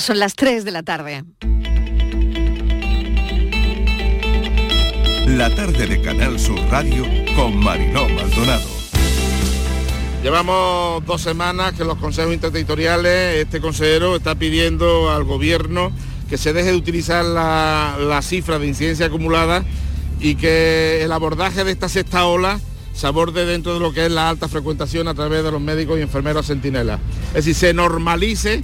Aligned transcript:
Son 0.00 0.18
las 0.18 0.34
3 0.34 0.64
de 0.64 0.70
la 0.70 0.82
tarde. 0.82 1.24
La 5.26 5.54
tarde 5.54 5.86
de 5.86 6.00
Canal 6.00 6.40
Sur 6.40 6.58
Radio 6.70 7.04
con 7.36 7.58
Mariló 7.58 8.08
Maldonado. 8.08 8.66
Llevamos 10.22 11.04
dos 11.04 11.20
semanas 11.20 11.74
que 11.74 11.84
los 11.84 11.98
consejos 11.98 12.32
interterritoriales, 12.32 13.42
este 13.42 13.60
consejero 13.60 14.16
está 14.16 14.34
pidiendo 14.36 15.10
al 15.10 15.24
gobierno 15.24 15.92
que 16.30 16.38
se 16.38 16.54
deje 16.54 16.70
de 16.70 16.76
utilizar 16.78 17.22
la, 17.22 17.98
la 18.00 18.22
cifra 18.22 18.58
de 18.58 18.68
incidencia 18.68 19.06
acumulada 19.06 19.64
y 20.18 20.36
que 20.36 21.04
el 21.04 21.12
abordaje 21.12 21.62
de 21.62 21.72
esta 21.72 21.90
sexta 21.90 22.24
ola 22.24 22.58
se 22.94 23.06
aborde 23.06 23.44
dentro 23.44 23.74
de 23.74 23.80
lo 23.80 23.92
que 23.92 24.06
es 24.06 24.12
la 24.12 24.30
alta 24.30 24.48
frecuentación 24.48 25.08
a 25.08 25.14
través 25.14 25.44
de 25.44 25.52
los 25.52 25.60
médicos 25.60 25.98
y 25.98 26.02
enfermeros 26.02 26.46
centinelas. 26.46 27.00
Es 27.28 27.44
decir, 27.44 27.54
se 27.54 27.74
normalice 27.74 28.62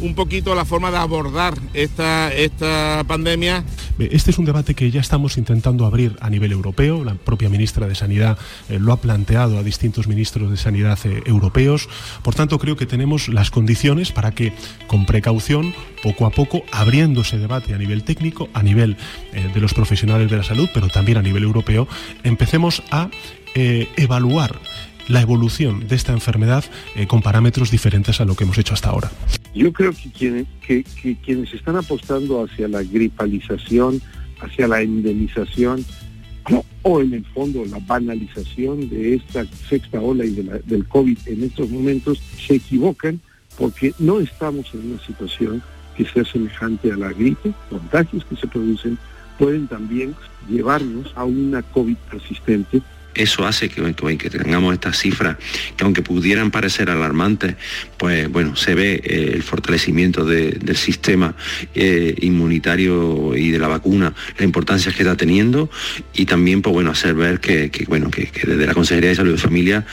un 0.00 0.14
poquito 0.14 0.54
la 0.54 0.64
forma 0.64 0.90
de 0.90 0.96
abordar 0.98 1.54
esta, 1.72 2.32
esta 2.32 3.04
pandemia. 3.06 3.64
Este 3.98 4.30
es 4.30 4.38
un 4.38 4.44
debate 4.44 4.74
que 4.74 4.90
ya 4.90 5.00
estamos 5.00 5.38
intentando 5.38 5.86
abrir 5.86 6.16
a 6.20 6.30
nivel 6.30 6.52
europeo. 6.52 7.04
La 7.04 7.14
propia 7.14 7.48
ministra 7.48 7.86
de 7.86 7.94
Sanidad 7.94 8.38
eh, 8.68 8.78
lo 8.78 8.92
ha 8.92 8.96
planteado 8.96 9.58
a 9.58 9.62
distintos 9.62 10.08
ministros 10.08 10.50
de 10.50 10.56
Sanidad 10.56 10.98
eh, 11.04 11.22
europeos. 11.26 11.88
Por 12.22 12.34
tanto, 12.34 12.58
creo 12.58 12.76
que 12.76 12.86
tenemos 12.86 13.28
las 13.28 13.50
condiciones 13.50 14.12
para 14.12 14.32
que, 14.32 14.52
con 14.86 15.06
precaución, 15.06 15.74
poco 16.02 16.26
a 16.26 16.30
poco, 16.30 16.62
abriendo 16.72 17.20
ese 17.20 17.38
debate 17.38 17.74
a 17.74 17.78
nivel 17.78 18.04
técnico, 18.04 18.48
a 18.52 18.62
nivel 18.62 18.96
eh, 19.32 19.48
de 19.52 19.60
los 19.60 19.74
profesionales 19.74 20.30
de 20.30 20.36
la 20.36 20.42
salud, 20.42 20.68
pero 20.74 20.88
también 20.88 21.18
a 21.18 21.22
nivel 21.22 21.44
europeo, 21.44 21.88
empecemos 22.22 22.82
a 22.90 23.10
evaluar 23.56 24.58
la 25.08 25.20
evolución 25.20 25.86
de 25.86 25.96
esta 25.96 26.12
enfermedad 26.12 26.64
con 27.08 27.22
parámetros 27.22 27.70
diferentes 27.70 28.20
a 28.20 28.24
lo 28.24 28.34
que 28.34 28.44
hemos 28.44 28.58
hecho 28.58 28.74
hasta 28.74 28.90
ahora. 28.90 29.10
Yo 29.54 29.72
creo 29.72 29.92
que 29.92 30.10
quienes, 30.10 30.46
que, 30.66 30.84
están 31.52 31.76
apostando 31.76 32.44
hacia 32.44 32.68
la 32.68 32.82
gripalización, 32.82 34.00
hacia 34.40 34.68
la 34.68 34.82
endemización, 34.82 35.84
o 36.82 37.00
en 37.00 37.14
el 37.14 37.24
fondo 37.26 37.64
la 37.64 37.78
banalización 37.78 38.90
de 38.90 39.14
esta 39.14 39.46
sexta 39.68 40.00
ola 40.00 40.24
y 40.24 40.32
del 40.66 40.86
COVID 40.86 41.18
en 41.26 41.44
estos 41.44 41.70
momentos, 41.70 42.20
se 42.46 42.56
equivocan 42.56 43.20
porque 43.58 43.94
no 43.98 44.20
estamos 44.20 44.66
en 44.74 44.92
una 44.92 45.06
situación 45.06 45.62
que 45.96 46.04
sea 46.04 46.24
semejante 46.24 46.92
a 46.92 46.96
la 46.96 47.12
gripe, 47.12 47.52
contagios 47.70 48.24
que 48.26 48.36
se 48.36 48.46
producen 48.46 48.98
pueden 49.38 49.66
también 49.66 50.14
llevarnos 50.48 51.12
a 51.16 51.24
una 51.24 51.62
COVID 51.62 51.96
persistente 52.10 52.82
eso 53.14 53.46
hace 53.46 53.68
que, 53.68 53.94
que, 54.18 54.30
tengamos 54.30 54.74
estas 54.74 54.98
cifras 54.98 55.36
que 55.76 55.84
aunque 55.84 56.02
pudieran 56.02 56.50
parecer 56.50 56.90
alarmantes, 56.90 57.56
pues 57.96 58.30
bueno, 58.30 58.56
se 58.56 58.74
ve 58.74 59.00
eh, 59.04 59.32
el 59.34 59.42
fortalecimiento 59.42 60.24
del 60.24 60.76
sistema 60.76 61.34
eh, 61.74 62.14
inmunitario 62.20 63.36
y 63.36 63.50
de 63.50 63.58
la 63.58 63.68
vacuna, 63.68 64.14
la 64.38 64.44
importancia 64.44 64.92
que 64.92 65.02
está 65.02 65.16
teniendo 65.16 65.70
y 66.12 66.26
también 66.26 66.62
pues 66.62 66.72
bueno, 66.72 66.90
hacer 66.90 67.14
ver 67.14 67.40
que, 67.40 67.70
bueno, 67.88 68.10
que, 68.10 68.30
desde 68.46 68.66
la 68.66 68.74
Consejería 68.74 69.10
de 69.10 69.16
Salud 69.16 69.34
y 69.34 69.38
Familia 69.38 69.86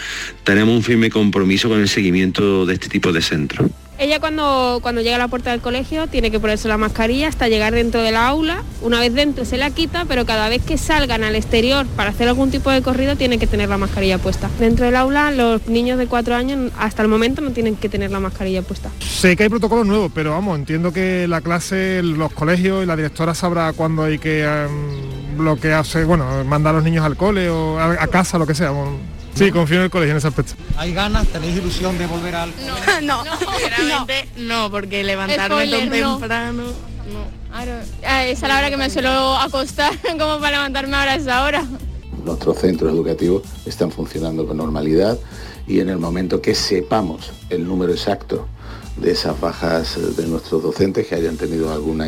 tenemos 0.44 0.76
un 0.76 0.84
firme 0.84 1.10
compromiso 1.10 1.70
con 1.70 1.80
el 1.80 1.90
seguimiento 1.90 2.66
de 2.66 2.74
este 2.74 2.90
tipo 2.90 3.12
de 3.12 3.22
centros. 3.22 3.70
Ella 4.02 4.20
cuando, 4.20 4.80
cuando 4.82 5.02
llega 5.02 5.18
a 5.18 5.20
la 5.20 5.28
puerta 5.28 5.52
del 5.52 5.62
colegio 5.62 6.08
tiene 6.08 6.32
que 6.32 6.40
ponerse 6.40 6.68
la 6.68 6.80
mascarilla 6.80 7.28
hasta 7.28 7.48
llegar 7.50 7.76
dentro 7.76 8.02
del 8.02 8.16
aula. 8.16 8.64
Una 8.82 9.00
vez 9.00 9.14
dentro 9.14 9.46
se 9.46 9.58
la 9.58 9.70
quita, 9.70 10.06
pero 10.06 10.26
cada 10.26 10.50
vez 10.50 10.64
que 10.64 10.80
salgan 10.80 11.24
al 11.24 11.36
exterior 11.36 11.86
para 11.86 12.10
hacer 12.10 12.28
algún 12.28 12.50
tipo 12.50 12.72
de 12.72 12.82
corrido 12.82 13.16
tiene 13.16 13.38
que 13.38 13.46
tener 13.46 13.70
la 13.70 13.78
mascarilla 13.78 14.18
puesta. 14.18 14.50
Dentro 14.58 14.86
del 14.86 14.96
aula 14.96 15.30
los 15.30 15.68
niños 15.68 16.00
de 16.00 16.08
cuatro 16.08 16.34
años 16.34 16.72
hasta 16.80 17.04
el 17.04 17.10
momento 17.10 17.42
no 17.42 17.52
tienen 17.52 17.76
que 17.76 17.90
tener 17.90 18.10
la 18.10 18.20
mascarilla 18.20 18.64
puesta. 18.64 18.90
Sé 19.02 19.36
que 19.36 19.44
hay 19.44 19.50
protocolos 19.50 19.86
nuevos, 19.86 20.12
pero 20.16 20.32
vamos, 20.32 20.58
entiendo 20.58 20.92
que 20.92 21.28
la 21.28 21.42
clase, 21.42 22.02
los 22.02 22.34
colegios 22.34 22.82
y 22.82 22.88
la 22.88 22.96
directora 22.96 23.36
sabrá 23.36 23.72
cuándo 23.74 24.02
hay 24.02 24.18
que 24.18 24.44
um, 24.44 25.38
bloquearse, 25.38 26.06
bueno, 26.06 26.44
mandar 26.44 26.74
a 26.74 26.78
los 26.78 26.84
niños 26.84 27.06
al 27.06 27.18
cole 27.18 27.52
o 27.52 27.80
a, 27.80 28.08
casa, 28.08 28.40
lo 28.40 28.48
que 28.48 28.56
sea. 28.56 28.74
Sí, 29.34 29.52
confío 29.52 29.78
en 29.78 29.84
el 29.84 29.90
colegio 29.90 30.12
en 30.12 30.18
ese 30.18 30.28
aspecto. 30.28 30.54
¿Hay 30.78 30.94
ganas, 30.94 31.28
tenéis 31.28 31.58
ilusión 31.58 31.98
de 31.98 32.06
volver 32.08 32.36
al 32.36 32.54
No, 33.02 33.24
no, 33.24 33.24
no, 33.26 34.08
no, 34.38 34.72
porque 34.72 35.04
levantarme 35.04 35.68
tan 35.68 35.90
temprano, 35.90 36.64
no. 36.64 37.42
Claro, 37.52 37.74
es 38.26 38.44
a 38.44 38.48
la 38.48 38.58
hora 38.60 38.70
que 38.70 38.78
me 38.78 38.90
suelo 38.90 39.36
acostar, 39.38 39.94
como 40.20 40.40
para 40.40 40.52
levantarme 40.52 40.96
ahora 40.96 41.14
a 41.14 41.16
esa 41.16 41.44
hora. 41.44 41.66
Nuestros 42.24 42.60
centros 42.60 42.94
educativos 42.94 43.44
están 43.66 43.92
funcionando 43.92 44.46
con 44.48 44.58
normalidad 44.58 45.18
y 45.68 45.80
en 45.80 45.90
el 45.90 45.98
momento 45.98 46.42
que 46.42 46.56
sepamos 46.56 47.32
el 47.50 47.68
número 47.68 47.92
exacto 47.92 48.48
de 48.98 49.12
esas 49.12 49.40
bajas 49.40 49.98
de 50.16 50.28
nuestros 50.28 50.62
docentes 50.62 51.08
que 51.08 51.16
hayan 51.16 51.38
tenido 51.38 51.74
algún 51.74 52.04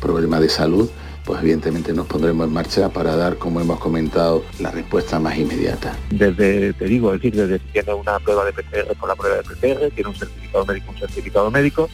problema 0.00 0.38
de 0.40 0.48
salud, 0.48 0.88
pues 1.28 1.42
evidentemente 1.42 1.92
nos 1.92 2.06
pondremos 2.06 2.46
en 2.46 2.54
marcha 2.54 2.88
para 2.88 3.14
dar, 3.14 3.36
como 3.36 3.60
hemos 3.60 3.78
comentado, 3.78 4.42
la 4.60 4.70
respuesta 4.70 5.20
más 5.20 5.36
inmediata. 5.36 5.94
Desde, 6.08 6.72
te 6.72 6.86
digo, 6.86 7.12
es 7.12 7.20
decir, 7.20 7.38
desde 7.38 7.58
si 7.58 7.66
tiene 7.66 7.92
una 7.92 8.18
prueba 8.18 8.46
de 8.46 8.52
PCR 8.54 8.96
por 8.98 9.10
la 9.10 9.14
prueba 9.14 9.36
de 9.36 9.42
PCR, 9.42 9.94
tiene 9.94 10.08
un 10.08 10.16
certificado 10.16 10.64
médico, 10.64 10.90
un 10.90 10.98
certificado 10.98 11.50
médico. 11.50 11.90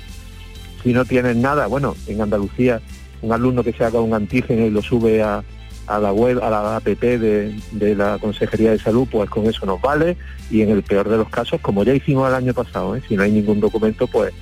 Si 0.84 0.92
no 0.92 1.04
tienes 1.04 1.34
nada, 1.34 1.66
bueno, 1.66 1.96
en 2.06 2.20
Andalucía, 2.20 2.80
un 3.22 3.32
alumno 3.32 3.64
que 3.64 3.72
se 3.72 3.82
haga 3.82 3.98
un 4.00 4.14
antígeno 4.14 4.66
y 4.66 4.70
lo 4.70 4.82
sube 4.82 5.20
a, 5.20 5.42
la 5.88 6.12
web, 6.12 6.38
a 6.40 6.48
la 6.48 6.76
app 6.76 6.84
de, 6.84 7.56
la 7.72 8.18
Consejería 8.20 8.70
de 8.70 8.78
Salud, 8.78 9.08
pues 9.10 9.28
con 9.28 9.46
eso 9.46 9.66
nos 9.66 9.80
vale. 9.80 10.16
Y 10.48 10.62
en 10.62 10.70
el 10.70 10.84
peor 10.84 11.08
de 11.08 11.16
los 11.16 11.28
casos, 11.28 11.60
como 11.60 11.82
ya 11.82 11.92
hicimos 11.92 12.28
el 12.28 12.36
año 12.36 12.54
pasado, 12.54 12.94
¿eh? 12.94 13.02
si 13.08 13.16
no 13.16 13.24
hay 13.24 13.32
ningún 13.32 13.58
documento, 13.58 14.06
pues, 14.06 14.32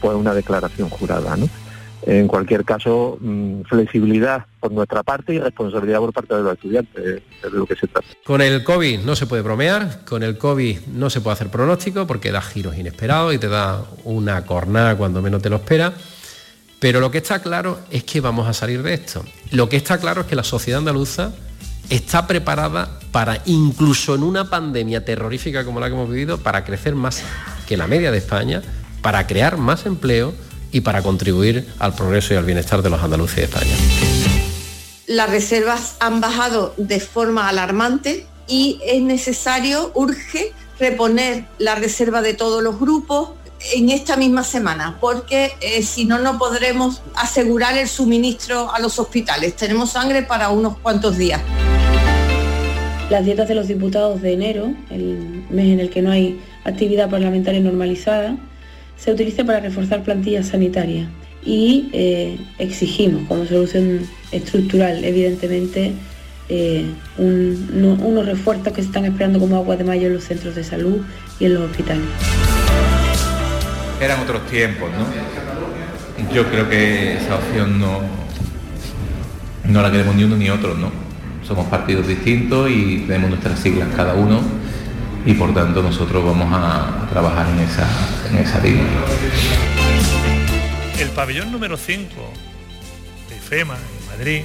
pues 0.00 0.16
una 0.16 0.32
declaración 0.32 0.88
jurada. 0.88 1.36
En 2.04 2.26
cualquier 2.26 2.64
caso, 2.64 3.16
mm, 3.20 3.62
flexibilidad 3.62 4.44
por 4.58 4.72
nuestra 4.72 5.02
parte 5.02 5.34
y 5.34 5.38
responsabilidad 5.38 5.98
por 5.98 6.12
parte 6.12 6.34
de 6.34 6.42
los 6.42 6.54
estudiantes, 6.54 7.04
es 7.04 7.52
de 7.52 7.58
lo 7.58 7.66
que 7.66 7.76
se 7.76 7.86
trata. 7.86 8.06
Con 8.24 8.40
el 8.40 8.64
COVID 8.64 9.00
no 9.00 9.14
se 9.14 9.26
puede 9.26 9.42
bromear, 9.42 10.04
con 10.04 10.22
el 10.22 10.36
COVID 10.36 10.80
no 10.94 11.10
se 11.10 11.20
puede 11.20 11.34
hacer 11.34 11.48
pronóstico 11.48 12.06
porque 12.06 12.32
da 12.32 12.42
giros 12.42 12.76
inesperados 12.76 13.34
y 13.34 13.38
te 13.38 13.48
da 13.48 13.84
una 14.04 14.44
cornada 14.44 14.96
cuando 14.96 15.22
menos 15.22 15.42
te 15.42 15.50
lo 15.50 15.56
espera. 15.56 15.92
Pero 16.80 16.98
lo 16.98 17.12
que 17.12 17.18
está 17.18 17.40
claro 17.40 17.78
es 17.92 18.02
que 18.02 18.20
vamos 18.20 18.48
a 18.48 18.52
salir 18.52 18.82
de 18.82 18.94
esto. 18.94 19.24
Lo 19.52 19.68
que 19.68 19.76
está 19.76 19.98
claro 19.98 20.22
es 20.22 20.26
que 20.26 20.34
la 20.34 20.42
sociedad 20.42 20.78
andaluza 20.78 21.32
está 21.88 22.26
preparada 22.26 22.98
para, 23.12 23.42
incluso 23.44 24.16
en 24.16 24.24
una 24.24 24.50
pandemia 24.50 25.04
terrorífica 25.04 25.64
como 25.64 25.78
la 25.78 25.86
que 25.86 25.94
hemos 25.94 26.10
vivido, 26.10 26.38
para 26.38 26.64
crecer 26.64 26.96
más 26.96 27.22
que 27.68 27.76
la 27.76 27.86
media 27.86 28.10
de 28.10 28.18
España, 28.18 28.62
para 29.00 29.26
crear 29.28 29.58
más 29.58 29.86
empleo 29.86 30.34
y 30.72 30.80
para 30.80 31.02
contribuir 31.02 31.68
al 31.78 31.94
progreso 31.94 32.34
y 32.34 32.38
al 32.38 32.44
bienestar 32.44 32.82
de 32.82 32.90
los 32.90 33.02
andaluces 33.02 33.36
de 33.36 33.44
España. 33.44 33.76
Las 35.06 35.30
reservas 35.30 35.96
han 36.00 36.20
bajado 36.20 36.74
de 36.78 36.98
forma 36.98 37.48
alarmante 37.48 38.26
y 38.48 38.80
es 38.84 39.02
necesario, 39.02 39.92
urge, 39.94 40.52
reponer 40.78 41.44
la 41.58 41.74
reserva 41.74 42.22
de 42.22 42.34
todos 42.34 42.62
los 42.62 42.80
grupos 42.80 43.30
en 43.74 43.90
esta 43.90 44.16
misma 44.16 44.42
semana, 44.42 44.96
porque 45.00 45.52
eh, 45.60 45.82
si 45.82 46.04
no, 46.04 46.18
no 46.18 46.38
podremos 46.38 47.02
asegurar 47.14 47.76
el 47.78 47.88
suministro 47.88 48.72
a 48.72 48.80
los 48.80 48.98
hospitales. 48.98 49.54
Tenemos 49.54 49.90
sangre 49.90 50.22
para 50.22 50.48
unos 50.48 50.78
cuantos 50.78 51.16
días. 51.16 51.40
Las 53.10 53.24
dietas 53.24 53.46
de 53.46 53.54
los 53.54 53.68
diputados 53.68 54.22
de 54.22 54.32
enero, 54.32 54.72
el 54.90 55.44
mes 55.50 55.66
en 55.66 55.80
el 55.80 55.90
que 55.90 56.02
no 56.02 56.10
hay 56.10 56.40
actividad 56.64 57.10
parlamentaria 57.10 57.60
normalizada, 57.60 58.36
se 59.02 59.10
utilice 59.10 59.44
para 59.44 59.58
reforzar 59.58 60.04
plantillas 60.04 60.46
sanitarias 60.46 61.08
y 61.44 61.90
eh, 61.92 62.38
exigimos 62.58 63.26
como 63.26 63.44
solución 63.46 64.08
estructural, 64.30 65.04
evidentemente, 65.04 65.92
eh, 66.48 66.86
unos 67.18 68.26
refuerzos 68.26 68.72
que 68.72 68.80
se 68.80 68.86
están 68.86 69.04
esperando 69.04 69.40
como 69.40 69.56
agua 69.56 69.76
de 69.76 69.82
mayo 69.82 70.06
en 70.06 70.14
los 70.14 70.22
centros 70.22 70.54
de 70.54 70.62
salud 70.62 70.98
y 71.40 71.46
en 71.46 71.54
los 71.54 71.68
hospitales. 71.68 72.04
Eran 74.00 74.20
otros 74.20 74.46
tiempos, 74.46 74.88
¿no? 74.92 76.32
Yo 76.32 76.46
creo 76.46 76.68
que 76.70 77.16
esa 77.16 77.36
opción 77.36 77.80
no, 77.80 78.02
no 79.64 79.82
la 79.82 79.90
queremos 79.90 80.14
ni 80.14 80.22
uno 80.22 80.36
ni 80.36 80.48
otro, 80.48 80.74
¿no? 80.76 80.92
Somos 81.42 81.66
partidos 81.66 82.06
distintos 82.06 82.70
y 82.70 82.98
tenemos 83.08 83.30
nuestras 83.30 83.58
siglas 83.58 83.88
cada 83.96 84.14
uno 84.14 84.40
y 85.26 85.34
por 85.34 85.52
tanto 85.52 85.82
nosotros 85.82 86.24
vamos 86.24 86.48
a 86.52 87.08
trabajar 87.10 87.48
en 87.48 87.58
esa, 87.60 87.86
El 90.98 91.08
pabellón 91.10 91.52
número 91.52 91.76
5 91.76 92.14
de 93.28 93.36
FEMA 93.36 93.76
en 93.76 94.18
Madrid 94.18 94.42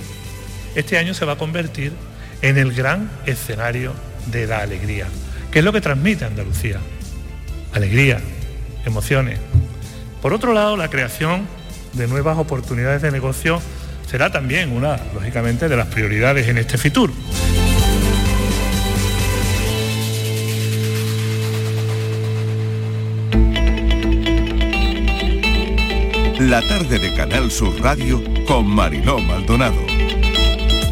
este 0.76 0.98
año 0.98 1.14
se 1.14 1.26
va 1.26 1.34
a 1.34 1.38
convertir 1.38 1.92
en 2.42 2.58
el 2.58 2.74
gran 2.74 3.10
escenario 3.26 3.94
de 4.28 4.46
la 4.46 4.60
alegría, 4.60 5.08
que 5.52 5.60
es 5.60 5.66
lo 5.66 5.74
que 5.74 5.82
transmite 5.82 6.26
Andalucía. 6.26 6.80
Alegría, 7.74 8.20
emociones. 8.86 9.40
Por 10.22 10.34
otro 10.34 10.54
lado, 10.54 10.78
la 10.78 10.90
creación 10.90 11.48
de 11.94 12.08
nuevas 12.08 12.38
oportunidades 12.38 13.02
de 13.02 13.12
negocio 13.12 13.60
será 14.08 14.32
también 14.32 14.72
una, 14.72 15.00
lógicamente, 15.14 15.68
de 15.68 15.78
las 15.78 15.88
prioridades 15.88 16.48
en 16.48 16.58
este 16.58 16.78
Fitur. 16.78 17.12
La 26.40 26.62
tarde 26.62 27.00
de 27.00 27.14
Canal 27.16 27.50
Sur 27.50 27.82
Radio 27.82 28.24
con 28.46 28.68
Mariló 28.68 29.18
Maldonado. 29.18 29.78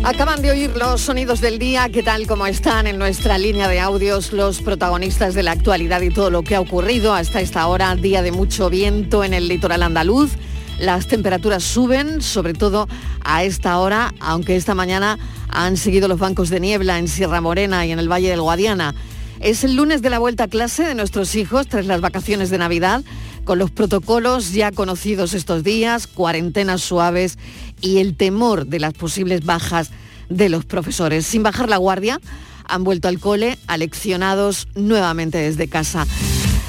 Acaban 0.04 0.42
de 0.42 0.50
oír 0.50 0.72
los 0.76 1.02
sonidos 1.02 1.40
del 1.40 1.60
día, 1.60 1.88
¿qué 1.90 2.02
tal 2.02 2.26
como 2.26 2.48
están 2.48 2.88
en 2.88 2.98
nuestra 2.98 3.38
línea 3.38 3.68
de 3.68 3.80
audios 3.80 4.34
los 4.34 4.62
protagonistas 4.62 5.36
de 5.36 5.44
la 5.44 5.52
actualidad 5.52 6.02
y 6.02 6.10
todo 6.10 6.32
lo 6.32 6.42
que 6.42 6.56
ha 6.56 6.62
ocurrido 6.62 7.14
hasta 7.14 7.42
esta 7.42 7.68
hora, 7.68 7.96
día 7.96 8.24
de 8.24 8.32
mucho 8.32 8.72
viento 8.72 9.24
en 9.24 9.36
el 9.36 9.48
litoral 9.48 9.84
andaluz. 9.84 10.32
Las 10.80 11.08
temperaturas 11.08 11.64
suben, 11.64 12.24
sobre 12.24 12.54
todo 12.54 12.88
a 13.24 13.44
esta 13.44 13.78
hora, 13.78 14.16
aunque 14.20 14.56
esta 14.56 14.74
mañana 14.74 15.20
han 15.50 15.78
seguido 15.78 16.08
los 16.08 16.20
bancos 16.20 16.50
de 16.50 16.60
niebla 16.60 16.98
en 16.98 17.08
Sierra 17.08 17.40
Morena 17.40 17.86
y 17.86 17.92
en 17.92 18.00
el 18.00 18.12
Valle 18.12 18.30
del 18.30 18.42
Guadiana. 18.42 18.96
Es 19.42 19.64
el 19.64 19.76
lunes 19.76 20.02
de 20.02 20.10
la 20.10 20.18
vuelta 20.18 20.46
a 20.46 20.48
clase 20.48 20.84
de 20.84 20.96
nuestros 20.96 21.36
hijos 21.36 21.68
tras 21.68 21.86
las 21.86 22.02
vacaciones 22.02 22.50
de 22.50 22.58
Navidad, 22.58 23.04
con 23.46 23.60
los 23.60 23.72
protocolos 23.72 24.52
ya 24.52 24.72
conocidos 24.72 25.34
estos 25.34 25.64
días, 25.64 26.08
cuarentenas 26.08 26.82
suaves 26.82 27.38
y 27.80 28.00
el 28.00 28.18
temor 28.18 28.68
de 28.68 28.80
las 28.80 28.94
posibles 28.94 29.46
bajas 29.46 29.92
de 30.30 30.50
los 30.50 30.66
profesores. 30.66 31.26
Sin 31.26 31.44
bajar 31.44 31.70
la 31.70 31.78
guardia, 31.78 32.20
han 32.68 32.84
vuelto 32.84 33.08
al 33.08 33.20
cole, 33.20 33.58
aleccionados 33.68 34.68
nuevamente 34.76 35.38
desde 35.38 35.68
casa. 35.68 36.06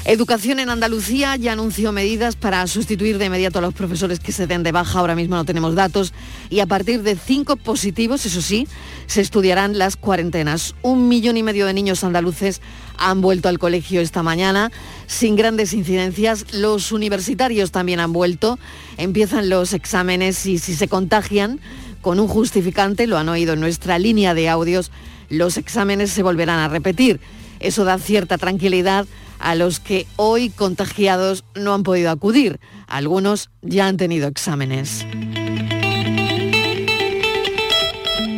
Educación 0.09 0.61
en 0.61 0.71
Andalucía 0.71 1.35
ya 1.35 1.51
anunció 1.51 1.91
medidas 1.91 2.37
para 2.37 2.65
sustituir 2.69 3.19
de 3.19 3.25
inmediato 3.25 3.59
a 3.59 3.63
los 3.63 3.75
profesores 3.75 4.21
que 4.21 4.31
se 4.31 4.47
den 4.47 4.63
de 4.63 4.71
baja, 4.71 5.01
ahora 5.01 5.17
mismo 5.17 5.35
no 5.35 5.45
tenemos 5.45 5.75
datos, 5.75 6.13
y 6.49 6.61
a 6.61 6.67
partir 6.67 7.03
de 7.03 7.17
cinco 7.17 7.57
positivos, 7.57 8.25
eso 8.25 8.41
sí, 8.41 8.69
se 9.09 9.21
estudiarán 9.21 9.79
las 9.79 9.97
cuarentenas. 9.97 10.77
Un 10.83 11.09
millón 11.09 11.37
y 11.37 11.43
medio 11.43 11.67
de 11.67 11.75
niños 11.75 12.05
andaluces 12.05 12.61
han 12.97 13.21
vuelto 13.21 13.49
al 13.49 13.59
colegio 13.59 14.01
esta 14.01 14.23
mañana 14.23 14.71
sin 15.09 15.35
grandes 15.35 15.73
incidencias. 15.73 16.55
Los 16.55 16.93
universitarios 16.93 17.73
también 17.73 17.99
han 17.99 18.13
vuelto, 18.13 18.61
empiezan 18.99 19.49
los 19.49 19.73
exámenes 19.73 20.47
y 20.47 20.59
si 20.59 20.77
se 20.77 20.87
contagian 20.87 21.59
con 22.01 22.21
un 22.21 22.29
justificante, 22.29 23.09
lo 23.09 23.19
han 23.19 23.29
oído 23.29 23.55
en 23.55 23.61
nuestra 23.61 23.99
línea 23.99 24.35
de 24.35 24.51
audios, 24.51 24.93
los 25.31 25.57
exámenes 25.57 26.13
se 26.13 26.23
volverán 26.23 26.61
a 26.61 26.69
repetir. 26.69 27.19
Eso 27.59 27.85
da 27.85 27.99
cierta 27.99 28.39
tranquilidad 28.39 29.07
a 29.39 29.55
los 29.55 29.81
que 29.81 30.07
hoy 30.17 30.51
contagiados 30.51 31.45
no 31.55 31.75
han 31.75 31.83
podido 31.83 32.11
acudir. 32.11 32.61
Algunos 32.87 33.51
ya 33.63 33.87
han 33.87 33.97
tenido 33.97 34.29
exámenes. 34.29 35.05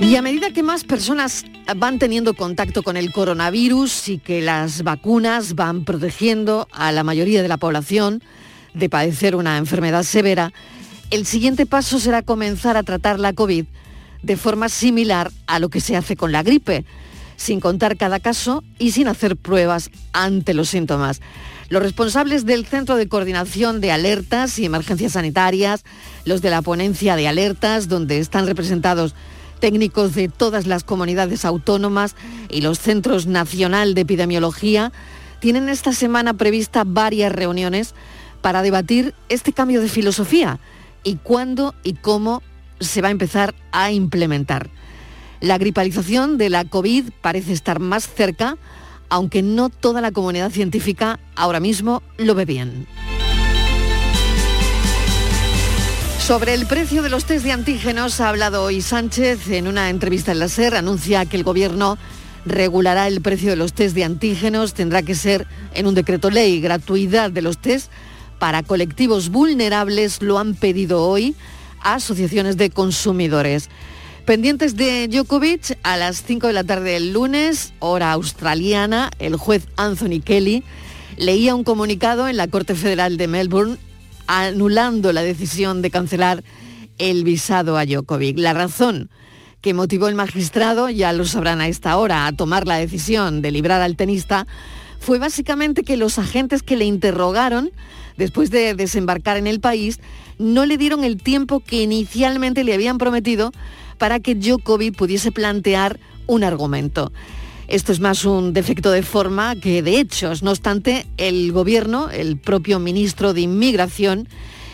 Y 0.00 0.16
a 0.16 0.22
medida 0.22 0.52
que 0.52 0.62
más 0.62 0.84
personas 0.84 1.44
van 1.76 1.98
teniendo 1.98 2.32
contacto 2.32 2.82
con 2.82 2.96
el 2.96 3.12
coronavirus 3.12 4.08
y 4.08 4.18
que 4.18 4.40
las 4.40 4.82
vacunas 4.82 5.54
van 5.54 5.84
protegiendo 5.84 6.66
a 6.72 6.92
la 6.92 7.04
mayoría 7.04 7.42
de 7.42 7.48
la 7.48 7.58
población 7.58 8.22
de 8.72 8.88
padecer 8.88 9.36
una 9.36 9.58
enfermedad 9.58 10.04
severa, 10.04 10.52
el 11.10 11.26
siguiente 11.26 11.66
paso 11.66 11.98
será 11.98 12.22
comenzar 12.22 12.76
a 12.76 12.84
tratar 12.84 13.18
la 13.18 13.32
COVID 13.34 13.66
de 14.22 14.36
forma 14.36 14.68
similar 14.68 15.30
a 15.46 15.58
lo 15.58 15.68
que 15.68 15.80
se 15.80 15.96
hace 15.96 16.16
con 16.16 16.32
la 16.32 16.42
gripe, 16.42 16.84
sin 17.38 17.60
contar 17.60 17.96
cada 17.96 18.20
caso 18.20 18.62
y 18.78 18.90
sin 18.90 19.08
hacer 19.08 19.36
pruebas 19.36 19.90
ante 20.12 20.52
los 20.52 20.68
síntomas. 20.68 21.22
Los 21.70 21.82
responsables 21.82 22.44
del 22.44 22.66
Centro 22.66 22.96
de 22.96 23.08
Coordinación 23.08 23.80
de 23.80 23.92
Alertas 23.92 24.58
y 24.58 24.66
Emergencias 24.66 25.12
Sanitarias, 25.12 25.84
los 26.24 26.42
de 26.42 26.50
la 26.50 26.62
ponencia 26.62 27.14
de 27.14 27.28
alertas, 27.28 27.88
donde 27.88 28.18
están 28.18 28.46
representados 28.46 29.14
técnicos 29.60 30.14
de 30.14 30.28
todas 30.28 30.66
las 30.66 30.82
comunidades 30.82 31.44
autónomas 31.44 32.16
y 32.50 32.60
los 32.60 32.78
Centros 32.80 33.26
Nacional 33.26 33.94
de 33.94 34.00
Epidemiología, 34.02 34.92
tienen 35.40 35.68
esta 35.68 35.92
semana 35.92 36.34
prevista 36.34 36.82
varias 36.84 37.32
reuniones 37.32 37.94
para 38.40 38.62
debatir 38.62 39.14
este 39.28 39.52
cambio 39.52 39.80
de 39.80 39.88
filosofía 39.88 40.58
y 41.04 41.16
cuándo 41.16 41.74
y 41.84 41.94
cómo 41.94 42.42
se 42.80 43.00
va 43.00 43.08
a 43.08 43.12
empezar 43.12 43.54
a 43.70 43.92
implementar. 43.92 44.70
La 45.40 45.58
gripalización 45.58 46.38
de 46.38 46.50
la 46.50 46.64
COVID 46.64 47.10
parece 47.20 47.52
estar 47.52 47.78
más 47.78 48.08
cerca, 48.08 48.56
aunque 49.08 49.42
no 49.42 49.68
toda 49.68 50.00
la 50.00 50.10
comunidad 50.10 50.50
científica 50.50 51.20
ahora 51.36 51.60
mismo 51.60 52.02
lo 52.16 52.34
ve 52.34 52.44
bien. 52.44 52.86
Sobre 56.18 56.52
el 56.52 56.66
precio 56.66 57.02
de 57.02 57.08
los 57.08 57.24
test 57.24 57.44
de 57.44 57.52
antígenos 57.52 58.20
ha 58.20 58.28
hablado 58.28 58.62
hoy 58.62 58.82
Sánchez 58.82 59.48
en 59.48 59.66
una 59.66 59.88
entrevista 59.88 60.32
en 60.32 60.40
la 60.40 60.48
SER. 60.48 60.74
Anuncia 60.74 61.24
que 61.24 61.38
el 61.38 61.42
Gobierno 61.42 61.96
regulará 62.44 63.06
el 63.06 63.22
precio 63.22 63.48
de 63.48 63.56
los 63.56 63.72
test 63.72 63.94
de 63.94 64.04
antígenos. 64.04 64.74
Tendrá 64.74 65.02
que 65.02 65.14
ser 65.14 65.46
en 65.72 65.86
un 65.86 65.94
decreto 65.94 66.28
ley. 66.28 66.60
Gratuidad 66.60 67.30
de 67.30 67.40
los 67.40 67.56
test 67.56 67.90
para 68.38 68.62
colectivos 68.62 69.30
vulnerables 69.30 70.20
lo 70.20 70.38
han 70.38 70.54
pedido 70.54 71.02
hoy 71.02 71.34
asociaciones 71.80 72.56
de 72.56 72.68
consumidores. 72.70 73.70
Pendientes 74.28 74.76
de 74.76 75.08
Djokovic, 75.08 75.78
a 75.82 75.96
las 75.96 76.22
5 76.22 76.48
de 76.48 76.52
la 76.52 76.62
tarde 76.62 76.90
del 76.90 77.14
lunes, 77.14 77.72
hora 77.78 78.12
australiana, 78.12 79.08
el 79.18 79.36
juez 79.36 79.66
Anthony 79.78 80.20
Kelly 80.22 80.64
leía 81.16 81.54
un 81.54 81.64
comunicado 81.64 82.28
en 82.28 82.36
la 82.36 82.46
Corte 82.46 82.74
Federal 82.74 83.16
de 83.16 83.26
Melbourne 83.26 83.78
anulando 84.26 85.14
la 85.14 85.22
decisión 85.22 85.80
de 85.80 85.90
cancelar 85.90 86.44
el 86.98 87.24
visado 87.24 87.78
a 87.78 87.86
Djokovic. 87.86 88.38
La 88.38 88.52
razón 88.52 89.08
que 89.62 89.72
motivó 89.72 90.08
el 90.08 90.14
magistrado, 90.14 90.90
ya 90.90 91.14
lo 91.14 91.24
sabrán 91.24 91.62
a 91.62 91.68
esta 91.68 91.96
hora, 91.96 92.26
a 92.26 92.32
tomar 92.32 92.66
la 92.66 92.76
decisión 92.76 93.40
de 93.40 93.50
librar 93.50 93.80
al 93.80 93.96
tenista, 93.96 94.46
fue 95.00 95.18
básicamente 95.18 95.84
que 95.84 95.96
los 95.96 96.18
agentes 96.18 96.62
que 96.62 96.76
le 96.76 96.84
interrogaron 96.84 97.70
después 98.18 98.50
de 98.50 98.74
desembarcar 98.74 99.38
en 99.38 99.46
el 99.46 99.60
país 99.60 100.00
no 100.38 100.66
le 100.66 100.76
dieron 100.76 101.02
el 101.02 101.16
tiempo 101.16 101.60
que 101.60 101.82
inicialmente 101.82 102.62
le 102.62 102.74
habían 102.74 102.98
prometido 102.98 103.52
para 103.98 104.20
que 104.20 104.34
Djokovic 104.34 104.96
pudiese 104.96 105.32
plantear 105.32 105.98
un 106.26 106.44
argumento. 106.44 107.12
Esto 107.68 107.92
es 107.92 108.00
más 108.00 108.24
un 108.24 108.54
defecto 108.54 108.90
de 108.90 109.02
forma 109.02 109.54
que 109.56 109.82
de 109.82 110.00
hechos. 110.00 110.42
No 110.42 110.52
obstante, 110.52 111.06
el 111.18 111.52
gobierno, 111.52 112.08
el 112.08 112.38
propio 112.38 112.78
ministro 112.78 113.34
de 113.34 113.42
Inmigración, 113.42 114.26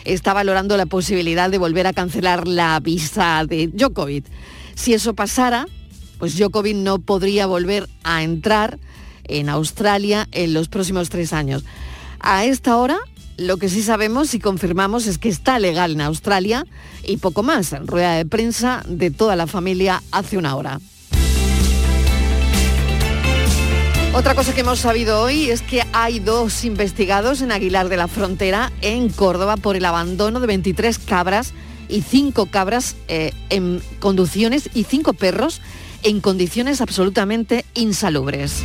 está 0.05 0.33
valorando 0.33 0.77
la 0.77 0.85
posibilidad 0.85 1.49
de 1.49 1.57
volver 1.57 1.87
a 1.87 1.93
cancelar 1.93 2.47
la 2.47 2.79
visa 2.79 3.43
de 3.45 3.67
Djokovic. 3.67 4.25
Si 4.75 4.93
eso 4.93 5.13
pasara, 5.13 5.67
pues 6.19 6.37
Djokovic 6.37 6.77
no 6.77 6.99
podría 6.99 7.47
volver 7.47 7.89
a 8.03 8.23
entrar 8.23 8.79
en 9.25 9.49
Australia 9.49 10.27
en 10.31 10.53
los 10.53 10.69
próximos 10.69 11.09
tres 11.09 11.33
años. 11.33 11.65
A 12.19 12.45
esta 12.45 12.77
hora, 12.77 12.99
lo 13.37 13.57
que 13.57 13.69
sí 13.69 13.81
sabemos 13.81 14.33
y 14.33 14.39
confirmamos 14.39 15.07
es 15.07 15.17
que 15.17 15.29
está 15.29 15.59
legal 15.59 15.91
en 15.91 16.01
Australia 16.01 16.65
y 17.03 17.17
poco 17.17 17.43
más. 17.43 17.75
Rueda 17.85 18.15
de 18.15 18.25
prensa 18.25 18.83
de 18.87 19.11
toda 19.11 19.35
la 19.35 19.47
familia 19.47 20.01
hace 20.11 20.37
una 20.37 20.55
hora. 20.55 20.79
Otra 24.13 24.33
cosa 24.33 24.53
que 24.53 24.61
hemos 24.61 24.79
sabido 24.79 25.21
hoy 25.21 25.49
es 25.49 25.61
que 25.61 25.83
hay 25.91 26.19
dos 26.19 26.63
investigados 26.63 27.41
en 27.41 27.51
Aguilar 27.51 27.89
de 27.89 27.97
la 27.97 28.07
Frontera, 28.07 28.71
en 28.81 29.09
Córdoba, 29.09 29.57
por 29.57 29.75
el 29.75 29.83
abandono 29.83 30.39
de 30.39 30.47
23 30.47 30.99
cabras 30.99 31.53
y 31.89 32.01
5 32.01 32.45
cabras 32.45 32.95
eh, 33.09 33.33
en 33.49 33.81
conducciones 33.99 34.69
y 34.73 34.85
5 34.85 35.13
perros 35.13 35.61
en 36.03 36.21
condiciones 36.21 36.79
absolutamente 36.79 37.65
insalubres. 37.73 38.63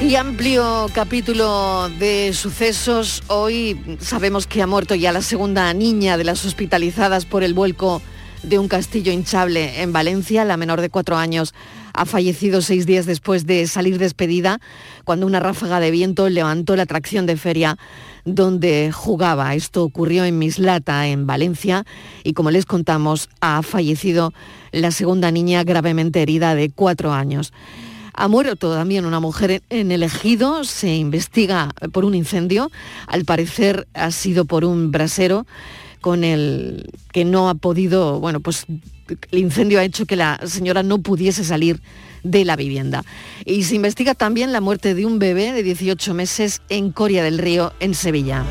Y 0.00 0.14
amplio 0.14 0.86
capítulo 0.94 1.88
de 1.98 2.32
sucesos. 2.32 3.24
Hoy 3.26 3.98
sabemos 3.98 4.46
que 4.46 4.62
ha 4.62 4.66
muerto 4.68 4.94
ya 4.94 5.10
la 5.10 5.22
segunda 5.22 5.74
niña 5.74 6.16
de 6.16 6.22
las 6.22 6.44
hospitalizadas 6.44 7.26
por 7.26 7.42
el 7.42 7.52
vuelco 7.52 8.00
de 8.44 8.60
un 8.60 8.68
castillo 8.68 9.10
hinchable 9.10 9.82
en 9.82 9.92
Valencia. 9.92 10.44
La 10.44 10.56
menor 10.56 10.80
de 10.80 10.88
cuatro 10.88 11.16
años 11.16 11.52
ha 11.94 12.06
fallecido 12.06 12.62
seis 12.62 12.86
días 12.86 13.06
después 13.06 13.44
de 13.44 13.66
salir 13.66 13.98
despedida 13.98 14.60
cuando 15.04 15.26
una 15.26 15.40
ráfaga 15.40 15.80
de 15.80 15.90
viento 15.90 16.28
levantó 16.28 16.76
la 16.76 16.84
atracción 16.84 17.26
de 17.26 17.36
feria 17.36 17.76
donde 18.24 18.92
jugaba. 18.92 19.56
Esto 19.56 19.82
ocurrió 19.82 20.24
en 20.24 20.38
Mislata, 20.38 21.08
en 21.08 21.26
Valencia, 21.26 21.84
y 22.22 22.34
como 22.34 22.52
les 22.52 22.66
contamos, 22.66 23.28
ha 23.40 23.62
fallecido 23.62 24.32
la 24.70 24.92
segunda 24.92 25.32
niña 25.32 25.64
gravemente 25.64 26.22
herida 26.22 26.54
de 26.54 26.70
cuatro 26.70 27.12
años. 27.12 27.52
Ha 28.20 28.26
muerto 28.26 28.74
también 28.74 29.06
una 29.06 29.20
mujer 29.20 29.62
en 29.70 29.92
el 29.92 30.02
ejido, 30.02 30.64
se 30.64 30.96
investiga 30.96 31.70
por 31.92 32.04
un 32.04 32.16
incendio, 32.16 32.68
al 33.06 33.24
parecer 33.24 33.86
ha 33.94 34.10
sido 34.10 34.44
por 34.44 34.64
un 34.64 34.90
brasero 34.90 35.46
con 36.00 36.24
el 36.24 36.90
que 37.12 37.24
no 37.24 37.48
ha 37.48 37.54
podido, 37.54 38.18
bueno, 38.18 38.40
pues 38.40 38.66
el 39.30 39.38
incendio 39.38 39.78
ha 39.78 39.84
hecho 39.84 40.04
que 40.04 40.16
la 40.16 40.40
señora 40.44 40.82
no 40.82 40.98
pudiese 40.98 41.44
salir 41.44 41.80
de 42.24 42.44
la 42.44 42.56
vivienda. 42.56 43.04
Y 43.44 43.62
se 43.62 43.76
investiga 43.76 44.14
también 44.14 44.50
la 44.50 44.60
muerte 44.60 44.96
de 44.96 45.06
un 45.06 45.20
bebé 45.20 45.52
de 45.52 45.62
18 45.62 46.12
meses 46.12 46.60
en 46.70 46.90
Coria 46.90 47.22
del 47.22 47.38
Río, 47.38 47.72
en 47.78 47.94
Sevilla. 47.94 48.44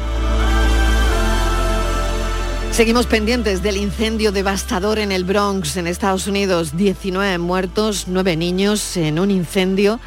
Seguimos 2.77 3.07
pendientes 3.07 3.63
del 3.63 3.75
incendio 3.75 4.31
devastador 4.31 4.99
en 4.99 5.11
el 5.11 5.23
Bronx, 5.23 5.77
en 5.77 5.87
Estados 5.87 6.27
Unidos. 6.27 6.77
19 6.77 7.39
muertos, 7.39 8.05
9 8.07 8.37
niños 8.37 8.95
en 8.97 9.17
un 9.17 9.31
incendio 9.31 9.99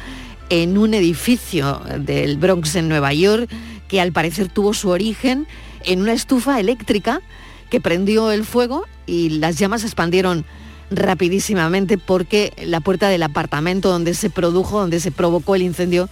en 0.49 0.77
un 0.77 0.93
edificio 0.93 1.81
del 1.99 2.37
Bronx 2.37 2.77
en 2.77 2.87
Nueva 2.87 3.11
York 3.11 3.49
que 3.89 3.99
al 3.99 4.13
parecer 4.13 4.47
tuvo 4.47 4.73
su 4.73 4.87
origen 4.87 5.47
en 5.83 5.99
una 5.99 6.13
estufa 6.13 6.61
eléctrica 6.61 7.21
que 7.69 7.81
prendió 7.81 8.31
el 8.31 8.45
fuego 8.45 8.85
y 9.05 9.31
las 9.31 9.59
llamas 9.59 9.81
se 9.81 9.87
expandieron 9.87 10.45
rapidísimamente 10.91 11.97
porque 11.97 12.53
la 12.63 12.79
puerta 12.79 13.09
del 13.09 13.23
apartamento 13.23 13.89
donde 13.89 14.13
se 14.13 14.29
produjo, 14.29 14.79
donde 14.79 15.01
se 15.01 15.11
provocó 15.11 15.55
el 15.55 15.63
incendio, 15.63 16.07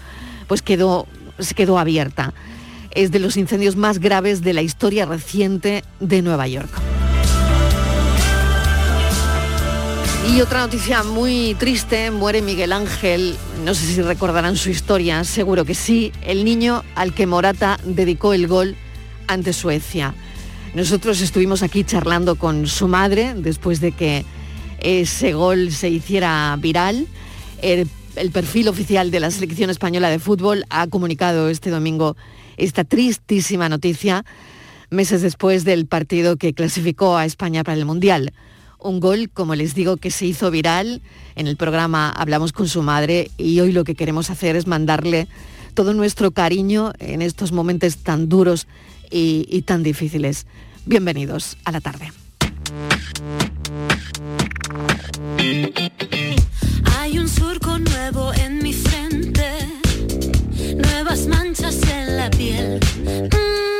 pues 0.49 0.61
quedó, 0.61 1.07
se 1.39 1.55
quedó 1.55 1.79
abierta. 1.79 2.33
Es 2.99 3.11
de 3.11 3.19
los 3.19 3.37
incendios 3.37 3.77
más 3.77 3.99
graves 3.99 4.41
de 4.41 4.51
la 4.51 4.61
historia 4.61 5.05
reciente 5.05 5.85
de 6.01 6.21
Nueva 6.21 6.49
York. 6.49 6.69
Y 10.27 10.41
otra 10.41 10.59
noticia 10.59 11.03
muy 11.03 11.55
triste, 11.57 12.11
muere 12.11 12.41
Miguel 12.41 12.73
Ángel, 12.73 13.37
no 13.63 13.73
sé 13.73 13.85
si 13.85 14.01
recordarán 14.01 14.57
su 14.57 14.69
historia, 14.69 15.23
seguro 15.23 15.63
que 15.63 15.75
sí, 15.75 16.11
el 16.23 16.43
niño 16.43 16.83
al 16.95 17.13
que 17.13 17.25
Morata 17.25 17.79
dedicó 17.85 18.33
el 18.33 18.47
gol 18.47 18.75
ante 19.27 19.53
Suecia. 19.53 20.13
Nosotros 20.73 21.21
estuvimos 21.21 21.63
aquí 21.63 21.85
charlando 21.85 22.35
con 22.35 22.67
su 22.67 22.89
madre 22.89 23.33
después 23.33 23.79
de 23.79 23.93
que 23.93 24.25
ese 24.81 25.31
gol 25.31 25.71
se 25.71 25.87
hiciera 25.87 26.53
viral. 26.59 27.07
El, 27.61 27.87
perfil 28.33 28.67
oficial 28.67 29.09
de 29.09 29.21
la 29.21 29.31
selección 29.31 29.69
española 29.69 30.09
de 30.09 30.19
fútbol 30.19 30.65
ha 30.69 30.87
comunicado 30.87 31.47
este 31.47 31.69
domingo 31.69 32.17
esta 32.59 32.83
tristísima 32.83 33.69
noticia 33.69 34.25
meses 34.89 35.21
después 35.21 35.63
del 35.65 35.85
partido 35.85 36.37
que 36.37 36.53
clasificó 36.53 37.17
a 37.17 37.25
España 37.25 37.63
para 37.63 37.77
el 37.77 37.85
Mundial. 37.85 38.33
Un 38.79 38.99
gol, 38.99 39.29
como 39.29 39.55
les 39.55 39.75
digo, 39.75 39.97
que 39.97 40.09
se 40.09 40.25
hizo 40.25 40.51
viral. 40.51 41.01
En 41.35 41.47
el 41.47 41.57
programa 41.57 42.09
hablamos 42.09 42.53
con 42.53 42.67
su 42.67 42.81
madre 42.81 43.29
y 43.37 43.59
hoy 43.59 43.71
lo 43.71 43.83
que 43.83 43.95
queremos 43.95 44.29
hacer 44.29 44.55
es 44.55 44.67
mandarle 44.67 45.27
todo 45.73 45.93
nuestro 45.93 46.31
cariño 46.31 46.93
en 46.99 47.21
estos 47.21 47.51
momentos 47.51 47.97
tan 47.97 48.29
duros 48.29 48.67
y, 49.11 49.45
y 49.49 49.61
tan 49.63 49.83
difíciles. 49.83 50.47
Bienvenidos 50.85 51.57
a 51.65 51.71
la 51.71 51.81
tarde. 51.81 52.11
Nuevas 61.03 61.27
manchas 61.27 61.77
en 61.93 62.17
la 62.17 62.29
piel. 62.29 62.77
Mm, 63.05 63.78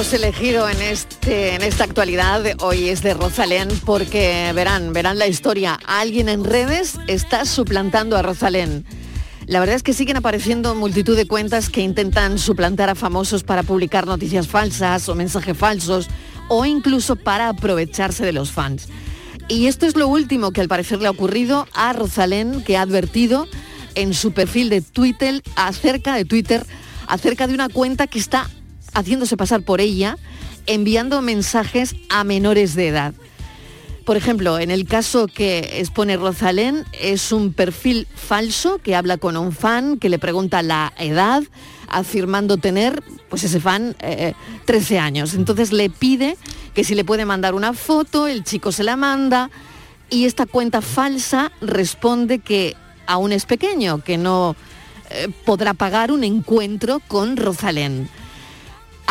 hemos 0.00 0.14
elegido 0.14 0.66
en, 0.66 0.80
este, 0.80 1.54
en 1.54 1.60
esta 1.60 1.84
actualidad 1.84 2.42
hoy 2.60 2.88
es 2.88 3.02
de 3.02 3.12
Rosalén 3.12 3.68
porque 3.84 4.50
verán, 4.54 4.94
verán 4.94 5.18
la 5.18 5.26
historia. 5.26 5.78
Alguien 5.84 6.30
en 6.30 6.42
redes 6.42 6.94
está 7.06 7.44
suplantando 7.44 8.16
a 8.16 8.22
Rosalén. 8.22 8.86
La 9.44 9.60
verdad 9.60 9.76
es 9.76 9.82
que 9.82 9.92
siguen 9.92 10.16
apareciendo 10.16 10.74
multitud 10.74 11.18
de 11.18 11.26
cuentas 11.26 11.68
que 11.68 11.82
intentan 11.82 12.38
suplantar 12.38 12.88
a 12.88 12.94
famosos 12.94 13.44
para 13.44 13.62
publicar 13.62 14.06
noticias 14.06 14.48
falsas 14.48 15.06
o 15.10 15.14
mensajes 15.14 15.54
falsos 15.54 16.08
o 16.48 16.64
incluso 16.64 17.16
para 17.16 17.50
aprovecharse 17.50 18.24
de 18.24 18.32
los 18.32 18.52
fans. 18.52 18.88
Y 19.48 19.66
esto 19.66 19.84
es 19.84 19.96
lo 19.96 20.08
último 20.08 20.50
que 20.50 20.62
al 20.62 20.68
parecer 20.68 21.00
le 21.00 21.08
ha 21.08 21.10
ocurrido 21.10 21.68
a 21.74 21.92
Rosalén, 21.92 22.64
que 22.64 22.78
ha 22.78 22.82
advertido 22.82 23.46
en 23.96 24.14
su 24.14 24.32
perfil 24.32 24.70
de 24.70 24.80
Twitter 24.80 25.42
acerca 25.56 26.14
de 26.14 26.24
Twitter 26.24 26.64
acerca 27.06 27.46
de 27.46 27.54
una 27.54 27.68
cuenta 27.68 28.06
que 28.06 28.18
está 28.18 28.48
haciéndose 28.94 29.36
pasar 29.36 29.62
por 29.62 29.80
ella, 29.80 30.16
enviando 30.66 31.22
mensajes 31.22 31.94
a 32.08 32.24
menores 32.24 32.74
de 32.74 32.88
edad. 32.88 33.14
Por 34.04 34.16
ejemplo, 34.16 34.58
en 34.58 34.70
el 34.70 34.86
caso 34.86 35.26
que 35.26 35.78
expone 35.78 36.16
Rosalén, 36.16 36.84
es 37.00 37.32
un 37.32 37.52
perfil 37.52 38.08
falso 38.14 38.78
que 38.78 38.96
habla 38.96 39.18
con 39.18 39.36
un 39.36 39.52
fan 39.52 39.98
que 39.98 40.08
le 40.08 40.18
pregunta 40.18 40.62
la 40.62 40.92
edad, 40.98 41.42
afirmando 41.88 42.56
tener, 42.56 43.02
pues 43.28 43.44
ese 43.44 43.60
fan, 43.60 43.94
eh, 44.00 44.32
13 44.64 44.98
años. 44.98 45.34
Entonces 45.34 45.72
le 45.72 45.90
pide 45.90 46.36
que 46.74 46.84
si 46.84 46.94
le 46.94 47.04
puede 47.04 47.24
mandar 47.24 47.54
una 47.54 47.72
foto, 47.72 48.26
el 48.26 48.42
chico 48.42 48.72
se 48.72 48.84
la 48.84 48.96
manda 48.96 49.50
y 50.08 50.24
esta 50.24 50.46
cuenta 50.46 50.80
falsa 50.80 51.52
responde 51.60 52.38
que 52.38 52.76
aún 53.06 53.32
es 53.32 53.44
pequeño, 53.44 54.02
que 54.02 54.18
no 54.18 54.56
eh, 55.10 55.28
podrá 55.44 55.74
pagar 55.74 56.10
un 56.10 56.24
encuentro 56.24 57.00
con 57.06 57.36
Rosalén. 57.36 58.08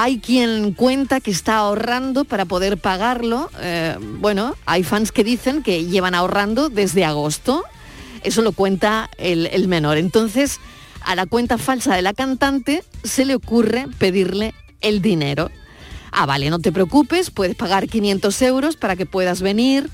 Hay 0.02 0.20
quien 0.20 0.72
cuenta 0.72 1.20
que 1.20 1.30
está 1.30 1.58
ahorrando 1.58 2.24
para 2.24 2.46
poder 2.46 2.78
pagarlo. 2.78 3.52
Eh, 3.60 3.98
bueno, 4.00 4.56
hay 4.66 4.84
fans 4.84 5.12
que 5.12 5.26
dicen 5.26 5.62
que 5.62 5.88
llevan 5.88 6.16
ahorrando 6.16 6.70
desde 6.70 7.04
agosto. 7.04 7.66
Eso 8.24 8.42
lo 8.42 8.54
cuenta 8.54 9.10
el, 9.18 9.48
el 9.48 9.68
menor. 9.68 9.98
Entonces, 9.98 10.62
a 11.02 11.16
la 11.16 11.26
cuenta 11.26 11.58
falsa 11.58 11.98
de 11.98 12.02
la 12.02 12.14
cantante 12.14 12.86
se 13.04 13.26
le 13.26 13.36
ocurre 13.36 13.88
pedirle 13.98 14.54
el 14.80 15.02
dinero. 15.02 15.52
Ah, 16.14 16.26
vale, 16.26 16.50
no 16.50 16.60
te 16.60 16.72
preocupes, 16.72 17.30
puedes 17.30 17.58
pagar 17.58 17.90
500 17.90 18.42
euros 18.44 18.78
para 18.78 18.96
que 18.96 19.06
puedas 19.06 19.42
venir 19.42 19.90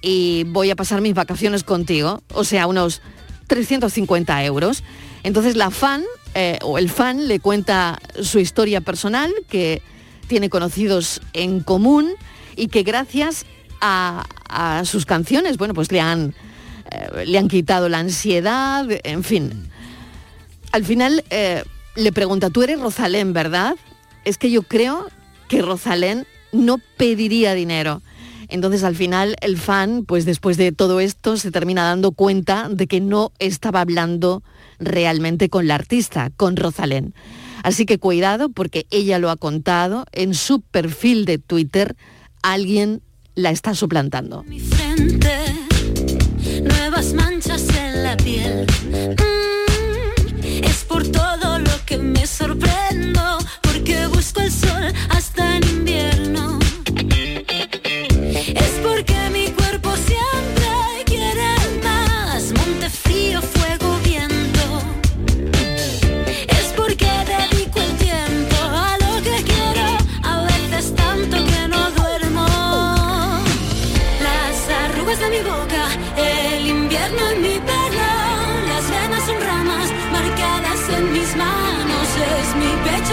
y 0.00 0.44
voy 0.44 0.70
a 0.70 0.74
pasar 0.74 1.02
mis 1.02 1.12
vacaciones 1.12 1.64
contigo. 1.64 2.22
O 2.32 2.44
sea, 2.44 2.66
unos 2.66 3.02
350 3.48 4.42
euros. 4.46 4.82
Entonces 5.22 5.54
la 5.54 5.70
fan 5.70 6.02
eh, 6.34 6.58
o 6.62 6.78
el 6.78 6.90
fan 6.90 7.28
le 7.28 7.40
cuenta 7.40 7.98
su 8.20 8.38
historia 8.38 8.80
personal, 8.80 9.32
que 9.48 9.82
tiene 10.26 10.50
conocidos 10.50 11.20
en 11.32 11.60
común 11.60 12.10
y 12.56 12.68
que 12.68 12.82
gracias 12.82 13.46
a, 13.80 14.24
sus 14.84 15.04
canciones, 15.04 15.58
bueno, 15.58 15.74
pues 15.74 15.92
le 15.92 16.00
han, 16.00 16.34
eh, 16.90 17.24
le 17.26 17.38
han 17.38 17.48
quitado 17.48 17.88
la 17.88 17.98
ansiedad, 17.98 18.86
en 18.88 19.24
fin. 19.24 19.68
Al 20.72 20.84
final 20.84 21.24
eh, 21.30 21.64
le 21.96 22.12
pregunta, 22.12 22.50
tú 22.50 22.62
eres 22.62 22.80
Rosalén, 22.80 23.32
¿verdad? 23.32 23.74
Es 24.24 24.38
que 24.38 24.50
yo 24.50 24.62
creo 24.62 25.08
que 25.48 25.60
Rosalén 25.60 26.26
no 26.52 26.78
pediría 26.96 27.54
dinero. 27.54 28.00
Entonces 28.48 28.84
al 28.84 28.94
final 28.94 29.36
el 29.40 29.56
fan, 29.58 30.04
pues 30.04 30.24
después 30.24 30.56
de 30.56 30.72
todo 30.72 31.00
esto, 31.00 31.36
se 31.36 31.50
termina 31.50 31.84
dando 31.84 32.12
cuenta 32.12 32.68
de 32.68 32.86
que 32.86 33.00
no 33.00 33.32
estaba 33.38 33.80
hablando 33.80 34.42
realmente 34.78 35.48
con 35.48 35.66
la 35.66 35.76
artista, 35.76 36.30
con 36.36 36.56
Rosalén. 36.56 37.14
Así 37.62 37.86
que 37.86 37.98
cuidado 37.98 38.50
porque 38.50 38.86
ella 38.90 39.18
lo 39.18 39.30
ha 39.30 39.36
contado 39.36 40.04
en 40.12 40.34
su 40.34 40.60
perfil 40.60 41.24
de 41.24 41.38
Twitter, 41.38 41.96
alguien 42.42 43.00
la 43.34 43.50
está 43.50 43.74
suplantando. 43.74 44.44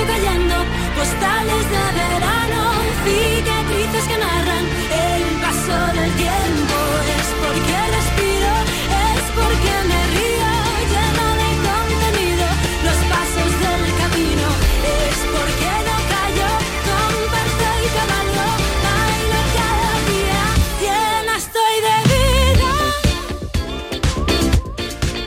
Callando, 0.06 0.56
postales 0.96 1.70
de 1.70 1.91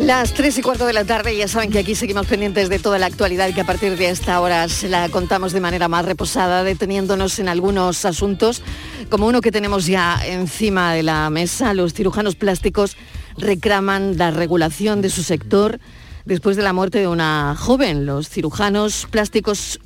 Las 0.05 0.35
3 0.35 0.59
y 0.59 0.61
cuarto 0.61 0.85
de 0.85 0.93
la 0.93 1.07
tarde, 1.07 1.35
ya 1.35 1.49
saben 1.49 1.71
que 1.71 1.79
aquí 1.79 1.95
seguimos 1.95 2.27
pendientes 2.27 2.69
de 2.69 2.79
toda 2.79 2.99
la 2.99 3.07
actualidad 3.07 3.49
y 3.49 3.55
que 3.55 3.63
a 3.63 3.65
partir 3.65 3.97
de 3.97 4.11
esta 4.11 4.39
hora 4.39 4.69
se 4.69 4.91
la 4.91 5.09
contamos 5.09 5.55
de 5.55 5.61
manera 5.61 5.89
más 5.89 6.05
reposada, 6.05 6.63
deteniéndonos 6.63 7.39
en 7.39 7.49
algunos 7.49 8.05
asuntos, 8.05 8.61
como 9.09 9.27
uno 9.27 9.41
que 9.41 9.51
tenemos 9.51 9.87
ya 9.87 10.21
encima 10.27 10.93
de 10.93 11.05
la 11.05 11.31
mesa. 11.31 11.73
Los 11.73 11.95
cirujanos 11.95 12.37
plásticos 12.37 12.99
reclaman 13.39 14.19
la 14.19 14.31
regulación 14.31 15.01
de 15.01 15.09
su 15.09 15.23
sector 15.23 15.81
después 16.27 16.59
de 16.59 16.65
la 16.65 16.75
muerte 16.75 16.99
de 16.99 17.09
una 17.09 17.57
joven. 17.59 18.05
Los 18.05 18.29
cirujanos 18.29 19.09
plásticos 19.11 19.81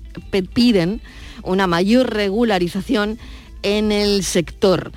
piden 0.53 1.01
una 1.45 1.69
mayor 1.69 2.13
regularización 2.13 3.21
en 3.63 3.93
el 3.93 4.25
sector. 4.25 4.91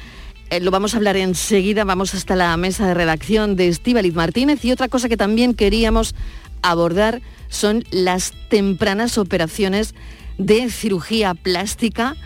Eh, 0.51 0.59
lo 0.59 0.69
vamos 0.69 0.93
a 0.93 0.97
hablar 0.97 1.15
enseguida, 1.15 1.85
vamos 1.85 2.13
hasta 2.13 2.35
la 2.35 2.57
mesa 2.57 2.85
de 2.85 2.93
redacción 2.93 3.55
de 3.55 3.69
Estíbaliz 3.69 4.13
Martínez 4.13 4.65
y 4.65 4.73
otra 4.73 4.89
cosa 4.89 5.07
que 5.07 5.15
también 5.15 5.53
queríamos 5.53 6.13
abordar 6.61 7.21
son 7.47 7.85
las 7.89 8.33
tempranas 8.49 9.17
operaciones 9.17 9.95
de 10.37 10.69
cirugía 10.69 11.35
plástica 11.35 12.17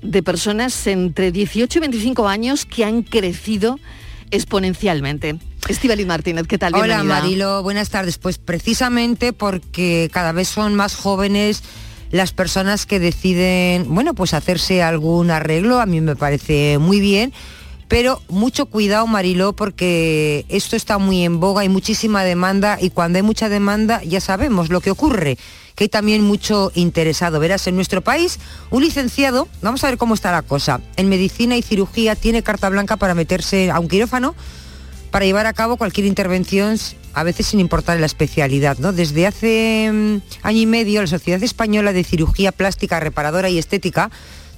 de 0.00 0.22
personas 0.22 0.86
entre 0.86 1.32
18 1.32 1.78
y 1.78 1.80
25 1.80 2.26
años 2.26 2.64
que 2.64 2.86
han 2.86 3.02
crecido 3.02 3.78
exponencialmente. 4.30 5.36
Estíbaliz 5.68 6.06
Martínez, 6.06 6.46
¿qué 6.46 6.56
tal? 6.56 6.74
Hola. 6.76 7.04
Marilo, 7.04 7.62
buenas 7.62 7.90
tardes. 7.90 8.16
Pues 8.16 8.38
precisamente 8.38 9.34
porque 9.34 10.08
cada 10.10 10.32
vez 10.32 10.48
son 10.48 10.76
más 10.76 10.94
jóvenes 10.94 11.62
las 12.10 12.32
personas 12.32 12.86
que 12.86 13.00
deciden, 13.00 13.94
bueno, 13.94 14.14
pues 14.14 14.32
hacerse 14.32 14.82
algún 14.82 15.30
arreglo, 15.30 15.78
a 15.80 15.86
mí 15.86 16.00
me 16.00 16.16
parece 16.16 16.78
muy 16.78 17.00
bien, 17.00 17.32
pero 17.88 18.20
mucho 18.28 18.66
cuidado 18.66 19.06
Mariló 19.06 19.52
porque 19.54 20.44
esto 20.48 20.76
está 20.76 20.98
muy 20.98 21.24
en 21.24 21.40
boga, 21.40 21.62
hay 21.62 21.68
muchísima 21.68 22.24
demanda 22.24 22.78
y 22.80 22.90
cuando 22.90 23.18
hay 23.18 23.22
mucha 23.22 23.48
demanda 23.48 24.02
ya 24.02 24.20
sabemos 24.20 24.70
lo 24.70 24.80
que 24.80 24.90
ocurre, 24.90 25.38
que 25.74 25.84
hay 25.84 25.88
también 25.88 26.22
mucho 26.22 26.72
interesado. 26.74 27.38
Verás, 27.38 27.66
en 27.66 27.76
nuestro 27.76 28.02
país 28.02 28.38
un 28.70 28.82
licenciado, 28.82 29.48
vamos 29.62 29.84
a 29.84 29.88
ver 29.88 29.98
cómo 29.98 30.14
está 30.14 30.32
la 30.32 30.42
cosa, 30.42 30.80
en 30.96 31.08
medicina 31.08 31.56
y 31.56 31.62
cirugía 31.62 32.16
tiene 32.16 32.42
carta 32.42 32.68
blanca 32.68 32.96
para 32.96 33.14
meterse 33.14 33.70
a 33.70 33.78
un 33.78 33.88
quirófano 33.88 34.34
para 35.10 35.24
llevar 35.24 35.46
a 35.46 35.54
cabo 35.54 35.78
cualquier 35.78 36.06
intervención, 36.06 36.76
a 37.14 37.22
veces 37.22 37.46
sin 37.46 37.60
importar 37.60 37.98
la 37.98 38.04
especialidad. 38.04 38.76
¿no? 38.78 38.92
Desde 38.92 39.26
hace 39.26 39.90
mm, 39.90 40.16
año 40.42 40.58
y 40.58 40.66
medio, 40.66 41.00
la 41.00 41.06
Sociedad 41.06 41.42
Española 41.42 41.94
de 41.94 42.04
Cirugía 42.04 42.52
Plástica 42.52 43.00
Reparadora 43.00 43.48
y 43.48 43.56
Estética 43.56 44.10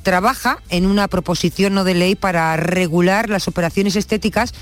trabaja 0.03 0.59
en 0.71 0.87
una 0.87 1.09
proposición 1.09 1.75
no 1.75 1.85
de 1.85 1.95
ley 1.95 2.15
para 2.15 2.57
regular 2.57 3.29
las 3.29 3.49
operaciones 3.49 3.97
estéticas 3.97 4.55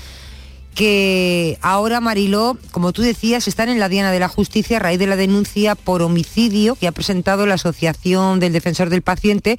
que 0.77 1.57
ahora, 1.63 2.01
Mariló, 2.01 2.55
como 2.69 2.93
tú 2.93 3.01
decías, 3.01 3.47
están 3.47 3.67
en 3.69 3.79
la 3.79 3.89
diana 3.89 4.11
de 4.11 4.19
la 4.19 4.27
justicia 4.27 4.77
a 4.77 4.79
raíz 4.79 4.99
de 4.99 5.07
la 5.07 5.15
denuncia 5.15 5.73
por 5.73 6.03
homicidio 6.03 6.75
que 6.75 6.87
ha 6.87 6.91
presentado 6.91 7.47
la 7.47 7.55
Asociación 7.55 8.39
del 8.39 8.53
Defensor 8.53 8.91
del 8.91 9.01
Paciente 9.01 9.57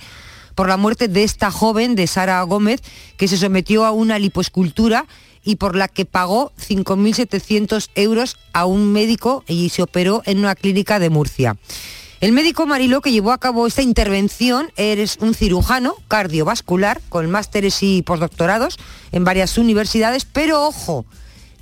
por 0.55 0.69
la 0.69 0.77
muerte 0.77 1.09
de 1.09 1.25
esta 1.25 1.51
joven, 1.51 1.97
de 1.97 2.07
Sara 2.07 2.41
Gómez, 2.43 2.83
que 3.17 3.27
se 3.27 3.37
sometió 3.37 3.85
a 3.85 3.91
una 3.91 4.21
liposcultura 4.21 5.07
y 5.43 5.57
por 5.57 5.75
la 5.75 5.89
que 5.89 6.05
pagó 6.05 6.53
5.700 6.57 7.91
euros 7.97 8.37
a 8.53 8.67
un 8.67 8.93
médico 8.93 9.43
y 9.49 9.71
se 9.71 9.83
operó 9.83 10.23
en 10.25 10.39
una 10.39 10.55
clínica 10.55 11.01
de 11.01 11.11
Murcia. 11.11 11.57
El 12.21 12.33
médico 12.33 12.67
Mariló 12.67 13.01
que 13.01 13.13
llevó 13.13 13.31
a 13.31 13.39
cabo 13.39 13.69
esta 13.69 13.83
intervención 13.83 14.73
eres 14.77 15.19
un 15.21 15.35
cirujano 15.35 15.95
cardiovascular 16.09 17.01
con 17.09 17.31
másteres 17.31 17.81
y 17.83 18.03
postdoctorados 18.03 18.77
en 19.13 19.23
varias 19.23 19.57
universidades, 19.57 20.25
pero 20.25 20.67
ojo, 20.67 21.07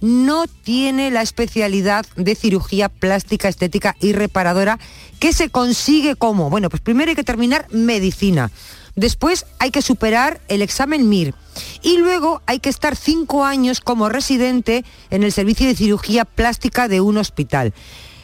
no 0.00 0.46
tiene 0.46 1.10
la 1.10 1.20
especialidad 1.20 2.06
de 2.16 2.34
cirugía 2.34 2.88
plástica, 2.88 3.50
estética 3.50 3.96
y 4.00 4.14
reparadora 4.14 4.78
que 5.20 5.34
se 5.34 5.50
consigue 5.50 6.16
como, 6.16 6.48
bueno, 6.48 6.70
pues 6.70 6.80
primero 6.80 7.10
hay 7.10 7.16
que 7.16 7.22
terminar 7.22 7.66
medicina, 7.70 8.50
después 8.94 9.44
hay 9.58 9.70
que 9.70 9.82
superar 9.82 10.40
el 10.48 10.62
examen 10.62 11.06
MIR 11.06 11.34
y 11.82 11.98
luego 11.98 12.40
hay 12.46 12.60
que 12.60 12.70
estar 12.70 12.96
cinco 12.96 13.44
años 13.44 13.82
como 13.82 14.08
residente 14.08 14.86
en 15.10 15.22
el 15.22 15.32
servicio 15.32 15.66
de 15.66 15.76
cirugía 15.76 16.24
plástica 16.24 16.88
de 16.88 17.02
un 17.02 17.18
hospital. 17.18 17.74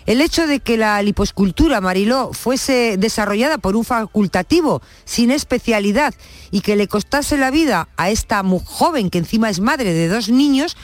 El 0.06 0.20
hecho 0.20 0.46
de 0.46 0.60
que 0.60 0.76
la 0.76 1.00
liposcultura 1.02 1.80
Mariló 1.80 2.32
fuese 2.32 2.96
desarrollada 2.98 3.58
por 3.58 3.76
un 3.76 3.84
facultativo 3.84 4.82
sin 5.04 5.30
especialidad 5.30 6.14
y 6.50 6.60
que 6.60 6.76
le 6.76 6.88
costase 6.88 7.36
la 7.36 7.50
vida 7.50 7.88
a 7.96 8.10
esta 8.10 8.42
joven 8.64 9.10
que 9.10 9.18
encima 9.18 9.48
es 9.48 9.60
madre 9.60 9.94
de 9.94 10.08
dos 10.08 10.28
niños, 10.28 10.76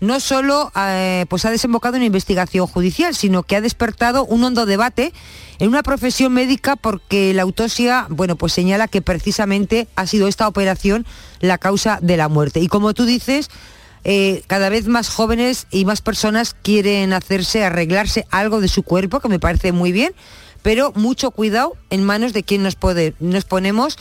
no 0.00 0.18
solo 0.18 0.72
eh, 0.74 1.26
pues 1.28 1.44
ha 1.44 1.50
desembocado 1.50 1.94
en 1.94 2.00
una 2.00 2.06
investigación 2.06 2.66
judicial, 2.66 3.14
sino 3.14 3.44
que 3.44 3.54
ha 3.54 3.60
despertado 3.60 4.24
un 4.24 4.42
hondo 4.42 4.66
debate 4.66 5.12
en 5.60 5.68
una 5.68 5.84
profesión 5.84 6.32
médica 6.32 6.74
porque 6.74 7.32
la 7.34 7.42
autopsia, 7.42 8.06
bueno, 8.08 8.34
pues 8.34 8.52
señala 8.52 8.88
que 8.88 9.00
precisamente 9.00 9.86
ha 9.94 10.08
sido 10.08 10.26
esta 10.26 10.48
operación 10.48 11.06
la 11.40 11.56
causa 11.58 12.00
de 12.02 12.16
la 12.16 12.28
muerte. 12.28 12.58
Y 12.58 12.66
como 12.66 12.94
tú 12.94 13.04
dices, 13.04 13.48
eh, 14.04 14.42
cada 14.46 14.68
vez 14.68 14.88
más 14.88 15.08
jóvenes 15.08 15.66
y 15.70 15.84
más 15.84 16.00
personas 16.00 16.56
quieren 16.60 17.12
hacerse, 17.12 17.64
arreglarse 17.64 18.26
algo 18.30 18.60
de 18.60 18.68
su 18.68 18.82
cuerpo, 18.82 19.20
que 19.20 19.28
me 19.28 19.38
parece 19.38 19.72
muy 19.72 19.92
bien, 19.92 20.12
pero 20.62 20.92
mucho 20.94 21.30
cuidado 21.30 21.76
en 21.90 22.04
manos 22.04 22.32
de 22.32 22.42
quien 22.42 22.62
nos, 22.62 22.74
ponemos 22.76 23.98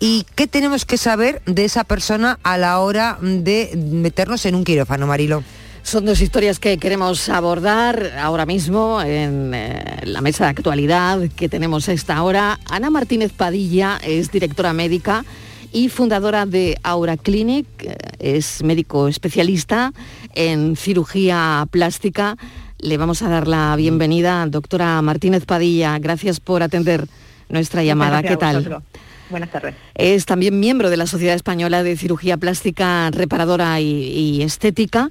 y 0.00 0.26
qué 0.34 0.46
tenemos 0.46 0.84
que 0.84 0.96
saber 0.96 1.42
de 1.46 1.64
esa 1.64 1.84
persona 1.84 2.38
a 2.42 2.58
la 2.58 2.78
hora 2.80 3.18
de 3.20 3.76
meternos 3.76 4.44
en 4.46 4.54
un 4.54 4.64
quirófano, 4.64 5.06
Marilo. 5.06 5.44
Son 5.84 6.06
dos 6.06 6.22
historias 6.22 6.58
que 6.58 6.78
queremos 6.78 7.28
abordar 7.28 8.12
ahora 8.18 8.46
mismo 8.46 9.02
en 9.02 9.52
eh, 9.54 10.00
la 10.04 10.22
mesa 10.22 10.44
de 10.44 10.50
actualidad 10.50 11.20
que 11.36 11.50
tenemos 11.50 11.88
a 11.88 11.92
esta 11.92 12.22
hora. 12.22 12.58
Ana 12.70 12.88
Martínez 12.88 13.32
Padilla 13.32 14.00
es 14.02 14.32
directora 14.32 14.72
médica 14.72 15.26
y 15.74 15.88
fundadora 15.88 16.46
de 16.46 16.78
Aura 16.84 17.16
Clinic, 17.16 17.66
eh, 17.80 17.96
es 18.20 18.62
médico 18.62 19.08
especialista 19.08 19.92
en 20.34 20.76
cirugía 20.76 21.66
plástica. 21.70 22.36
Le 22.78 22.96
vamos 22.96 23.22
a 23.22 23.28
dar 23.28 23.48
la 23.48 23.74
bienvenida, 23.76 24.46
doctora 24.46 25.02
Martínez 25.02 25.44
Padilla. 25.46 25.98
Gracias 25.98 26.38
por 26.38 26.62
atender 26.62 27.08
nuestra 27.48 27.82
llamada. 27.82 28.22
¿Qué 28.22 28.36
tal? 28.36 28.82
Buenas 29.30 29.50
tardes. 29.50 29.74
Es 29.96 30.26
también 30.26 30.60
miembro 30.60 30.90
de 30.90 30.96
la 30.96 31.08
Sociedad 31.08 31.34
Española 31.34 31.82
de 31.82 31.96
Cirugía 31.96 32.36
Plástica 32.36 33.10
Reparadora 33.10 33.80
y, 33.80 33.86
y 33.86 34.42
Estética. 34.42 35.10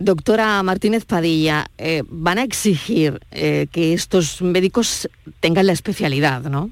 Doctora 0.00 0.62
Martínez 0.64 1.04
Padilla, 1.04 1.66
eh, 1.78 2.02
van 2.08 2.38
a 2.38 2.42
exigir 2.42 3.20
eh, 3.30 3.68
que 3.70 3.92
estos 3.92 4.42
médicos 4.42 5.08
tengan 5.38 5.66
la 5.66 5.72
especialidad, 5.72 6.42
¿no? 6.42 6.70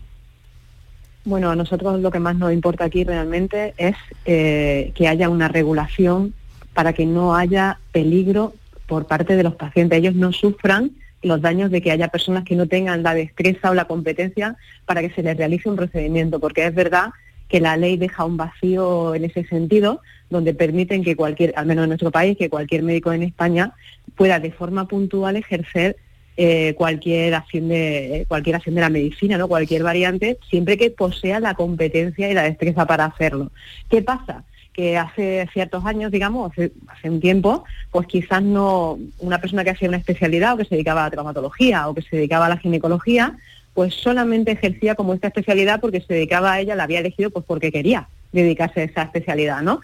Bueno, 1.25 1.51
a 1.51 1.57
nosotros 1.57 2.01
lo 2.01 2.11
que 2.11 2.19
más 2.21 2.37
nos 2.37 2.53
importa 2.53 2.85
aquí 2.85 3.03
realmente 3.05 3.73
es 3.79 3.97
eh, 4.27 4.93
que 4.95 5.09
haya 5.09 5.31
una 5.31 5.49
regulación 5.49 6.35
para 6.75 6.93
que 6.93 7.07
no 7.07 7.35
haya 7.35 7.79
peligro 7.93 8.53
por 8.87 9.07
parte 9.07 9.37
de 9.37 9.43
los 9.43 9.55
pacientes. 9.55 9.99
Ellos 9.99 10.15
no 10.15 10.33
sufran 10.33 10.91
los 11.23 11.41
daños 11.41 11.71
de 11.71 11.81
que 11.81 11.91
haya 11.91 12.09
personas 12.09 12.45
que 12.45 12.57
no 12.57 12.67
tengan 12.67 13.03
la 13.03 13.15
destreza 13.15 13.71
o 13.71 13.75
la 13.75 13.87
competencia 13.87 14.57
para 14.85 15.01
que 15.01 15.11
se 15.11 15.23
les 15.23 15.37
realice 15.37 15.71
un 15.71 15.77
procedimiento, 15.77 16.39
porque 16.41 16.67
es 16.67 16.75
verdad 16.75 17.11
que 17.49 17.61
la 17.61 17.79
ley 17.79 17.97
deja 17.97 18.27
un 18.27 18.37
vacío 18.37 19.15
en 19.15 19.25
ese 19.25 19.45
sentido, 19.45 20.03
donde 20.29 20.53
permiten 20.53 21.05
que 21.05 21.17
cualquier, 21.17 21.55
al 21.57 21.65
menos 21.65 21.85
en 21.85 21.91
nuestro 21.91 22.11
país, 22.11 22.37
que 22.37 22.51
cualquier 22.51 22.83
médico 22.83 23.13
en 23.13 23.23
España 23.23 23.73
pueda 24.17 24.41
de 24.41 24.51
forma 24.51 24.87
puntual 24.89 25.37
ejercer 25.37 25.97
eh, 26.37 26.75
cualquier 26.77 27.35
acción 27.35 27.69
de 27.69 28.25
cualquier 28.29 28.57
acción 28.57 28.75
de 28.75 28.81
la 28.81 28.91
medicina, 28.91 29.39
¿no? 29.39 29.49
Cualquier 29.49 29.83
variante, 29.83 30.39
siempre 30.49 30.77
que 30.77 30.91
posea 30.91 31.41
la 31.41 31.55
competencia 31.55 32.31
y 32.31 32.35
la 32.35 32.43
destreza 32.43 32.87
para 32.87 33.05
hacerlo. 33.05 33.51
¿Qué 33.89 34.03
pasa? 34.03 34.45
que 34.73 34.99
hace 34.99 35.49
ciertos 35.53 35.87
años, 35.87 36.11
digamos, 36.11 36.51
hace, 36.51 36.73
hace, 36.89 37.09
un 37.09 37.21
tiempo, 37.21 37.63
pues 37.93 38.09
quizás 38.09 38.43
no 38.43 38.99
una 39.21 39.39
persona 39.39 39.63
que 39.63 39.71
hacía 39.71 39.89
una 39.89 39.99
especialidad 39.99 40.55
o 40.55 40.57
que 40.57 40.65
se 40.65 40.75
dedicaba 40.75 41.03
a 41.03 41.05
la 41.05 41.11
traumatología 41.13 41.89
o 41.89 41.95
que 41.95 42.03
se 42.03 42.17
dedicaba 42.17 42.47
a 42.47 42.49
la 42.49 42.57
ginecología, 42.57 43.37
pues 43.75 43.95
solamente 43.95 44.51
ejercía 44.51 44.97
como 44.97 45.15
esta 45.15 45.29
especialidad 45.29 45.81
porque 45.81 46.01
se 46.01 46.15
dedicaba 46.15 46.53
a 46.53 46.61
ella, 46.61 46.75
la 46.75 46.85
había 46.85 47.01
elegido 47.01 47.31
pues 47.31 47.45
porque 47.47 47.71
quería 47.71 48.09
dedicarse 48.33 48.81
a 48.81 48.85
esa 48.85 49.03
especialidad, 49.03 49.63
¿no? 49.63 49.81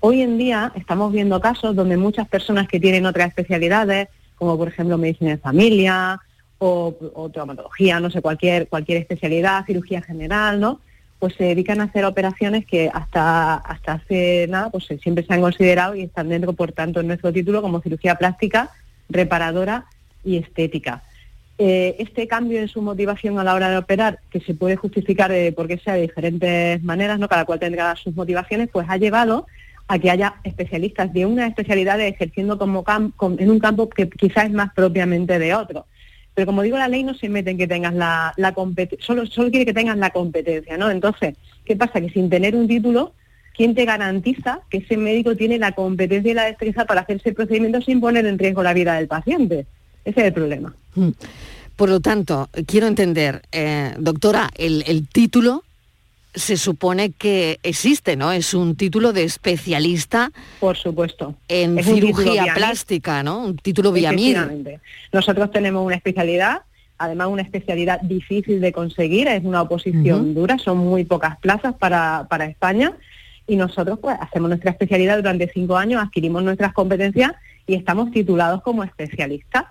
Hoy 0.00 0.22
en 0.22 0.36
día 0.36 0.72
estamos 0.74 1.12
viendo 1.12 1.40
casos 1.40 1.76
donde 1.76 1.96
muchas 1.96 2.26
personas 2.26 2.66
que 2.68 2.80
tienen 2.80 3.06
otras 3.06 3.28
especialidades, 3.28 4.08
como 4.42 4.58
por 4.58 4.66
ejemplo 4.66 4.98
medicina 4.98 5.30
de 5.30 5.38
familia 5.38 6.20
o, 6.58 6.92
o 7.14 7.30
traumatología, 7.30 8.00
no 8.00 8.10
sé, 8.10 8.20
cualquier, 8.20 8.66
cualquier 8.66 8.98
especialidad, 8.98 9.64
cirugía 9.66 10.02
general, 10.02 10.58
¿no? 10.58 10.80
Pues 11.20 11.36
se 11.36 11.44
dedican 11.44 11.80
a 11.80 11.84
hacer 11.84 12.04
operaciones 12.04 12.66
que 12.66 12.90
hasta, 12.92 13.54
hasta 13.54 13.92
hace 13.92 14.48
nada, 14.50 14.68
pues 14.70 14.90
eh, 14.90 14.98
siempre 15.00 15.24
se 15.24 15.32
han 15.32 15.42
considerado 15.42 15.94
y 15.94 16.02
están 16.02 16.28
dentro, 16.28 16.54
por 16.54 16.72
tanto, 16.72 16.98
en 16.98 17.06
nuestro 17.06 17.32
título 17.32 17.62
como 17.62 17.80
cirugía 17.82 18.16
plástica, 18.16 18.70
reparadora 19.08 19.84
y 20.24 20.38
estética. 20.38 21.04
Eh, 21.58 21.94
este 22.00 22.26
cambio 22.26 22.58
en 22.58 22.66
su 22.66 22.82
motivación 22.82 23.38
a 23.38 23.44
la 23.44 23.54
hora 23.54 23.70
de 23.70 23.76
operar, 23.76 24.18
que 24.28 24.40
se 24.40 24.54
puede 24.54 24.74
justificar 24.74 25.30
eh, 25.30 25.52
porque 25.52 25.78
sea 25.78 25.94
de 25.94 26.00
diferentes 26.00 26.82
maneras, 26.82 27.20
¿no? 27.20 27.28
cada 27.28 27.44
cual 27.44 27.60
tendrá 27.60 27.94
sus 27.94 28.16
motivaciones, 28.16 28.70
pues 28.72 28.88
ha 28.90 28.96
llevado 28.96 29.46
a 29.92 29.98
que 29.98 30.10
haya 30.10 30.36
especialistas 30.42 31.12
de 31.12 31.26
una 31.26 31.46
especialidad 31.46 32.00
ejerciendo 32.00 32.56
como 32.56 32.82
en 33.38 33.50
un 33.50 33.58
campo 33.58 33.90
que 33.90 34.08
quizás 34.08 34.46
es 34.46 34.50
más 34.50 34.72
propiamente 34.72 35.38
de 35.38 35.52
otro. 35.52 35.84
Pero 36.32 36.46
como 36.46 36.62
digo, 36.62 36.78
la 36.78 36.88
ley 36.88 37.04
no 37.04 37.12
se 37.12 37.28
mete 37.28 37.50
en 37.50 37.58
que 37.58 37.66
tengas 37.66 37.92
la, 37.92 38.52
competencia, 38.54 39.06
solo, 39.06 39.26
solo 39.26 39.50
quiere 39.50 39.66
que 39.66 39.74
tengas 39.74 39.98
la 39.98 40.08
competencia, 40.08 40.78
¿no? 40.78 40.90
Entonces, 40.90 41.34
¿qué 41.66 41.76
pasa? 41.76 42.00
Que 42.00 42.08
sin 42.08 42.30
tener 42.30 42.56
un 42.56 42.68
título, 42.68 43.12
¿quién 43.54 43.74
te 43.74 43.84
garantiza 43.84 44.60
que 44.70 44.78
ese 44.78 44.96
médico 44.96 45.36
tiene 45.36 45.58
la 45.58 45.72
competencia 45.72 46.30
y 46.30 46.34
la 46.34 46.46
destreza 46.46 46.86
para 46.86 47.02
hacer 47.02 47.16
ese 47.16 47.34
procedimiento 47.34 47.82
sin 47.82 48.00
poner 48.00 48.24
en 48.24 48.38
riesgo 48.38 48.62
la 48.62 48.72
vida 48.72 48.94
del 48.94 49.08
paciente? 49.08 49.66
Ese 50.06 50.20
es 50.20 50.26
el 50.28 50.32
problema. 50.32 50.74
Mm. 50.94 51.10
Por 51.76 51.90
lo 51.90 52.00
tanto, 52.00 52.48
quiero 52.66 52.86
entender, 52.86 53.42
eh, 53.52 53.92
doctora, 53.98 54.48
el, 54.56 54.84
el 54.86 55.06
título 55.06 55.64
se 56.34 56.56
supone 56.56 57.10
que 57.10 57.58
existe, 57.62 58.16
¿no? 58.16 58.32
Es 58.32 58.54
un 58.54 58.76
título 58.76 59.12
de 59.12 59.24
especialista. 59.24 60.32
Por 60.60 60.76
supuesto. 60.76 61.34
En 61.48 61.78
Es 61.78 61.86
cirugía 61.86 62.54
plástica, 62.54 63.22
¿no? 63.22 63.44
Un 63.44 63.56
título. 63.56 63.94
Efectivamente. 63.94 64.80
Nosotros 65.12 65.50
tenemos 65.50 65.84
una 65.84 65.96
especialidad, 65.96 66.62
además 66.98 67.28
una 67.28 67.42
especialidad 67.42 68.00
difícil 68.00 68.60
de 68.60 68.72
conseguir, 68.72 69.28
es 69.28 69.44
una 69.44 69.62
oposición 69.62 70.34
dura, 70.34 70.58
son 70.58 70.78
muy 70.78 71.04
pocas 71.04 71.36
plazas 71.38 71.74
para, 71.74 72.26
para 72.28 72.46
España 72.46 72.96
y 73.46 73.56
nosotros 73.56 73.98
pues 74.00 74.16
hacemos 74.20 74.48
nuestra 74.48 74.70
especialidad 74.70 75.16
durante 75.16 75.50
cinco 75.52 75.76
años, 75.76 76.02
adquirimos 76.02 76.42
nuestras 76.42 76.72
competencias 76.72 77.32
y 77.66 77.74
estamos 77.74 78.10
titulados 78.10 78.62
como 78.62 78.84
especialistas. 78.84 79.64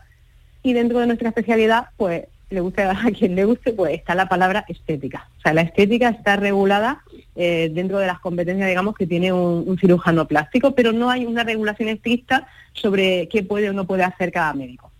Y 0.64 0.74
dentro 0.74 1.00
de 1.00 1.08
nuestra 1.08 1.30
especialidad, 1.30 1.88
pues 1.98 2.26
le 2.52 2.62
guste 2.62 2.84
a 2.84 2.96
quien 3.18 3.36
le 3.36 3.46
guste, 3.46 3.74
pues 3.74 3.94
está 3.94 4.16
la 4.16 4.30
palabra 4.30 4.66
estética. 4.68 5.28
O 5.40 5.42
sea, 5.42 5.54
la 5.54 5.62
estética 5.62 6.10
está 6.10 6.36
regulada 6.36 7.02
eh, 7.36 7.72
dentro 7.74 7.98
de 8.00 8.08
las 8.08 8.20
competencias, 8.20 8.68
digamos, 8.68 8.96
que 8.96 9.08
tiene 9.08 9.34
un, 9.34 9.64
un 9.66 9.78
cirujano 9.80 10.28
plástico, 10.28 10.76
pero 10.76 10.92
no 10.92 11.10
hay 11.10 11.26
una 11.26 11.44
regulación 11.44 11.90
estricta 11.90 12.48
sobre 12.74 13.28
qué 13.30 13.44
puede 13.44 13.70
o 13.70 13.74
no 13.74 13.86
puede 13.86 14.04
hacer 14.04 14.32
cada 14.32 14.54
médico. 14.54 14.92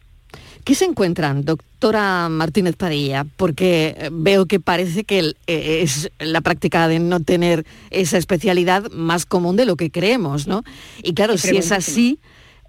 ¿Qué 0.64 0.76
se 0.76 0.86
encuentran, 0.86 1.44
doctora 1.44 2.30
Martínez 2.30 2.76
Padilla? 2.76 3.26
Porque 3.36 3.96
eh, 3.98 4.10
veo 4.12 4.46
que 4.46 4.60
parece 4.60 5.04
que 5.04 5.34
eh, 5.48 5.82
es 5.82 6.12
la 6.20 6.42
práctica 6.42 6.88
de 6.88 7.00
no 7.00 7.20
tener 7.20 7.66
esa 7.90 8.18
especialidad 8.18 8.92
más 8.92 9.26
común 9.26 9.56
de 9.56 9.66
lo 9.66 9.76
que 9.76 9.90
creemos, 9.90 10.48
¿no? 10.48 10.64
Y 11.02 11.14
claro, 11.14 11.38
si 11.38 11.58
es 11.58 11.72
así, 11.72 12.20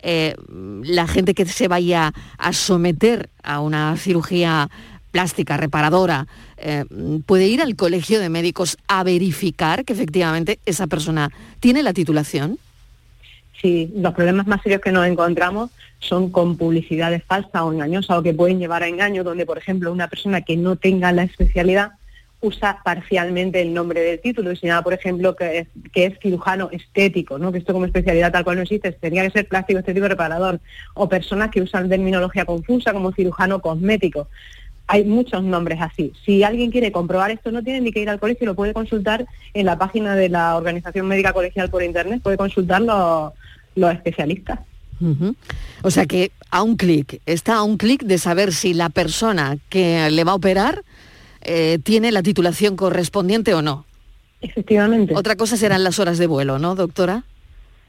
eh, 0.03 0.35
la 0.49 1.07
gente 1.07 1.35
que 1.35 1.47
se 1.47 1.69
vaya 1.69 2.13
a 2.39 2.53
someter 2.53 3.31
a 3.43 3.61
una 3.61 3.97
cirugía 3.97 4.69
plástica, 5.11 5.57
reparadora, 5.57 6.27
eh, 6.57 6.85
puede 7.27 7.47
ir 7.47 7.61
al 7.61 7.77
colegio 7.77 8.19
de 8.19 8.29
médicos 8.29 8.79
a 8.89 9.05
verificar 9.05 9.85
que 9.85 9.93
efectivamente 9.93 10.59
esa 10.67 10.87
persona 10.87 11.31
tiene 11.61 11.83
la 11.83 11.93
titulación. 11.93 12.59
Sí, 13.61 13.93
los 13.95 14.15
problemas 14.15 14.47
más 14.49 14.63
serios 14.63 14.81
que 14.81 14.91
nos 14.91 15.07
encontramos 15.07 15.71
son 16.01 16.31
con 16.31 16.57
publicidades 16.57 17.23
falsas 17.25 17.63
o 17.63 17.73
engañosas 17.73 18.19
o 18.19 18.23
que 18.23 18.35
pueden 18.35 18.59
llevar 18.59 18.83
a 18.83 18.89
engaño, 18.89 19.23
donde, 19.23 19.47
por 19.47 19.59
ejemplo, 19.59 19.93
una 19.93 20.09
persona 20.09 20.41
que 20.41 20.57
no 20.57 20.75
tenga 20.77 21.13
la 21.13 21.23
especialidad 21.23 21.93
usa 22.43 22.81
parcialmente 22.85 23.63
el 23.63 23.73
nombre 23.73 24.01
del 24.01 24.21
título 24.21 24.53
y 24.53 24.57
señala, 24.57 24.83
por 24.83 24.93
ejemplo, 24.93 25.35
que 25.37 25.67
es, 25.95 26.19
cirujano 26.21 26.69
estético, 26.71 27.39
¿no? 27.39 27.53
que 27.53 27.59
esto 27.59 27.73
como 27.73 27.87
especialidad 27.87 28.33
tal 28.33 28.45
cual 28.45 28.57
no 28.57 28.63
existe, 28.63 28.93
tendría 28.93 29.23
que 29.23 29.31
ser 29.31 29.49
plástico 29.49 29.79
estético 29.79 30.09
reparador, 30.09 30.61
o 30.95 31.09
personas 31.09 31.51
que 31.51 31.63
usan 31.63 31.89
terminología 31.89 32.45
confusa 32.45 32.93
como 32.93 33.13
cirujano 33.13 33.63
cosmético. 33.63 34.29
Hay 34.89 35.05
muchos 35.05 35.43
nombres 35.45 35.81
así. 35.81 36.13
Si 36.25 36.43
alguien 36.43 36.73
quiere 36.73 36.91
comprobar 36.91 37.31
esto, 37.31 37.53
no 37.53 37.63
tiene 37.63 37.81
ni 37.81 37.93
que 37.93 38.01
ir 38.01 38.11
al 38.11 38.19
colegio, 38.19 38.45
lo 38.47 38.57
puede 38.57 38.75
consultar 38.75 39.25
en 39.55 39.65
la 39.65 39.79
página 39.79 40.17
de 40.17 40.29
la 40.29 40.57
Organización 40.57 41.07
Médica 41.07 41.33
Colegial 41.33 41.71
por 41.71 41.85
Internet, 41.85 42.21
puede 42.23 42.37
consultar 42.37 42.83
los, 42.83 43.33
los 43.77 43.95
especialistas. 43.95 44.59
O 45.83 45.91
sea 45.91 46.07
que 46.07 46.31
a 46.51 46.63
un 46.63 46.77
clic, 46.77 47.21
está 47.27 47.57
a 47.57 47.63
un 47.63 47.77
clic 47.77 48.05
de 48.05 48.19
saber 48.19 48.53
si 48.53 48.75
la 48.75 48.89
persona 48.89 49.59
que 49.69 50.11
le 50.11 50.25
va 50.25 50.33
a 50.33 50.37
operar 50.37 50.83
eh, 51.45 51.79
tiene 51.83 52.13
la 52.13 52.23
titulación 52.23 52.77
correspondiente 52.77 53.55
o 53.55 53.63
no. 53.63 53.85
Efectivamente. 54.41 55.15
Otra 55.17 55.37
cosa 55.37 55.57
serán 55.57 55.85
las 55.85 55.99
horas 55.99 56.19
de 56.19 56.27
vuelo, 56.27 56.59
¿no, 56.59 56.75
doctora? 56.75 57.25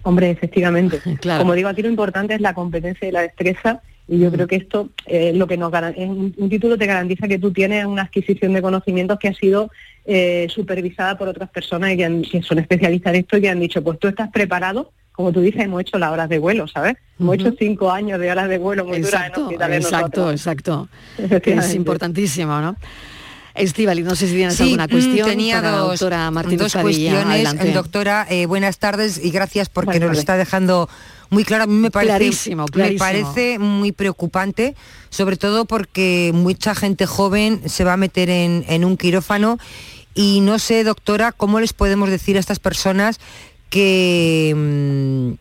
Hombre, 0.04 0.30
efectivamente. 0.30 1.00
Claro. 1.22 1.42
Como 1.42 1.54
digo, 1.54 1.70
aquí 1.70 1.82
lo 1.82 1.90
importante 1.90 2.36
es 2.36 2.42
la 2.42 2.54
competencia 2.54 3.08
y 3.08 3.12
la 3.12 3.22
destreza 3.22 3.82
y 4.08 4.20
yo 4.20 4.30
creo 4.32 4.48
que 4.48 4.58
esto 4.58 4.90
eh, 5.06 5.32
lo 5.34 5.48
que 5.48 5.56
nos 5.58 5.72
garan- 5.72 5.94
es 5.98 6.10
un, 6.10 6.34
un 6.38 6.50
título 6.50 6.78
te 6.78 6.86
garantiza 6.86 7.28
que 7.28 7.40
tú 7.40 7.52
tienes 7.54 7.86
una 7.86 8.02
adquisición 8.04 8.52
de 8.54 8.62
conocimientos 8.62 9.18
que 9.18 9.30
ha 9.30 9.34
sido 9.34 9.72
eh, 10.06 10.48
supervisada 10.50 11.18
por 11.18 11.30
otras 11.30 11.50
personas 11.50 11.92
y 11.94 11.98
que, 11.98 12.06
han- 12.06 12.22
que 12.24 12.42
son 12.44 12.60
especialistas 12.60 13.14
en 13.14 13.20
esto 13.22 13.38
y 13.38 13.42
que 13.42 13.50
han 13.50 13.62
dicho, 13.62 13.82
pues 13.82 13.98
tú 14.00 14.10
estás 14.10 14.30
preparado, 14.30 14.92
como 15.14 15.32
tú 15.32 15.40
dices, 15.40 15.62
hemos 15.62 15.80
hecho 15.82 15.98
las 16.00 16.12
horas 16.12 16.28
de 16.28 16.38
vuelo, 16.38 16.68
¿sabes? 16.68 16.96
Hemos 17.18 17.36
hecho 17.36 17.54
cinco 17.58 17.90
años 17.92 18.20
de 18.20 18.30
horas 18.30 18.50
de 18.50 18.58
vuelo 18.58 18.84
muy 18.84 18.98
duras 19.00 19.14
en 19.14 19.20
Exacto, 19.20 19.44
hospitales 19.46 19.86
exacto, 19.86 20.06
nosotros. 20.22 20.32
exacto. 20.34 20.90
Es 21.62 21.76
importantísimo, 21.76 22.60
¿no? 22.60 22.76
Estivali, 23.56 24.02
no 24.04 24.16
sé 24.16 24.28
si 24.28 24.34
tienes 24.36 24.56
Sí, 24.56 24.64
alguna 24.64 24.88
mm, 24.88 24.90
cuestión 24.90 25.30
tenía 25.30 25.58
para 25.58 25.72
la 25.72 25.78
dos, 25.78 26.00
doctora 26.00 26.32
Martínez 26.32 26.60
dos 26.60 26.74
Padilla. 26.74 27.12
cuestiones. 27.12 27.26
Adelante. 27.48 27.72
Doctora, 27.74 28.28
eh, 28.30 28.46
buenas 28.48 28.80
tardes 28.80 29.20
y 29.24 29.30
gracias 29.30 29.70
porque 29.70 30.00
nos 30.00 30.12
lo 30.14 30.20
está 30.20 30.38
dejando 30.38 30.90
muy 31.30 31.44
claro. 31.44 31.66
A 31.66 31.68
mí 31.68 31.74
me 31.76 31.92
parece, 31.92 32.10
Clarísimo, 32.18 32.66
clarísimo. 32.66 33.06
me 33.06 33.22
parece 33.22 33.60
muy 33.60 33.92
preocupante, 33.92 34.76
sobre 35.10 35.38
todo 35.38 35.66
porque 35.66 36.32
mucha 36.34 36.74
gente 36.76 37.06
joven 37.06 37.62
se 37.68 37.84
va 37.84 37.94
a 37.94 37.98
meter 37.98 38.30
en, 38.30 38.66
en 38.68 38.86
un 38.86 38.98
quirófano 38.98 39.60
y 40.16 40.42
no 40.42 40.58
sé, 40.60 40.84
doctora, 40.84 41.32
cómo 41.32 41.60
les 41.60 41.74
podemos 41.74 42.10
decir 42.10 42.38
a 42.38 42.40
estas 42.40 42.60
personas 42.60 43.20
que, 43.70 44.54
mm, 44.56 45.34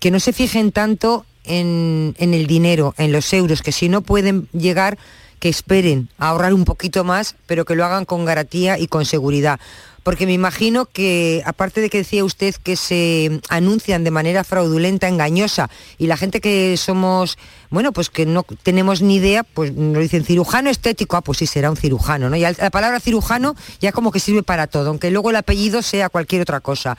que 0.00 0.10
no 0.10 0.20
se 0.20 0.32
fijen 0.32 0.72
tanto 0.72 1.24
en, 1.44 2.14
en 2.18 2.32
el 2.34 2.46
dinero, 2.46 2.94
en 2.98 3.12
los 3.12 3.30
euros, 3.32 3.60
que 3.62 3.72
si 3.72 3.88
no 3.88 4.00
pueden 4.00 4.48
llegar, 4.52 4.96
que 5.44 5.50
esperen 5.50 6.08
a 6.16 6.28
ahorrar 6.28 6.54
un 6.54 6.64
poquito 6.64 7.04
más, 7.04 7.36
pero 7.44 7.66
que 7.66 7.74
lo 7.74 7.84
hagan 7.84 8.06
con 8.06 8.24
garantía 8.24 8.78
y 8.78 8.86
con 8.86 9.04
seguridad. 9.04 9.60
Porque 10.02 10.24
me 10.24 10.32
imagino 10.32 10.86
que, 10.86 11.42
aparte 11.44 11.82
de 11.82 11.90
que 11.90 11.98
decía 11.98 12.24
usted 12.24 12.54
que 12.54 12.76
se 12.76 13.42
anuncian 13.50 14.04
de 14.04 14.10
manera 14.10 14.42
fraudulenta, 14.42 15.06
engañosa, 15.06 15.68
y 15.98 16.06
la 16.06 16.16
gente 16.16 16.40
que 16.40 16.78
somos, 16.78 17.36
bueno, 17.68 17.92
pues 17.92 18.08
que 18.08 18.24
no 18.24 18.42
tenemos 18.62 19.02
ni 19.02 19.16
idea, 19.16 19.42
pues 19.42 19.74
nos 19.74 20.00
dicen 20.00 20.24
cirujano 20.24 20.70
estético, 20.70 21.18
ah, 21.18 21.20
pues 21.20 21.36
sí, 21.36 21.46
será 21.46 21.70
un 21.70 21.76
cirujano, 21.76 22.30
¿no? 22.30 22.36
Y 22.36 22.40
la 22.40 22.70
palabra 22.70 22.98
cirujano 22.98 23.54
ya 23.80 23.92
como 23.92 24.12
que 24.12 24.20
sirve 24.20 24.42
para 24.42 24.66
todo, 24.66 24.88
aunque 24.88 25.10
luego 25.10 25.28
el 25.28 25.36
apellido 25.36 25.82
sea 25.82 26.08
cualquier 26.08 26.40
otra 26.40 26.60
cosa. 26.60 26.96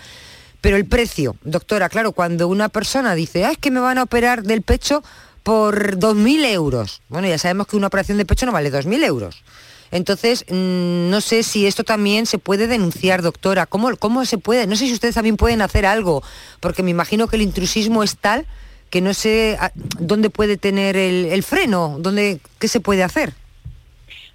Pero 0.61 0.77
el 0.77 0.85
precio, 0.85 1.35
doctora, 1.43 1.89
claro, 1.89 2.11
cuando 2.11 2.47
una 2.47 2.69
persona 2.69 3.15
dice, 3.15 3.43
ah, 3.43 3.53
es 3.53 3.57
que 3.57 3.71
me 3.71 3.79
van 3.79 3.97
a 3.97 4.03
operar 4.03 4.43
del 4.43 4.61
pecho 4.61 5.03
por 5.45 5.99
2.000 5.99 6.43
euros. 6.53 7.03
Bueno, 7.07 7.27
ya 7.27 7.37
sabemos 7.37 7.67
que 7.67 7.77
una 7.77 7.85
operación 7.85 8.17
de 8.17 8.25
pecho 8.25 8.47
no 8.47 8.51
vale 8.51 8.71
2.000 8.71 9.03
euros. 9.03 9.43
Entonces, 9.91 10.43
mm, 10.49 11.11
no 11.11 11.21
sé 11.21 11.43
si 11.43 11.67
esto 11.67 11.83
también 11.83 12.25
se 12.25 12.39
puede 12.39 12.65
denunciar, 12.65 13.21
doctora. 13.21 13.67
¿Cómo, 13.67 13.95
¿Cómo 13.95 14.25
se 14.25 14.39
puede? 14.39 14.65
No 14.65 14.75
sé 14.75 14.87
si 14.87 14.93
ustedes 14.93 15.13
también 15.13 15.37
pueden 15.37 15.61
hacer 15.61 15.85
algo, 15.85 16.23
porque 16.59 16.81
me 16.81 16.89
imagino 16.89 17.27
que 17.27 17.35
el 17.35 17.43
intrusismo 17.43 18.01
es 18.01 18.17
tal 18.17 18.47
que 18.89 19.01
no 19.01 19.13
sé 19.13 19.55
ah, 19.59 19.71
dónde 19.75 20.31
puede 20.31 20.57
tener 20.57 20.97
el, 20.97 21.43
freno, 21.43 21.97
dónde, 21.99 22.39
qué 22.57 22.67
se 22.67 22.79
puede 22.79 23.03
hacer. 23.03 23.33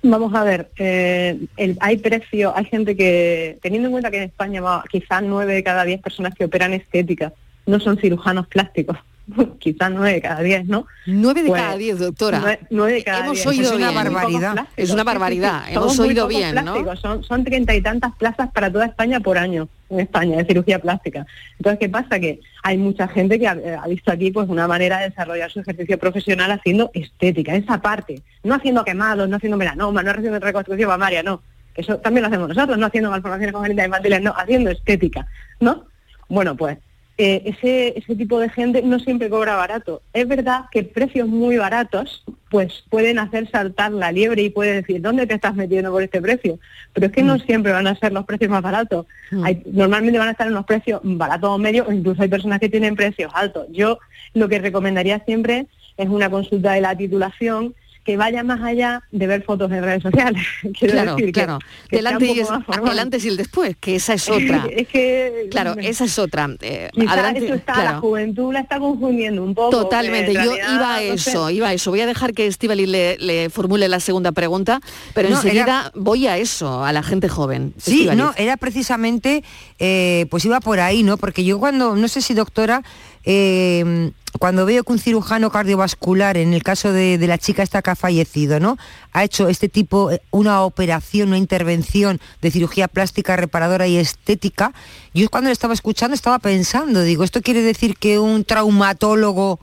Vamos 0.02 0.32
a 0.32 0.44
ver, 0.44 0.70
eh, 0.76 1.40
hay 1.80 1.96
precio, 1.96 2.56
hay 2.56 2.66
gente 2.66 2.96
que, 2.96 3.58
teniendo 3.62 3.88
en 3.88 3.92
cuenta 3.92 4.12
que 4.12 4.18
en 4.18 4.22
España 4.24 4.62
quizás 4.88 5.24
nueve 5.24 5.54
de 5.54 5.64
cada 5.64 5.84
diez 5.84 6.00
personas 6.00 6.34
que 6.34 6.44
operan 6.44 6.72
estética 6.72 7.32
no 7.66 7.80
son 7.80 7.98
cirujanos 7.98 8.46
plásticos, 8.46 8.96
quizás 9.58 9.90
nueve 9.90 10.12
de 10.14 10.20
cada 10.20 10.40
diez, 10.40 10.66
¿no? 10.66 10.86
Nueve 11.06 11.42
de 11.42 11.48
Pues, 11.48 11.62
cada 11.62 11.76
diez, 11.76 11.98
doctora. 11.98 12.38
Nueve, 12.40 12.60
nueve 12.70 12.92
de 12.94 13.04
cada 13.04 13.20
Hemos 13.24 13.34
diez. 13.34 13.46
oído 13.46 13.68
Son 13.70 13.78
bien. 13.78 13.88
pocos 13.94 14.04
barbaridad. 14.12 14.52
Es 14.52 14.56
una 14.56 14.66
Sí, 14.76 14.86
sí, 14.86 14.96
sí. 14.98 15.04
barbaridad. 15.04 15.62
Somos 15.72 15.94
Hemos 15.94 15.98
oído 16.00 16.26
bien, 16.28 16.54
¿no? 16.54 16.62
plásticos. 16.62 17.00
Son, 17.00 17.24
son 17.24 17.44
treinta 17.44 17.74
y 17.74 17.80
tantas 17.82 18.14
plazas 18.16 18.50
para 18.52 18.70
toda 18.72 18.86
España 18.86 19.20
por 19.20 19.38
año 19.38 19.68
en 19.90 20.00
España 20.00 20.36
de 20.36 20.44
cirugía 20.44 20.78
plástica. 20.78 21.26
Entonces, 21.58 21.78
¿qué 21.80 21.88
pasa? 21.88 22.20
Que 22.20 22.40
hay 22.62 22.78
mucha 22.78 23.08
gente 23.08 23.38
que 23.38 23.48
ha, 23.48 23.54
eh, 23.54 23.76
ha 23.82 23.86
visto 23.88 24.12
aquí 24.12 24.30
pues 24.30 24.48
una 24.48 24.68
manera 24.68 24.98
de 25.00 25.08
desarrollar 25.10 25.50
su 25.50 25.60
ejercicio 25.60 25.98
profesional 25.98 26.50
haciendo 26.52 26.90
estética, 26.94 27.54
esa 27.56 27.80
parte, 27.80 28.22
no 28.44 28.54
haciendo 28.54 28.84
quemados, 28.84 29.28
no 29.28 29.36
haciendo 29.36 29.56
melanoma, 29.56 30.02
no 30.02 30.10
haciendo 30.12 30.38
reconstrucción 30.38 30.88
mamaria, 30.88 31.22
no. 31.22 31.42
Eso 31.74 31.96
también 31.98 32.22
lo 32.22 32.28
hacemos 32.28 32.48
nosotros, 32.48 32.76
no 32.78 32.86
haciendo 32.86 33.10
malformaciones 33.10 33.52
congénitas 33.52 33.86
infantiles, 33.86 34.22
no, 34.22 34.34
haciendo 34.36 34.70
estética, 34.70 35.26
¿no? 35.60 35.84
Bueno, 36.28 36.56
pues 36.56 36.78
eh, 37.22 37.42
ese, 37.44 37.98
ese 37.98 38.16
tipo 38.16 38.40
de 38.40 38.48
gente 38.48 38.80
no 38.80 38.98
siempre 38.98 39.28
cobra 39.28 39.54
barato. 39.54 40.00
Es 40.14 40.26
verdad 40.26 40.64
que 40.72 40.84
precios 40.84 41.28
muy 41.28 41.58
baratos 41.58 42.24
pues 42.48 42.82
pueden 42.88 43.18
hacer 43.18 43.50
saltar 43.50 43.92
la 43.92 44.10
liebre 44.10 44.40
y 44.40 44.48
puede 44.48 44.76
decir, 44.76 45.02
¿dónde 45.02 45.26
te 45.26 45.34
estás 45.34 45.54
metiendo 45.54 45.90
por 45.90 46.02
este 46.02 46.22
precio? 46.22 46.58
Pero 46.94 47.08
es 47.08 47.12
que 47.12 47.22
no 47.22 47.38
siempre 47.38 47.72
van 47.72 47.86
a 47.86 47.94
ser 47.94 48.12
los 48.12 48.24
precios 48.24 48.50
más 48.50 48.62
baratos. 48.62 49.04
Hay, 49.44 49.62
normalmente 49.66 50.18
van 50.18 50.28
a 50.28 50.30
estar 50.30 50.46
en 50.46 50.54
los 50.54 50.64
precios 50.64 51.02
baratos 51.04 51.50
o 51.50 51.58
medios, 51.58 51.86
o 51.86 51.92
incluso 51.92 52.22
hay 52.22 52.28
personas 52.30 52.58
que 52.58 52.70
tienen 52.70 52.96
precios 52.96 53.30
altos. 53.34 53.66
Yo 53.70 53.98
lo 54.32 54.48
que 54.48 54.58
recomendaría 54.58 55.22
siempre 55.26 55.66
es 55.98 56.08
una 56.08 56.30
consulta 56.30 56.72
de 56.72 56.80
la 56.80 56.96
titulación 56.96 57.74
que 58.04 58.16
vaya 58.16 58.42
más 58.42 58.60
allá 58.62 59.02
de 59.12 59.26
ver 59.26 59.42
fotos 59.44 59.70
en 59.72 59.82
redes 59.84 60.02
sociales. 60.02 60.42
Quiero 60.78 60.94
claro, 60.94 61.10
decir 61.16 61.26
que- 61.26 61.32
claro. 61.32 61.58
que 61.88 61.96
Del 61.96 62.06
sea 62.06 62.10
un 62.16 62.22
antes, 62.22 62.36
y 62.36 62.40
es- 62.40 62.48
el 62.92 62.98
antes 62.98 63.24
y 63.24 63.28
el 63.28 63.36
después, 63.36 63.76
que 63.78 63.96
esa 63.96 64.14
es 64.14 64.28
otra. 64.30 64.66
es 64.70 64.88
que 64.88 65.48
Claro, 65.50 65.74
esa 65.78 66.04
es 66.04 66.18
otra. 66.18 66.48
Eh, 66.60 66.88
adelante, 67.06 67.44
eso 67.44 67.54
está, 67.54 67.74
claro. 67.74 67.90
la 67.92 67.98
juventud 68.00 68.52
la 68.52 68.60
está 68.60 68.78
confundiendo 68.78 69.42
un 69.44 69.54
poco. 69.54 69.70
Totalmente, 69.70 70.30
en 70.32 70.44
yo 70.44 70.54
iba 70.56 70.96
a 70.96 71.00
no 71.02 71.18
sé. 71.18 71.30
eso, 71.30 71.50
iba 71.50 71.68
a 71.68 71.72
eso. 71.74 71.90
Voy 71.90 72.00
a 72.00 72.06
dejar 72.06 72.32
que 72.32 72.46
Estivali 72.46 72.86
le, 72.86 73.18
le 73.18 73.50
formule 73.50 73.86
la 73.88 74.00
segunda 74.00 74.32
pregunta, 74.32 74.80
pero 75.14 75.28
No, 75.28 75.36
enseguida 75.36 75.62
era- 75.62 75.92
voy 75.94 76.26
a 76.26 76.38
eso, 76.38 76.82
a 76.84 76.92
la 76.92 77.02
gente 77.02 77.28
joven. 77.28 77.74
Sí, 77.76 78.08
no, 78.16 78.32
era 78.36 78.56
precisamente, 78.56 79.44
eh, 79.78 80.26
pues 80.30 80.44
iba 80.46 80.60
por 80.60 80.80
ahí, 80.80 81.02
¿no? 81.02 81.16
Porque 81.18 81.44
yo 81.44 81.58
cuando, 81.58 81.94
no 81.96 82.08
sé 82.08 82.22
si 82.22 82.34
doctora, 82.34 82.82
eh, 83.24 84.10
cuando 84.38 84.64
veo 84.64 84.84
que 84.84 84.92
un 84.92 84.98
cirujano 84.98 85.50
cardiovascular, 85.50 86.36
en 86.36 86.54
el 86.54 86.62
caso 86.62 86.92
de, 86.92 87.18
la 87.18 87.38
chica 87.38 87.62
esta 87.62 87.82
que 87.82 87.90
ha 87.90 87.96
fallecido, 87.96 88.60
¿no? 88.60 88.78
Ha 89.12 89.24
hecho 89.24 89.48
este 89.48 89.68
tipo, 89.68 90.10
eh, 90.10 90.22
una 90.30 90.62
operación, 90.62 91.28
una 91.28 91.38
intervención 91.38 92.20
de 92.40 92.50
cirugía 92.50 92.88
plástica 92.88 93.36
reparadora 93.36 93.86
y 93.86 93.96
estética, 93.96 94.72
yo 95.14 95.28
cuando 95.28 95.48
lo 95.48 95.52
estaba 95.52 95.74
escuchando 95.74 96.14
estaba 96.14 96.38
pensando, 96.38 97.02
digo, 97.02 97.24
¿esto 97.24 97.42
quiere 97.42 97.62
decir 97.62 97.96
que 97.96 98.18
un 98.18 98.44
traumatólogo 98.44 99.58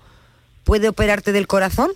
puede 0.63 0.89
operarte 0.89 1.31
del 1.31 1.47
corazón? 1.47 1.91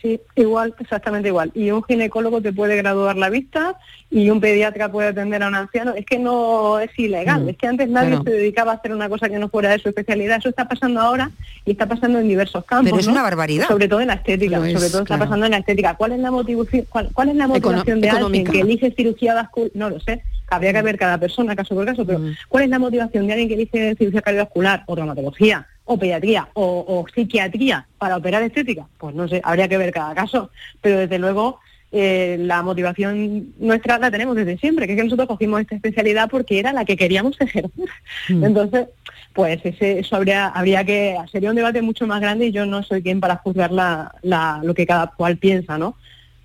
Sí, 0.00 0.18
igual, 0.34 0.74
exactamente 0.78 1.28
igual. 1.28 1.50
Y 1.54 1.70
un 1.70 1.82
ginecólogo 1.82 2.40
te 2.40 2.54
puede 2.54 2.76
graduar 2.76 3.16
la 3.16 3.28
vista 3.28 3.76
y 4.10 4.30
un 4.30 4.40
pediatra 4.40 4.90
puede 4.90 5.08
atender 5.08 5.42
a 5.42 5.48
un 5.48 5.54
anciano. 5.54 5.92
Es 5.94 6.06
que 6.06 6.18
no 6.18 6.80
es 6.80 6.90
ilegal. 6.98 7.44
Mm, 7.44 7.48
es 7.50 7.56
que 7.58 7.66
antes 7.66 7.88
nadie 7.90 8.10
claro. 8.10 8.24
se 8.24 8.30
dedicaba 8.30 8.72
a 8.72 8.74
hacer 8.76 8.94
una 8.94 9.10
cosa 9.10 9.28
que 9.28 9.38
no 9.38 9.50
fuera 9.50 9.70
de 9.70 9.78
su 9.78 9.90
especialidad. 9.90 10.38
Eso 10.38 10.48
está 10.48 10.66
pasando 10.66 11.00
ahora 11.00 11.30
y 11.66 11.72
está 11.72 11.86
pasando 11.86 12.18
en 12.18 12.28
diversos 12.28 12.64
campos. 12.64 12.90
Pero 12.90 13.00
es 13.00 13.06
¿no? 13.06 13.12
una 13.12 13.22
barbaridad. 13.22 13.68
Sobre 13.68 13.88
todo 13.88 14.00
en 14.00 14.06
la 14.06 14.14
estética. 14.14 14.56
Es, 14.66 14.72
sobre 14.72 14.90
todo 14.90 15.04
claro. 15.04 15.14
está 15.14 15.18
pasando 15.18 15.46
en 15.46 15.52
la 15.52 15.58
estética. 15.58 15.94
¿Cuál 15.96 16.12
es 16.12 16.20
la 16.20 16.30
motivación, 16.30 16.86
cuál, 16.88 17.10
cuál 17.12 17.28
es 17.28 17.36
la 17.36 17.46
motivación 17.46 18.00
de 18.00 18.08
alguien 18.08 18.16
económica. 18.16 18.52
que 18.52 18.60
elige 18.60 18.94
cirugía 18.96 19.34
vascular? 19.34 19.70
No 19.74 19.90
lo 19.90 20.00
sé. 20.00 20.22
Habría 20.48 20.72
que 20.72 20.82
ver 20.82 20.98
cada 20.98 21.18
persona 21.18 21.54
caso 21.54 21.74
por 21.74 21.84
caso, 21.84 22.06
pero 22.06 22.22
¿cuál 22.48 22.64
es 22.64 22.70
la 22.70 22.78
motivación 22.78 23.26
de 23.26 23.34
alguien 23.34 23.48
que 23.48 23.54
elige 23.54 23.94
cirugía 23.96 24.22
cardiovascular 24.22 24.82
o 24.86 24.94
traumatología 24.94 25.66
o 25.92 25.98
pediatría 25.98 26.48
o, 26.54 26.84
o 26.86 27.04
psiquiatría 27.12 27.86
para 27.98 28.16
operar 28.16 28.42
estética? 28.44 28.86
Pues 28.96 29.12
no 29.14 29.26
sé, 29.26 29.40
habría 29.42 29.66
que 29.66 29.76
ver 29.76 29.92
cada 29.92 30.14
caso, 30.14 30.50
pero 30.80 30.98
desde 30.98 31.18
luego 31.18 31.58
eh, 31.90 32.36
la 32.38 32.62
motivación 32.62 33.48
nuestra 33.58 33.98
la 33.98 34.08
tenemos 34.10 34.36
desde 34.36 34.56
siempre, 34.56 34.86
que 34.86 34.92
es 34.92 34.96
que 34.98 35.02
nosotros 35.04 35.26
cogimos 35.26 35.60
esta 35.60 35.74
especialidad 35.74 36.30
porque 36.30 36.60
era 36.60 36.72
la 36.72 36.84
que 36.84 36.96
queríamos 36.96 37.36
ejercer. 37.40 37.88
Entonces, 38.28 38.86
pues 39.32 39.60
ese, 39.64 39.98
eso 39.98 40.14
habría, 40.14 40.46
habría 40.46 40.84
que, 40.84 41.16
sería 41.32 41.50
un 41.50 41.56
debate 41.56 41.82
mucho 41.82 42.06
más 42.06 42.20
grande 42.20 42.46
y 42.46 42.52
yo 42.52 42.66
no 42.66 42.84
soy 42.84 43.02
quien 43.02 43.18
para 43.18 43.36
juzgar 43.38 43.72
la, 43.72 44.14
la- 44.22 44.60
lo 44.62 44.74
que 44.74 44.86
cada 44.86 45.08
cual 45.08 45.38
piensa, 45.38 45.76
¿no? 45.76 45.96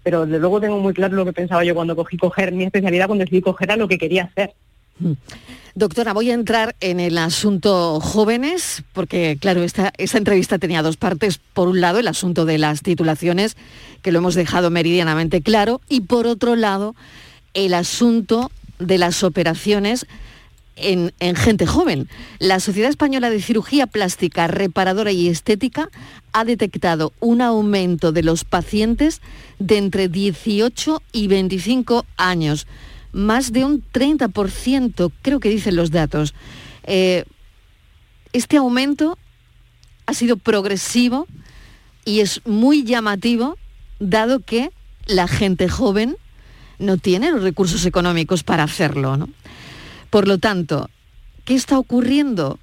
Pero 0.02 0.26
desde 0.26 0.40
luego 0.40 0.60
tengo 0.60 0.80
muy 0.80 0.94
claro 0.94 1.16
lo 1.16 1.26
que 1.26 1.34
pensaba 1.34 1.64
yo 1.64 1.76
cuando 1.76 1.96
cogí 1.96 2.18
coger 2.18 2.52
mi 2.52 2.64
especialidad, 2.64 3.06
cuando 3.08 3.26
decidí 3.26 3.42
coger 3.42 3.72
a 3.72 3.78
lo 3.78 3.88
que 3.88 3.98
quería 4.00 4.24
hacer. 4.24 4.54
Doctora, 5.76 6.14
voy 6.14 6.32
a 6.32 6.34
entrar 6.34 6.76
en 6.80 7.00
el 7.00 7.18
asunto 7.18 8.00
jóvenes, 8.00 8.84
porque 8.94 9.38
claro, 9.40 9.64
esta, 9.64 9.92
esta 9.98 10.18
entrevista 10.18 10.58
tenía 10.58 10.82
dos 10.82 10.96
partes. 10.96 11.40
Por 11.54 11.68
un 11.68 11.82
lado, 11.82 12.00
el 12.00 12.08
asunto 12.08 12.46
de 12.46 12.58
las 12.58 12.82
titulaciones, 12.82 13.58
que 14.02 14.12
lo 14.12 14.20
hemos 14.20 14.36
dejado 14.36 14.70
meridianamente 14.70 15.42
claro, 15.42 15.82
y 15.90 16.02
por 16.02 16.28
otro 16.28 16.56
lado, 16.56 16.96
el 17.54 17.74
asunto 17.74 18.52
de 18.80 18.98
las 18.98 19.24
operaciones 19.24 20.06
en, 20.78 21.14
en 21.20 21.36
gente 21.36 21.66
joven. 21.66 22.10
La 22.40 22.60
Sociedad 22.60 22.90
Española 22.90 23.30
de 23.30 23.42
Cirugía 23.42 23.88
Plástica, 23.88 24.48
Reparadora 24.48 25.12
y 25.12 25.28
Estética 25.28 25.90
ha 26.32 26.46
detectado 26.46 27.14
un 27.20 27.42
aumento 27.42 28.12
de 28.12 28.24
los 28.24 28.44
pacientes 28.44 29.22
de 29.60 29.78
entre 29.78 30.08
18 30.08 31.02
y 31.12 31.28
25 31.28 32.06
años, 32.18 32.68
más 33.16 33.54
de 33.54 33.64
un 33.64 33.82
30%, 33.82 35.10
creo 35.22 35.40
que 35.40 35.48
dicen 35.48 35.78
los 35.78 35.90
datos. 35.90 36.34
Eh, 36.84 37.24
este 38.34 38.58
aumento 38.58 39.18
ha 40.06 40.14
sido 40.14 40.36
progresivo 40.36 41.26
y 42.04 42.20
es 42.20 42.42
muy 42.46 42.84
llamativo, 42.84 43.58
dado 44.00 44.42
que 44.42 44.70
la 45.06 45.30
gente 45.30 45.70
joven 45.70 46.18
no 46.78 46.98
tiene 46.98 47.32
los 47.32 47.42
recursos 47.42 47.86
económicos 47.86 48.44
para 48.44 48.64
hacerlo, 48.64 49.16
¿no? 49.16 49.30
Por 50.10 50.28
lo 50.28 50.38
tanto, 50.38 50.90
¿qué 51.46 51.56
está 51.56 51.80
ocurriendo 51.80 52.60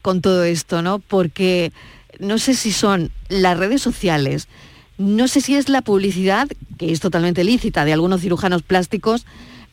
con 0.00 0.22
todo 0.22 0.44
esto, 0.44 0.80
no? 0.80 1.00
Porque 1.00 1.70
no 2.18 2.38
sé 2.38 2.54
si 2.54 2.72
son 2.72 3.10
las 3.28 3.58
redes 3.58 3.82
sociales, 3.82 4.48
no 4.96 5.28
sé 5.28 5.42
si 5.42 5.54
es 5.54 5.68
la 5.68 5.82
publicidad, 5.82 6.48
que 6.78 6.92
es 6.92 7.00
totalmente 7.00 7.44
lícita, 7.44 7.84
de 7.84 7.92
algunos 7.92 8.22
cirujanos 8.22 8.62
plásticos 8.62 9.26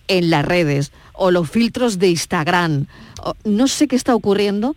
en 0.09 0.29
las 0.29 0.43
redes, 0.43 0.91
o 1.13 1.31
los 1.31 1.49
filtros 1.49 1.99
de 1.99 2.09
Instagram. 2.09 2.87
no 3.45 3.67
sé 3.69 3.87
qué 3.87 3.95
está 3.95 4.13
ocurriendo, 4.13 4.75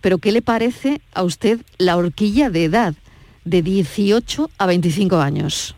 pero 0.00 0.18
¿qué 0.18 0.30
le 0.30 0.42
parece 0.42 1.00
a 1.12 1.24
usted 1.24 1.60
la 1.78 1.96
horquilla 1.96 2.50
de 2.50 2.64
edad 2.64 2.94
de 3.44 3.62
18 3.62 4.50
a 4.58 4.66
25 4.66 5.16
años? 5.16 5.74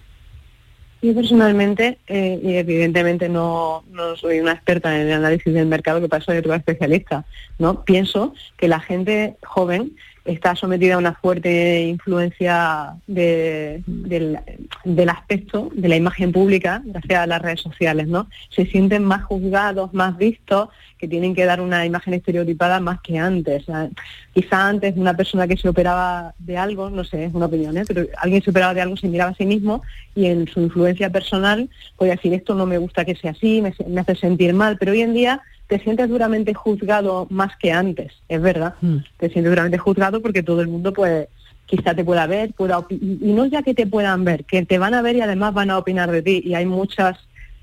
Yo 1.03 1.15
personalmente, 1.15 1.99
eh, 2.09 2.41
y 2.43 2.57
evidentemente 2.57 3.29
no, 3.29 3.85
no 3.93 4.17
soy 4.17 4.41
una 4.41 4.53
experta 4.53 4.95
en 4.97 5.07
el 5.07 5.13
análisis 5.13 5.55
del 5.55 5.67
mercado, 5.67 6.01
que 6.01 6.09
paso 6.09 6.33
de 6.33 6.41
otra 6.41 6.57
especialista, 6.57 7.25
¿no? 7.59 7.85
Pienso 7.85 8.35
que 8.57 8.67
la 8.67 8.81
gente 8.81 9.37
joven 9.45 9.93
está 10.27 10.55
sometida 10.57 10.95
a 10.95 10.99
una 10.99 11.15
fuerte 11.15 11.85
influencia 11.87 12.95
de- 13.07 13.83
del, 13.87 14.39
del 14.85 15.09
aspecto, 15.09 15.71
de 15.75 15.89
la 15.89 15.97
imagen 15.97 16.33
pública, 16.33 16.83
gracias 16.85 17.21
a 17.21 17.27
las 17.27 17.43
redes 17.43 17.61
sociales, 17.61 18.07
¿no? 18.09 18.29
Se 18.51 18.67
sienten 18.67 19.05
más 19.05 19.25
juzgados, 19.25 19.93
más 19.95 20.17
vistos, 20.17 20.69
que 20.99 21.07
tienen 21.09 21.35
que 21.35 21.45
dar 21.45 21.61
una 21.61 21.85
imagen 21.85 22.15
estereotipada 22.15 22.81
más 22.81 23.01
que 23.03 23.19
antes. 23.19 23.69
O 23.69 23.91
quizá 24.33 24.67
antes 24.69 24.97
una 24.97 25.15
persona 25.15 25.47
que 25.47 25.57
se 25.59 25.69
operaba 25.69 26.35
de 26.39 26.57
algo, 26.57 26.89
no 26.89 27.05
sé, 27.05 27.27
es 27.27 27.35
una 27.35 27.47
opinión, 27.47 27.77
¿eh? 27.77 27.85
pero 27.87 28.07
alguien 28.19 28.43
se 28.43 28.51
operaba 28.51 28.73
de 28.73 28.81
algo, 28.81 28.97
se 28.97 29.09
miraba 29.09 29.33
a 29.33 29.35
sí 29.35 29.45
mismo 29.45 29.83
y 30.15 30.27
en 30.27 30.49
su 30.49 30.61
influencia 30.61 31.11
personal 31.11 31.69
podía 31.97 32.15
decir 32.17 32.33
esto 32.33 32.55
no 32.55 32.65
me 32.65 32.79
gusta 32.79 33.05
que 33.05 33.15
sea 33.15 33.33
así, 33.33 33.61
me, 33.61 33.75
me 33.87 34.01
hace 34.01 34.15
sentir 34.17 34.55
mal, 34.55 34.79
pero 34.79 34.93
hoy 34.93 35.03
en 35.03 35.13
día 35.13 35.43
te 35.67 35.79
sientes 35.81 36.09
duramente 36.09 36.55
juzgado 36.55 37.27
más 37.31 37.57
que 37.57 37.73
antes, 37.73 38.13
es 38.29 38.41
verdad, 38.41 38.75
te 39.19 39.31
sientes 39.31 39.51
duramente 39.51 39.79
juzgado 39.79 40.23
porque 40.23 40.43
todo 40.43 40.61
el 40.61 40.69
mundo 40.69 40.93
pues 40.93 41.29
quizá 41.67 41.95
te 41.95 42.05
pueda 42.05 42.27
ver, 42.27 42.53
pueda 42.53 42.87
y 42.89 43.33
no 43.33 43.47
ya 43.47 43.63
que 43.63 43.75
te 43.75 43.87
puedan 43.87 44.25
ver, 44.25 44.45
que 44.45 44.65
te 44.65 44.79
van 44.79 44.95
a 44.95 45.03
ver 45.03 45.17
y 45.17 45.21
además 45.21 45.55
van 45.55 45.71
a 45.71 45.79
opinar 45.79 46.11
de 46.11 46.23
ti 46.23 46.43
y 46.45 46.55
hay 46.55 46.67
muchas 46.67 47.19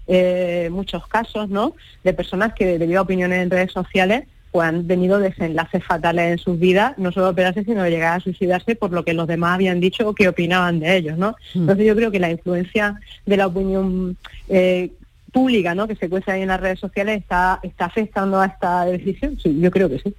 eh, 0.07 0.67
muchos 0.71 1.07
casos, 1.07 1.49
¿no? 1.49 1.75
De 2.03 2.13
personas 2.13 2.53
que 2.53 2.77
debido 2.77 2.99
a 2.99 3.03
opiniones 3.03 3.41
en 3.41 3.49
redes 3.49 3.71
sociales 3.71 4.25
pues 4.51 4.67
han 4.67 4.85
tenido 4.85 5.17
desenlaces 5.17 5.83
fatales 5.83 6.31
en 6.31 6.37
sus 6.37 6.59
vidas, 6.59 6.93
no 6.97 7.11
solo 7.11 7.29
operarse, 7.29 7.63
sino 7.63 7.87
llegar 7.87 8.17
a 8.17 8.19
suicidarse 8.19 8.75
por 8.75 8.91
lo 8.91 9.03
que 9.03 9.15
los 9.15 9.27
demás 9.27 9.55
habían 9.55 9.79
dicho 9.79 10.07
o 10.07 10.13
que 10.13 10.27
opinaban 10.27 10.79
de 10.79 10.95
ellos, 10.95 11.17
¿no? 11.17 11.35
Entonces 11.55 11.87
yo 11.87 11.95
creo 11.95 12.11
que 12.11 12.19
la 12.19 12.29
influencia 12.29 12.99
de 13.25 13.37
la 13.37 13.47
opinión 13.47 14.15
eh, 14.49 14.91
pública, 15.33 15.75
¿no? 15.75 15.87
Que 15.87 15.95
se 15.95 16.07
cuece 16.07 16.31
ahí 16.31 16.43
en 16.43 16.47
las 16.47 16.61
redes 16.61 16.79
sociales 16.79 17.19
está, 17.19 17.59
está 17.63 17.85
afectando 17.85 18.39
a 18.39 18.45
esta 18.45 18.85
decisión. 18.85 19.37
Sí, 19.41 19.57
yo 19.59 19.71
creo 19.71 19.89
que 19.89 19.99
sí. 19.99 20.13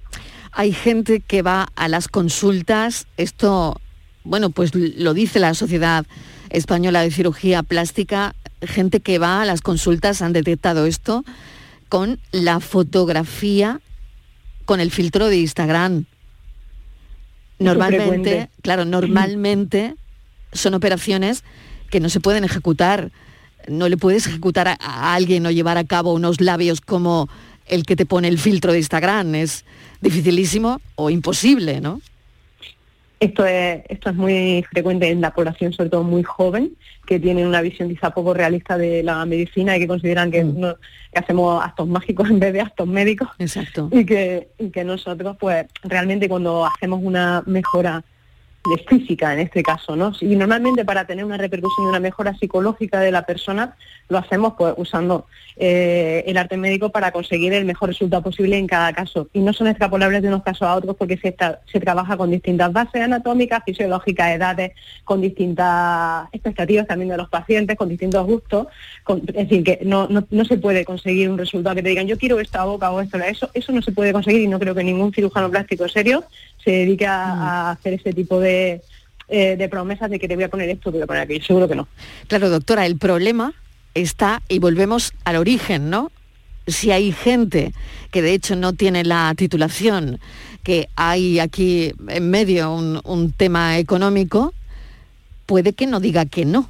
Hay 0.51 0.71
gente 0.71 1.21
que 1.21 1.41
va 1.41 1.67
a 1.75 1.87
las 1.87 2.07
consultas, 2.07 3.07
esto, 3.17 3.81
bueno, 4.23 4.51
pues 4.51 4.75
lo 4.75 5.13
dice 5.13 5.39
la 5.39 5.53
Sociedad 5.53 6.05
Española 6.49 7.01
de 7.01 7.11
Cirugía 7.11 7.63
Plástica, 7.63 8.35
gente 8.61 8.99
que 8.99 9.17
va 9.17 9.41
a 9.41 9.45
las 9.45 9.61
consultas 9.61 10.21
han 10.21 10.33
detectado 10.33 10.85
esto 10.85 11.25
con 11.89 12.19
la 12.31 12.59
fotografía, 12.59 13.81
con 14.65 14.79
el 14.79 14.91
filtro 14.91 15.27
de 15.27 15.37
Instagram. 15.37 16.05
Normalmente, 17.59 18.49
claro, 18.61 18.85
normalmente 18.85 19.95
son 20.51 20.73
operaciones 20.73 21.43
que 21.89 21.99
no 21.99 22.09
se 22.09 22.19
pueden 22.19 22.43
ejecutar. 22.43 23.11
No 23.67 23.89
le 23.89 23.97
puedes 23.97 24.27
ejecutar 24.27 24.67
a, 24.67 24.77
a 24.79 25.13
alguien 25.15 25.45
o 25.45 25.51
llevar 25.51 25.77
a 25.77 25.83
cabo 25.83 26.13
unos 26.13 26.41
labios 26.41 26.81
como 26.81 27.29
el 27.67 27.85
que 27.85 27.95
te 27.95 28.05
pone 28.05 28.27
el 28.27 28.37
filtro 28.37 28.71
de 28.71 28.79
Instagram. 28.79 29.35
Es 29.35 29.65
dificilísimo 30.01 30.81
o 30.95 31.09
imposible, 31.09 31.81
¿no? 31.81 32.01
Esto 33.19 33.45
es, 33.45 33.81
esto 33.87 34.09
es 34.09 34.15
muy 34.15 34.63
frecuente 34.71 35.09
en 35.09 35.21
la 35.21 35.33
población, 35.33 35.71
sobre 35.73 35.89
todo 35.89 36.03
muy 36.03 36.21
joven, 36.21 36.71
que 37.07 37.17
tienen 37.19 37.47
una 37.47 37.61
visión 37.61 37.87
quizá 37.89 38.09
poco 38.11 38.33
realista 38.33 38.77
de 38.77 39.03
la 39.03 39.25
medicina 39.25 39.77
y 39.77 39.79
que 39.79 39.87
consideran 39.87 40.31
que, 40.31 40.43
Mm. 40.43 40.59
no- 40.59 40.75
que 40.75 41.19
hacemos 41.19 41.63
actos 41.63 41.87
mágicos 41.87 42.29
en 42.29 42.39
vez 42.39 42.53
de 42.53 42.61
actos 42.61 42.87
médicos. 42.87 43.29
Exacto. 43.39 43.89
Y 43.91 44.05
que, 44.05 44.49
y 44.59 44.69
que 44.69 44.83
nosotros, 44.83 45.37
pues, 45.39 45.65
realmente 45.83 46.27
cuando 46.27 46.65
hacemos 46.65 46.99
una 47.01 47.41
mejora 47.45 48.03
de 48.69 48.77
física 48.83 49.33
en 49.33 49.39
este 49.39 49.61
caso, 49.63 49.95
¿no? 49.95 50.11
Y 50.21 50.35
normalmente 50.35 50.83
para 50.85 51.05
tener 51.05 51.23
una 51.25 51.37
repercusión 51.37 51.85
de 51.85 51.89
una 51.91 51.99
mejora 51.99 52.33
psicológica 52.35 52.99
de 52.99 53.11
la 53.11 53.23
persona, 53.25 53.75
lo 54.09 54.17
hacemos 54.17 54.53
pues 54.57 54.73
usando 54.77 55.25
eh, 55.57 56.23
el 56.27 56.37
arte 56.37 56.57
médico 56.57 56.89
para 56.89 57.11
conseguir 57.11 57.53
el 57.53 57.65
mejor 57.65 57.89
resultado 57.89 58.23
posible 58.23 58.57
en 58.57 58.67
cada 58.67 58.91
caso. 58.93 59.29
Y 59.33 59.39
no 59.39 59.53
son 59.53 59.67
extrapolables 59.67 60.21
de 60.21 60.27
unos 60.29 60.43
casos 60.43 60.63
a 60.67 60.75
otros 60.75 60.95
porque 60.95 61.17
se, 61.17 61.29
está- 61.29 61.61
se 61.71 61.79
trabaja 61.79 62.17
con 62.17 62.31
distintas 62.31 62.71
bases 62.73 63.01
anatómicas, 63.01 63.63
fisiológicas, 63.65 64.31
edades, 64.35 64.71
con 65.03 65.21
distintas 65.21 66.27
expectativas 66.31 66.87
también 66.87 67.09
de 67.09 67.17
los 67.17 67.29
pacientes, 67.29 67.75
con 67.77 67.89
distintos 67.89 68.25
gustos. 68.25 68.67
con- 69.03 69.19
es 69.27 69.47
decir, 69.49 69.63
que 69.63 69.79
no, 69.83 70.07
no, 70.09 70.25
no 70.29 70.45
se 70.45 70.57
puede 70.57 70.85
conseguir 70.85 71.29
un 71.29 71.37
resultado 71.37 71.75
que 71.75 71.83
te 71.83 71.89
digan 71.89 72.07
yo 72.07 72.17
quiero 72.17 72.39
esta 72.39 72.63
boca 72.65 72.91
o 72.91 73.01
esto, 73.01 73.17
eso, 73.17 73.49
eso 73.53 73.71
no 73.71 73.81
se 73.81 73.91
puede 73.91 74.11
conseguir 74.13 74.41
y 74.41 74.47
no 74.47 74.59
creo 74.59 74.73
que 74.75 74.83
ningún 74.83 75.13
cirujano 75.13 75.49
plástico 75.49 75.87
serio 75.87 76.23
se 76.65 76.71
dedique 76.71 77.05
a, 77.05 77.69
a 77.69 77.71
hacer 77.71 77.93
ese 77.93 78.11
tipo 78.11 78.41
de, 78.41 78.81
eh, 79.29 79.55
de 79.55 79.69
promesas 79.69 80.09
de 80.09 80.19
que 80.19 80.27
te 80.27 80.35
voy 80.35 80.43
a 80.43 80.49
poner 80.49 80.69
esto, 80.69 80.91
te 80.91 80.97
voy 80.97 81.03
a 81.03 81.07
poner 81.07 81.21
aquello. 81.21 81.45
Seguro 81.45 81.69
que 81.69 81.75
no. 81.75 81.87
Claro, 82.27 82.49
doctora, 82.49 82.85
el 82.85 82.97
problema 82.97 83.53
está, 83.93 84.41
y 84.49 84.59
volvemos 84.59 85.13
al 85.23 85.37
origen, 85.37 85.89
¿no? 85.89 86.11
Si 86.67 86.91
hay 86.91 87.11
gente 87.11 87.71
que 88.11 88.21
de 88.21 88.33
hecho 88.33 88.55
no 88.55 88.73
tiene 88.73 89.03
la 89.03 89.33
titulación, 89.37 90.19
que 90.63 90.89
hay 90.95 91.39
aquí 91.39 91.93
en 92.07 92.29
medio 92.29 92.73
un, 92.73 92.99
un 93.05 93.31
tema 93.31 93.77
económico, 93.77 94.53
puede 95.45 95.73
que 95.73 95.85
no 95.85 95.99
diga 95.99 96.25
que 96.25 96.43
no 96.43 96.67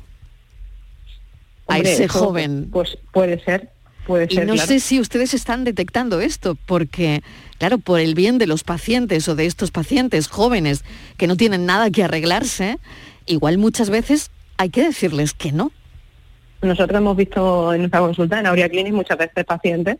a 1.67 1.79
ese 1.79 2.05
eso, 2.05 2.19
joven. 2.19 2.69
Pues 2.71 2.97
puede 3.11 3.43
ser, 3.43 3.69
puede 4.05 4.27
Y 4.29 4.37
no 4.37 4.53
claro. 4.53 4.67
sé 4.67 4.79
si 4.79 4.99
ustedes 4.99 5.33
están 5.33 5.63
detectando 5.63 6.21
esto, 6.21 6.57
porque, 6.65 7.21
claro, 7.57 7.77
por 7.77 7.99
el 7.99 8.15
bien 8.15 8.37
de 8.37 8.47
los 8.47 8.63
pacientes 8.63 9.27
o 9.27 9.35
de 9.35 9.45
estos 9.45 9.71
pacientes 9.71 10.27
jóvenes 10.27 10.83
que 11.17 11.27
no 11.27 11.35
tienen 11.35 11.65
nada 11.65 11.89
que 11.89 12.03
arreglarse, 12.03 12.77
igual 13.25 13.57
muchas 13.57 13.89
veces 13.89 14.31
hay 14.57 14.69
que 14.69 14.83
decirles 14.83 15.33
que 15.33 15.51
no. 15.51 15.71
Nosotros 16.61 16.97
hemos 16.97 17.17
visto 17.17 17.73
en 17.73 17.81
nuestra 17.81 17.99
consulta 17.99 18.39
en 18.39 18.47
Aurea 18.47 18.69
Clinic 18.69 18.93
muchas 18.93 19.17
veces 19.17 19.45
pacientes 19.45 19.97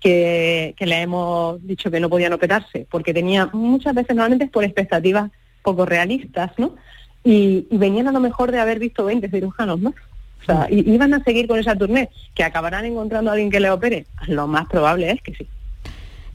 que, 0.00 0.74
que 0.76 0.86
le 0.86 1.02
hemos 1.02 1.64
dicho 1.66 1.90
que 1.90 2.00
no 2.00 2.10
podían 2.10 2.32
operarse, 2.32 2.86
porque 2.90 3.14
tenían 3.14 3.50
muchas 3.52 3.94
veces 3.94 4.16
normalmente 4.16 4.46
es 4.46 4.50
por 4.50 4.64
expectativas 4.64 5.30
poco 5.62 5.86
realistas, 5.86 6.50
¿no? 6.58 6.74
Y, 7.24 7.68
y 7.70 7.78
venían 7.78 8.08
a 8.08 8.12
lo 8.12 8.18
mejor 8.18 8.50
de 8.50 8.58
haber 8.58 8.80
visto 8.80 9.04
20 9.04 9.28
cirujanos 9.30 9.80
más. 9.80 9.94
O 10.48 10.66
y, 10.68 10.90
iban 10.92 11.14
a 11.14 11.22
seguir 11.22 11.46
con 11.46 11.58
esa 11.58 11.76
tournée, 11.76 12.08
que 12.34 12.44
acabarán 12.44 12.84
encontrando 12.84 13.30
a 13.30 13.34
alguien 13.34 13.50
que 13.50 13.60
le 13.60 13.70
opere. 13.70 14.06
Lo 14.26 14.46
más 14.46 14.66
probable 14.66 15.10
es 15.10 15.22
que 15.22 15.34
sí. 15.34 15.46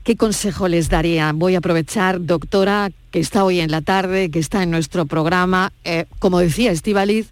¿Qué 0.03 0.15
consejo 0.15 0.69
les 0.69 0.89
daría? 0.89 1.33
Voy 1.33 1.55
a 1.55 1.57
aprovechar, 1.57 2.23
doctora, 2.25 2.91
que 3.11 3.19
está 3.19 3.43
hoy 3.43 3.59
en 3.59 3.71
la 3.71 3.81
tarde, 3.81 4.31
que 4.31 4.39
está 4.39 4.63
en 4.63 4.71
nuestro 4.71 5.05
programa. 5.05 5.73
Eh, 5.83 6.05
como 6.19 6.39
decía 6.39 6.71
Estivaliz, 6.71 7.31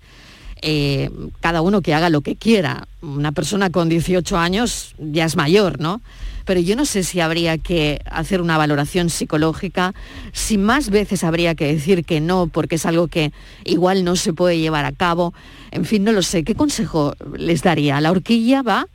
eh, 0.68 1.12
cada 1.42 1.62
uno 1.62 1.84
que 1.84 1.94
haga 1.94 2.10
lo 2.10 2.22
que 2.22 2.36
quiera. 2.36 2.88
Una 3.04 3.32
persona 3.32 3.70
con 3.70 3.88
18 3.88 4.36
años 4.36 4.96
ya 4.98 5.26
es 5.26 5.36
mayor, 5.36 5.80
¿no? 5.80 6.02
Pero 6.44 6.60
yo 6.60 6.76
no 6.76 6.86
sé 6.86 7.04
si 7.04 7.20
habría 7.20 7.60
que 7.60 8.02
hacer 8.10 8.42
una 8.42 8.58
valoración 8.58 9.12
psicológica, 9.12 9.94
si 10.34 10.58
más 10.58 10.90
veces 10.90 11.24
habría 11.24 11.54
que 11.54 11.68
decir 11.68 12.04
que 12.04 12.20
no, 12.20 12.48
porque 12.48 12.76
es 12.76 12.86
algo 12.88 13.08
que 13.08 13.32
igual 13.64 14.04
no 14.04 14.16
se 14.16 14.34
puede 14.34 14.58
llevar 14.58 14.86
a 14.86 14.92
cabo. 14.92 15.36
En 15.70 15.86
fin, 15.86 16.04
no 16.04 16.12
lo 16.12 16.24
sé. 16.24 16.44
¿Qué 16.44 16.56
consejo 16.56 17.14
les 17.38 17.62
daría? 17.62 18.02
La 18.02 18.10
horquilla 18.10 18.64
va 18.64 18.88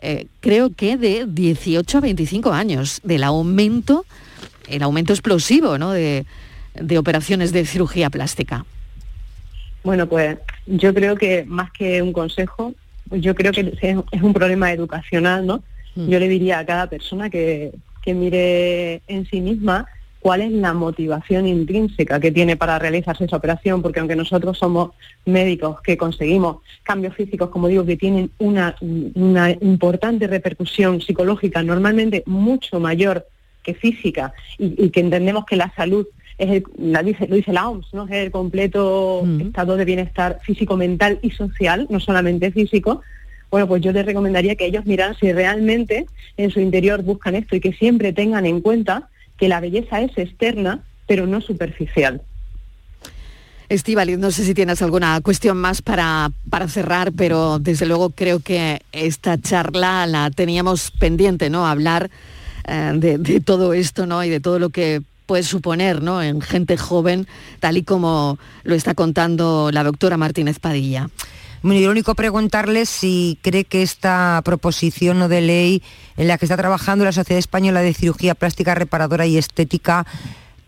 eh, 0.00 0.26
creo 0.40 0.70
que 0.74 0.96
de 0.96 1.26
18 1.28 1.98
a 1.98 2.00
25 2.00 2.52
años, 2.52 3.00
del 3.04 3.22
aumento, 3.22 4.04
el 4.66 4.82
aumento 4.82 5.12
explosivo 5.12 5.78
¿no? 5.78 5.92
de, 5.92 6.26
de 6.74 6.98
operaciones 6.98 7.52
de 7.52 7.64
cirugía 7.64 8.10
plástica. 8.10 8.66
Bueno, 9.84 10.08
pues 10.08 10.38
yo 10.66 10.94
creo 10.94 11.16
que 11.16 11.44
más 11.46 11.70
que 11.72 12.02
un 12.02 12.12
consejo, 12.12 12.74
yo 13.10 13.34
creo 13.34 13.52
que 13.52 13.74
es 13.80 14.22
un 14.22 14.32
problema 14.32 14.72
educacional, 14.72 15.46
¿no? 15.46 15.62
Yo 15.94 16.18
le 16.18 16.28
diría 16.28 16.58
a 16.58 16.64
cada 16.64 16.86
persona 16.88 17.28
que, 17.28 17.72
que 18.02 18.14
mire 18.14 19.02
en 19.08 19.26
sí 19.26 19.42
misma 19.42 19.86
cuál 20.20 20.40
es 20.40 20.52
la 20.52 20.72
motivación 20.72 21.46
intrínseca 21.46 22.20
que 22.20 22.30
tiene 22.30 22.56
para 22.56 22.78
realizarse 22.78 23.24
esa 23.24 23.36
operación, 23.36 23.82
porque 23.82 24.00
aunque 24.00 24.16
nosotros 24.16 24.56
somos 24.56 24.92
médicos 25.26 25.80
que 25.82 25.96
conseguimos 25.96 26.58
cambios 26.84 27.14
físicos, 27.14 27.50
como 27.50 27.68
digo, 27.68 27.84
que 27.84 27.96
tienen 27.96 28.30
una, 28.38 28.76
una 28.80 29.50
importante 29.50 30.28
repercusión 30.28 31.00
psicológica, 31.00 31.62
normalmente 31.62 32.22
mucho 32.24 32.78
mayor 32.78 33.26
que 33.64 33.74
física, 33.74 34.32
y, 34.58 34.86
y 34.86 34.90
que 34.90 35.00
entendemos 35.00 35.44
que 35.44 35.56
la 35.56 35.72
salud 35.74 36.06
es 36.38 36.50
el- 36.50 36.64
la 36.78 37.02
dice, 37.02 37.26
lo 37.28 37.36
dice 37.36 37.52
la 37.52 37.68
OMS, 37.68 37.86
¿no? 37.92 38.04
es 38.04 38.12
el 38.12 38.30
completo 38.30 39.24
estado 39.40 39.76
de 39.76 39.84
bienestar 39.84 40.40
físico, 40.42 40.76
mental 40.76 41.18
y 41.22 41.30
social, 41.30 41.86
no 41.90 42.00
solamente 42.00 42.50
físico, 42.50 43.02
bueno, 43.50 43.68
pues 43.68 43.82
yo 43.82 43.92
les 43.92 44.06
recomendaría 44.06 44.56
que 44.56 44.64
ellos 44.64 44.86
miran 44.86 45.14
si 45.14 45.30
realmente 45.32 46.06
en 46.38 46.50
su 46.50 46.60
interior 46.60 47.02
buscan 47.02 47.34
esto 47.34 47.54
y 47.54 47.60
que 47.60 47.72
siempre 47.74 48.12
tengan 48.14 48.46
en 48.46 48.60
cuenta 48.62 49.08
que 49.36 49.46
la 49.48 49.60
belleza 49.60 50.00
es 50.00 50.16
externa, 50.16 50.82
pero 51.06 51.26
no 51.26 51.40
superficial. 51.42 52.22
Estivaliz, 53.68 54.18
no 54.18 54.30
sé 54.30 54.44
si 54.44 54.52
tienes 54.54 54.82
alguna 54.82 55.20
cuestión 55.22 55.56
más 55.56 55.80
para, 55.80 56.30
para 56.50 56.68
cerrar, 56.68 57.12
pero 57.12 57.58
desde 57.58 57.86
luego 57.86 58.10
creo 58.10 58.40
que 58.40 58.80
esta 58.92 59.38
charla 59.40 60.06
la 60.06 60.30
teníamos 60.30 60.90
pendiente, 60.90 61.48
¿no? 61.48 61.66
Hablar 61.66 62.10
eh, 62.68 62.92
de, 62.94 63.16
de 63.18 63.40
todo 63.40 63.72
esto, 63.72 64.04
¿no? 64.06 64.22
Y 64.24 64.28
de 64.28 64.40
todo 64.40 64.58
lo 64.58 64.68
que 64.70 65.00
puede 65.32 65.44
suponer, 65.44 66.02
¿no? 66.02 66.22
En 66.22 66.42
gente 66.42 66.76
joven, 66.76 67.26
tal 67.58 67.78
y 67.78 67.84
como 67.84 68.38
lo 68.64 68.74
está 68.74 68.92
contando 68.92 69.70
la 69.72 69.82
doctora 69.82 70.18
Martínez 70.18 70.58
Padilla. 70.58 71.08
Bueno, 71.62 71.80
y 71.80 71.84
lo 71.86 71.90
único 71.90 72.14
preguntarle 72.14 72.84
si 72.84 73.38
cree 73.40 73.64
que 73.64 73.82
esta 73.82 74.42
proposición 74.44 75.18
no 75.18 75.28
de 75.30 75.40
ley 75.40 75.82
en 76.18 76.28
la 76.28 76.36
que 76.36 76.44
está 76.44 76.58
trabajando 76.58 77.06
la 77.06 77.12
Sociedad 77.12 77.38
Española 77.38 77.80
de 77.80 77.94
Cirugía 77.94 78.34
Plástica 78.34 78.74
Reparadora 78.74 79.24
y 79.24 79.38
Estética 79.38 80.04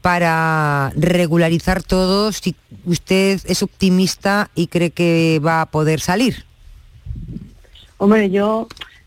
para 0.00 0.90
regularizar 0.96 1.82
todo, 1.82 2.32
si 2.32 2.56
usted 2.86 3.42
es 3.44 3.62
optimista 3.62 4.48
y 4.54 4.68
cree 4.68 4.92
que 4.92 5.42
va 5.44 5.60
a 5.60 5.66
poder 5.66 6.00
salir. 6.00 6.46
Hombre, 7.98 8.30
yo 8.30 8.66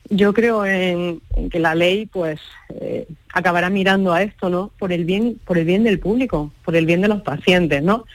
yo 0.09 0.33
creo 0.33 0.65
en, 0.65 1.21
que 1.51 1.59
la 1.59 1.75
ley 1.75 2.05
pues 2.05 2.39
eh, 2.69 3.07
acabará 3.33 3.69
mirando 3.69 4.13
a 4.13 4.23
esto, 4.23 4.49
¿no? 4.49 4.71
Por 4.79 4.91
el 4.91 5.05
bien 5.05 5.39
por 5.45 5.57
el 5.57 5.65
bien 5.65 5.83
del 5.83 5.99
público, 5.99 6.51
por 6.63 6.75
el 6.75 6.85
bien 6.85 7.01
de 7.01 7.07
los 7.07 7.21
pacientes, 7.21 7.83
¿no? 7.83 8.05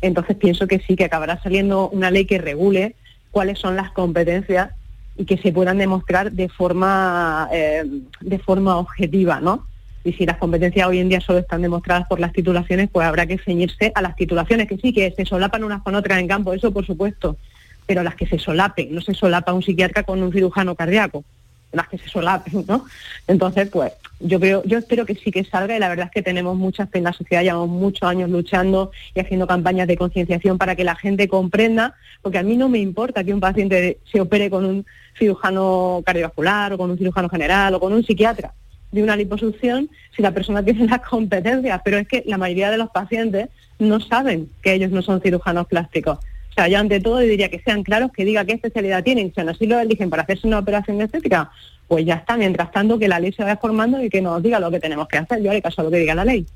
Entonces 0.00 0.36
pienso 0.36 0.66
que 0.66 0.80
sí 0.80 0.96
que 0.96 1.04
acabará 1.04 1.40
saliendo 1.42 1.88
una 1.88 2.10
ley 2.10 2.26
que 2.26 2.38
regule 2.38 2.94
cuáles 3.30 3.58
son 3.58 3.76
las 3.76 3.90
competencias 3.92 4.70
y 5.16 5.24
que 5.24 5.38
se 5.38 5.52
puedan 5.52 5.78
demostrar 5.78 6.32
de 6.32 6.48
forma 6.48 7.48
eh, 7.52 7.84
de 8.20 8.38
forma 8.38 8.76
objetiva, 8.76 9.40
¿no? 9.40 9.66
Y 10.04 10.12
si 10.12 10.26
las 10.26 10.36
competencias 10.36 10.86
hoy 10.86 10.98
en 10.98 11.08
día 11.08 11.20
solo 11.20 11.38
están 11.38 11.62
demostradas 11.62 12.06
por 12.06 12.20
las 12.20 12.32
titulaciones, 12.32 12.90
pues 12.92 13.06
habrá 13.06 13.26
que 13.26 13.38
ceñirse 13.38 13.90
a 13.94 14.02
las 14.02 14.16
titulaciones, 14.16 14.68
que 14.68 14.76
sí, 14.76 14.92
que 14.92 15.10
se 15.16 15.24
solapan 15.24 15.64
unas 15.64 15.82
con 15.82 15.94
otras 15.94 16.18
en 16.18 16.28
campo, 16.28 16.52
eso 16.52 16.72
por 16.72 16.84
supuesto, 16.84 17.38
pero 17.86 18.02
las 18.02 18.14
que 18.14 18.26
se 18.26 18.38
solapen, 18.38 18.94
no 18.94 19.00
se 19.00 19.14
solapa 19.14 19.52
un 19.52 19.62
psiquiatra 19.62 20.02
con 20.02 20.22
un 20.22 20.32
cirujano 20.32 20.74
cardíaco, 20.74 21.24
las 21.72 21.88
que 21.88 21.98
se 21.98 22.08
solapen, 22.08 22.64
¿no? 22.68 22.86
Entonces, 23.26 23.68
pues 23.68 23.92
yo 24.20 24.40
creo, 24.40 24.62
yo 24.64 24.78
espero 24.78 25.04
que 25.04 25.14
sí 25.14 25.30
que 25.30 25.44
salga 25.44 25.76
y 25.76 25.80
la 25.80 25.88
verdad 25.88 26.06
es 26.06 26.12
que 26.12 26.22
tenemos 26.22 26.56
muchas 26.56 26.88
en 26.92 27.04
la 27.04 27.12
sociedad, 27.12 27.42
llevamos 27.42 27.68
muchos 27.68 28.08
años 28.08 28.30
luchando 28.30 28.92
y 29.14 29.20
haciendo 29.20 29.46
campañas 29.46 29.88
de 29.88 29.96
concienciación 29.96 30.56
para 30.56 30.76
que 30.76 30.84
la 30.84 30.94
gente 30.94 31.28
comprenda, 31.28 31.94
porque 32.22 32.38
a 32.38 32.42
mí 32.42 32.56
no 32.56 32.68
me 32.68 32.78
importa 32.78 33.24
que 33.24 33.34
un 33.34 33.40
paciente 33.40 33.98
se 34.10 34.20
opere 34.20 34.50
con 34.50 34.64
un 34.64 34.86
cirujano 35.18 36.02
cardiovascular 36.06 36.72
o 36.72 36.78
con 36.78 36.90
un 36.90 36.98
cirujano 36.98 37.28
general 37.28 37.74
o 37.74 37.80
con 37.80 37.92
un 37.92 38.04
psiquiatra 38.04 38.54
de 38.92 39.02
una 39.02 39.16
liposucción 39.16 39.90
si 40.14 40.22
la 40.22 40.30
persona 40.30 40.64
tiene 40.64 40.86
las 40.86 41.00
competencias, 41.00 41.80
pero 41.84 41.98
es 41.98 42.06
que 42.06 42.22
la 42.26 42.38
mayoría 42.38 42.70
de 42.70 42.78
los 42.78 42.90
pacientes 42.90 43.48
no 43.78 43.98
saben 43.98 44.48
que 44.62 44.72
ellos 44.72 44.92
no 44.92 45.02
son 45.02 45.20
cirujanos 45.20 45.66
plásticos. 45.66 46.18
O 46.54 46.60
sea, 46.60 46.68
yo 46.68 46.78
ante 46.78 47.00
todo 47.00 47.18
diría 47.18 47.48
que 47.48 47.58
sean 47.58 47.82
claros, 47.82 48.12
que 48.12 48.24
diga 48.24 48.44
qué 48.44 48.52
especialidad 48.52 49.02
tienen, 49.02 49.32
si 49.34 49.40
aún 49.40 49.48
así 49.48 49.66
lo 49.66 49.80
eligen 49.80 50.08
para 50.08 50.22
hacerse 50.22 50.46
una 50.46 50.60
operación 50.60 51.00
estética, 51.00 51.50
pues 51.88 52.06
ya 52.06 52.14
está, 52.14 52.36
mientras 52.36 52.70
tanto 52.70 52.96
que 52.96 53.08
la 53.08 53.18
ley 53.18 53.32
se 53.32 53.42
vaya 53.42 53.56
formando 53.56 54.00
y 54.00 54.08
que 54.08 54.22
nos 54.22 54.40
diga 54.40 54.60
lo 54.60 54.70
que 54.70 54.78
tenemos 54.78 55.08
que 55.08 55.18
hacer, 55.18 55.42
yo 55.42 55.50
haré 55.50 55.60
caso 55.60 55.80
a 55.80 55.84
lo 55.84 55.90
que 55.90 55.96
diga 55.98 56.14
la 56.14 56.24
ley. 56.24 56.46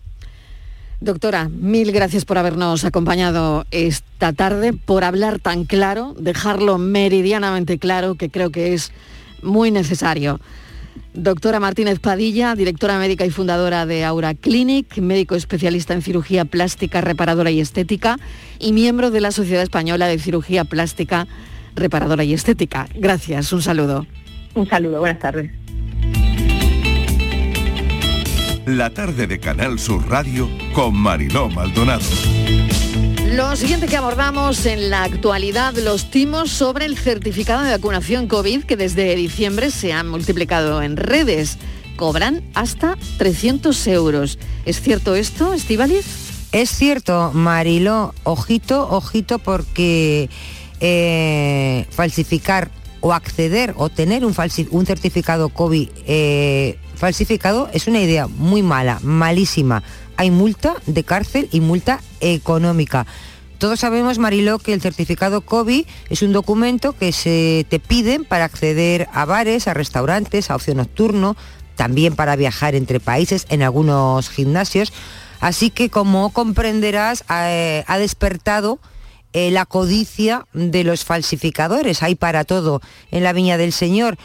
Doctora, 1.01 1.49
mil 1.49 1.91
gracias 1.91 2.25
por 2.25 2.39
habernos 2.39 2.85
acompañado 2.85 3.67
esta 3.73 4.33
tarde, 4.33 4.73
por 4.73 5.03
hablar 5.03 5.41
tan 5.41 5.65
claro, 5.65 6.15
dejarlo 6.17 6.79
meridianamente 6.79 7.79
claro, 7.79 8.15
que 8.15 8.31
creo 8.31 8.51
que 8.51 8.75
es 8.75 8.93
muy 9.43 9.73
necesario. 9.73 10.39
Doctora 11.15 11.61
Martínez 11.61 11.99
Padilla, 11.99 12.55
directora 12.55 12.99
médica 12.99 13.25
y 13.25 13.31
fundadora 13.31 13.87
de 13.87 14.05
Aura 14.05 14.35
Clinic, 14.35 14.99
médico 14.99 15.35
especialista 15.35 15.95
en 15.95 16.03
cirugía 16.03 16.45
plástica, 16.45 17.01
reparadora 17.01 17.51
y 17.51 17.61
estética 17.61 18.19
y 18.59 18.73
miembro 18.73 19.11
de 19.11 19.21
la 19.21 19.31
Sociedad 19.31 19.63
Española 19.63 20.07
de 20.07 20.19
Cirugía 20.19 20.65
Plástica, 20.65 21.27
Reparadora 21.75 22.25
y 22.25 22.35
Estética. 22.35 22.89
Gracias, 22.95 23.53
un 23.53 23.63
saludo. 23.63 24.07
Un 24.55 24.69
saludo, 24.69 25.01
buenas 25.01 25.19
tardes. 25.19 25.51
La 28.67 28.91
tarde 28.91 29.27
de 29.27 29.39
Canal 29.41 29.79
Sur 29.79 30.09
Radio 30.09 30.49
con 30.75 30.95
Mariló 30.95 31.49
Maldonado. 31.49 32.05
Lo 33.33 33.55
siguiente 33.57 33.87
que 33.87 33.97
abordamos 33.97 34.65
en 34.65 34.89
la 34.89 35.05
actualidad, 35.05 35.75
los 35.75 36.11
timos 36.11 36.51
sobre 36.51 36.87
el 36.87 36.97
certificado 36.97 37.63
de 37.63 37.73
vacunación 37.73 38.27
COVID 38.27 38.65
que 38.65 38.77
desde 38.77 39.15
diciembre 39.17 39.71
se 39.71 39.93
han 39.93 40.09
multiplicado 40.09 40.83
en 40.83 40.97
redes. 40.97 41.59
Cobran 41.97 42.43
hasta 42.55 42.97
300 43.19 43.87
euros. 43.89 44.39
¿Es 44.65 44.81
cierto 44.81 45.15
esto, 45.15 45.53
Estivaliz? 45.53 46.07
Es 46.53 46.71
cierto, 46.71 47.31
Marilo. 47.35 48.15
Ojito, 48.25 48.89
ojito, 48.89 49.39
porque 49.39 50.31
eh, 50.81 51.87
falsificar 51.91 52.71
o 53.01 53.13
acceder 53.13 53.75
o 53.77 53.91
tener 53.91 54.25
un, 54.25 54.35
un 54.71 54.87
certificado 54.87 55.51
COVID 55.51 55.89
eh, 56.07 56.79
falsificado 56.97 57.69
es 57.75 57.87
una 57.87 58.01
idea 58.01 58.27
muy 58.27 58.63
mala, 58.63 58.99
malísima 59.03 59.83
hay 60.19 60.31
multa 60.33 60.75
de 60.85 61.05
cárcel 61.05 61.49
y 61.53 61.61
multa 61.61 62.01
económica. 62.21 63.07
Todos 63.59 63.81
sabemos, 63.81 64.19
Mariló, 64.19 64.59
que 64.59 64.75
el 64.75 64.83
certificado 64.83 65.41
COVID 65.41 65.87
es 66.11 66.23
un 66.23 66.33
documento 66.33 66.93
que 66.93 67.13
se 67.13 67.65
te 67.69 67.79
piden 67.79 68.25
para 68.25 68.45
acceder 68.45 69.09
a 69.13 69.25
bares, 69.25 69.69
a 69.69 69.75
restaurantes, 69.75 70.51
a 70.51 70.57
ocio 70.57 70.75
nocturno, 70.75 71.37
también 71.77 72.17
para 72.17 72.37
viajar 72.37 72.75
entre 72.75 72.99
países 72.99 73.47
en 73.49 73.63
algunos 73.63 74.29
gimnasios. 74.29 74.93
Así 75.41 75.71
que, 75.71 75.89
como 75.89 76.31
comprenderás, 76.33 77.25
ha, 77.29 77.49
ha 77.87 77.99
despertado 77.99 78.81
eh, 79.33 79.53
la 79.53 79.67
codicia 79.67 80.47
de 80.53 80.83
los 80.83 81.05
falsificadores. 81.05 82.03
Hay 82.03 82.17
para 82.17 82.45
todo 82.45 82.81
en 83.13 83.23
la 83.23 83.33
Viña 83.33 83.57
del 83.57 83.73
Señor. 83.73 84.19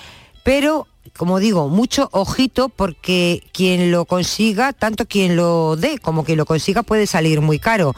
Pero 0.44 0.88
como 1.18 1.40
digo, 1.40 1.70
mucho 1.70 2.10
ojito 2.12 2.70
porque 2.70 3.44
quien 3.52 3.92
lo 3.92 4.06
consiga, 4.06 4.74
tanto 4.74 5.06
quien 5.06 5.36
lo 5.36 5.76
dé 5.76 6.00
como 6.00 6.24
quien 6.24 6.38
lo 6.38 6.46
consiga 6.46 6.84
puede 6.84 7.08
salir 7.08 7.42
muy 7.42 7.60
caro. 7.60 7.96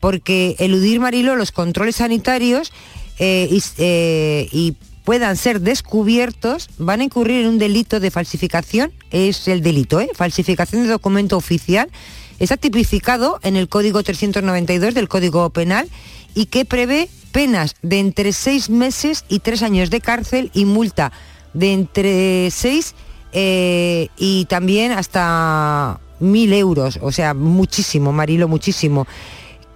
Porque 0.00 0.56
eludir, 0.58 1.00
Marilo, 1.00 1.36
los 1.36 1.52
controles 1.52 1.96
sanitarios 1.96 2.72
eh, 3.18 3.60
eh, 3.78 4.48
y, 4.50 4.76
puedan 5.04 5.36
ser 5.36 5.60
descubiertos, 5.60 6.68
van 6.78 7.00
a 7.00 7.04
incurrir 7.04 7.40
en 7.40 7.48
un 7.48 7.58
delito 7.58 8.00
de 8.00 8.10
falsificación, 8.10 8.92
es 9.10 9.48
el 9.48 9.62
delito, 9.62 9.98
¿eh? 9.98 10.08
falsificación 10.14 10.82
de 10.82 10.88
documento 10.90 11.36
oficial, 11.36 11.90
está 12.38 12.56
tipificado 12.56 13.40
en 13.42 13.56
el 13.56 13.68
Código 13.68 14.02
392 14.02 14.94
del 14.94 15.08
Código 15.08 15.50
Penal 15.50 15.88
y 16.34 16.46
que 16.46 16.64
prevé 16.64 17.08
penas 17.32 17.74
de 17.82 17.98
entre 17.98 18.32
seis 18.32 18.70
meses 18.70 19.24
y 19.28 19.40
tres 19.40 19.62
años 19.62 19.90
de 19.90 20.00
cárcel 20.00 20.50
y 20.54 20.64
multa 20.64 21.12
de 21.54 21.72
entre 21.72 22.50
6 22.50 22.94
eh, 23.32 24.08
y 24.16 24.44
también 24.46 24.92
hasta 24.92 26.00
mil 26.18 26.52
euros, 26.52 26.98
o 27.02 27.12
sea, 27.12 27.34
muchísimo, 27.34 28.12
Marilo, 28.12 28.48
muchísimo. 28.48 29.06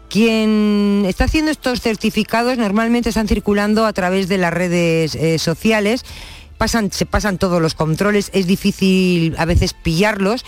Quien 0.09 1.05
está 1.07 1.25
haciendo 1.25 1.51
estos 1.51 1.81
certificados 1.81 2.59
normalmente 2.59 3.09
están 3.09 3.27
circulando 3.27 3.87
a 3.87 3.93
través 3.93 4.29
de 4.29 4.39
las 4.39 4.53
redes 4.53 5.15
eh, 5.15 5.39
sociales, 5.39 6.05
pasan, 6.59 6.93
se 6.93 7.07
pasan 7.07 7.39
todos 7.39 7.61
los 7.61 7.75
controles, 7.75 8.31
es 8.33 8.47
difícil 8.47 9.35
a 9.39 9.45
veces 9.45 9.73
pillarlos. 9.73 10.45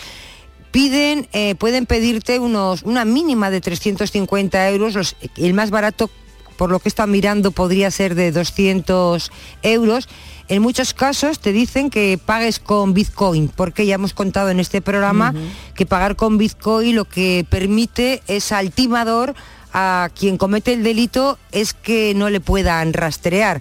Piden, 0.70 1.26
eh, 1.32 1.54
pueden 1.54 1.86
pedirte 1.86 2.38
unos, 2.38 2.82
una 2.82 3.04
mínima 3.04 3.50
de 3.50 3.60
350 3.60 4.68
euros, 4.68 5.16
el 5.36 5.54
más 5.54 5.70
barato, 5.70 6.10
por 6.58 6.70
lo 6.70 6.80
que 6.80 6.88
está 6.88 7.06
mirando, 7.06 7.50
podría 7.50 7.90
ser 7.90 8.14
de 8.14 8.32
200 8.32 9.30
euros 9.62 10.08
en 10.48 10.62
muchos 10.62 10.94
casos 10.94 11.40
te 11.40 11.52
dicen 11.52 11.90
que 11.90 12.18
pagues 12.24 12.58
con 12.58 12.94
Bitcoin, 12.94 13.48
porque 13.48 13.86
ya 13.86 13.96
hemos 13.96 14.14
contado 14.14 14.50
en 14.50 14.60
este 14.60 14.80
programa 14.80 15.34
que 15.74 15.86
pagar 15.86 16.16
con 16.16 16.38
Bitcoin 16.38 16.94
lo 16.94 17.04
que 17.04 17.44
permite 17.48 18.22
es 18.28 18.52
al 18.52 18.70
timador, 18.70 19.34
a 19.72 20.08
quien 20.18 20.38
comete 20.38 20.72
el 20.72 20.82
delito, 20.82 21.38
es 21.52 21.74
que 21.74 22.14
no 22.14 22.30
le 22.30 22.40
puedan 22.40 22.92
rastrear. 22.92 23.60